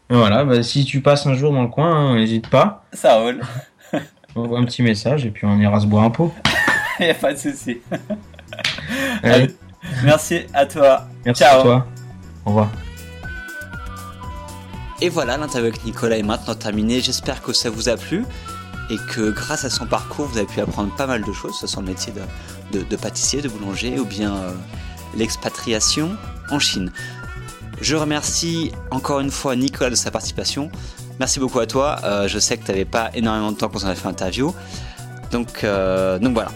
Voilà, 0.09 0.43
bah, 0.43 0.61
si 0.63 0.85
tu 0.85 1.01
passes 1.01 1.25
un 1.25 1.33
jour 1.33 1.51
dans 1.51 1.63
le 1.63 1.67
coin, 1.67 2.15
n'hésite 2.15 2.49
pas. 2.49 2.85
Ça 2.93 3.19
roule. 3.19 3.41
on 4.35 4.43
voit 4.43 4.59
un 4.59 4.65
petit 4.65 4.83
message 4.83 5.25
et 5.25 5.31
puis 5.31 5.45
on 5.45 5.59
ira 5.59 5.79
se 5.79 5.87
boire 5.87 6.03
un 6.03 6.11
pot. 6.11 6.33
Il 6.99 7.05
n'y 7.05 7.11
a 7.11 7.15
pas 7.15 7.33
de 7.33 7.37
souci. 7.39 7.81
merci 10.03 10.41
à 10.53 10.65
toi. 10.65 11.07
Merci 11.25 11.43
à 11.43 11.61
toi. 11.61 11.87
Au 12.45 12.49
revoir. 12.49 12.69
Et 15.01 15.09
voilà, 15.09 15.37
l'interview 15.37 15.67
avec 15.67 15.83
Nicolas 15.83 16.17
est 16.17 16.23
maintenant 16.23 16.55
terminée. 16.55 17.01
J'espère 17.01 17.41
que 17.41 17.51
ça 17.51 17.69
vous 17.69 17.89
a 17.89 17.97
plu 17.97 18.23
et 18.89 18.97
que 19.09 19.31
grâce 19.31 19.65
à 19.65 19.69
son 19.69 19.85
parcours, 19.85 20.25
vous 20.27 20.37
avez 20.37 20.47
pu 20.47 20.61
apprendre 20.61 20.95
pas 20.95 21.07
mal 21.07 21.23
de 21.23 21.33
choses, 21.33 21.57
ce 21.59 21.67
soit 21.67 21.81
le 21.81 21.89
métier 21.89 22.13
de, 22.71 22.83
de, 22.83 22.95
pâtissier, 22.95 23.41
de 23.41 23.49
boulanger 23.49 23.99
ou 23.99 24.05
bien 24.05 24.35
euh, 24.35 24.51
l'expatriation 25.15 26.15
en 26.49 26.59
Chine. 26.59 26.91
Je 27.81 27.95
remercie 27.95 28.71
encore 28.91 29.19
une 29.19 29.31
fois 29.31 29.55
Nicole 29.55 29.91
de 29.91 29.95
sa 29.95 30.11
participation. 30.11 30.71
Merci 31.19 31.39
beaucoup 31.39 31.59
à 31.59 31.65
toi. 31.65 31.97
Euh, 32.03 32.27
je 32.27 32.39
sais 32.39 32.57
que 32.57 32.63
tu 32.63 32.71
n'avais 32.71 32.85
pas 32.85 33.09
énormément 33.13 33.51
de 33.51 33.57
temps 33.57 33.69
quand 33.69 33.83
on 33.83 33.87
a 33.87 33.95
fait 33.95 34.07
l'interview. 34.07 34.53
Donc, 35.31 35.63
euh, 35.63 36.19
donc 36.19 36.33
voilà. 36.33 36.51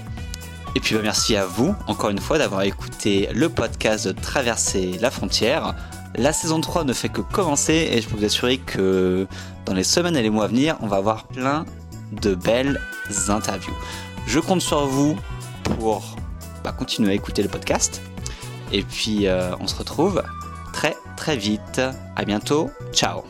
Et 0.76 0.80
puis 0.80 0.96
bah, 0.96 1.02
merci 1.04 1.36
à 1.36 1.46
vous, 1.46 1.76
encore 1.88 2.10
une 2.10 2.20
fois, 2.20 2.38
d'avoir 2.38 2.62
écouté 2.64 3.30
le 3.34 3.50
podcast 3.50 4.08
de 4.08 4.12
Traverser 4.12 4.98
la 5.02 5.12
frontière. 5.12 5.76
La 6.16 6.34
saison 6.34 6.62
3 6.62 6.84
ne 6.84 6.94
fait 6.94 7.10
que 7.10 7.22
commencer 7.22 7.90
et 7.92 8.02
je 8.02 8.08
peux 8.08 8.18
vous 8.18 8.26
assurer 8.26 8.58
que 8.58 9.28
dans 9.66 9.74
les 9.74 9.84
semaines 9.84 10.16
et 10.18 10.22
les 10.22 10.30
mois 10.30 10.46
à 10.46 10.48
venir, 10.48 10.78
on 10.82 10.88
va 10.88 10.98
avoir 10.98 11.28
plein 11.28 11.66
de 12.12 12.34
belles 12.34 12.80
interviews. 13.28 13.76
Je 14.26 14.40
compte 14.40 14.62
sur 14.62 14.86
vous 14.86 15.16
pour 15.64 16.16
bah, 16.64 16.72
continuer 16.72 17.12
à 17.12 17.14
écouter 17.14 17.44
le 17.44 17.50
podcast. 17.50 18.02
Et 18.72 18.84
puis 18.84 19.28
euh, 19.28 19.52
on 19.60 19.68
se 19.68 19.76
retrouve 19.76 20.24
très 20.74 20.96
très 21.18 21.38
vite. 21.38 21.82
À 22.16 22.26
bientôt. 22.26 22.70
Ciao. 22.94 23.24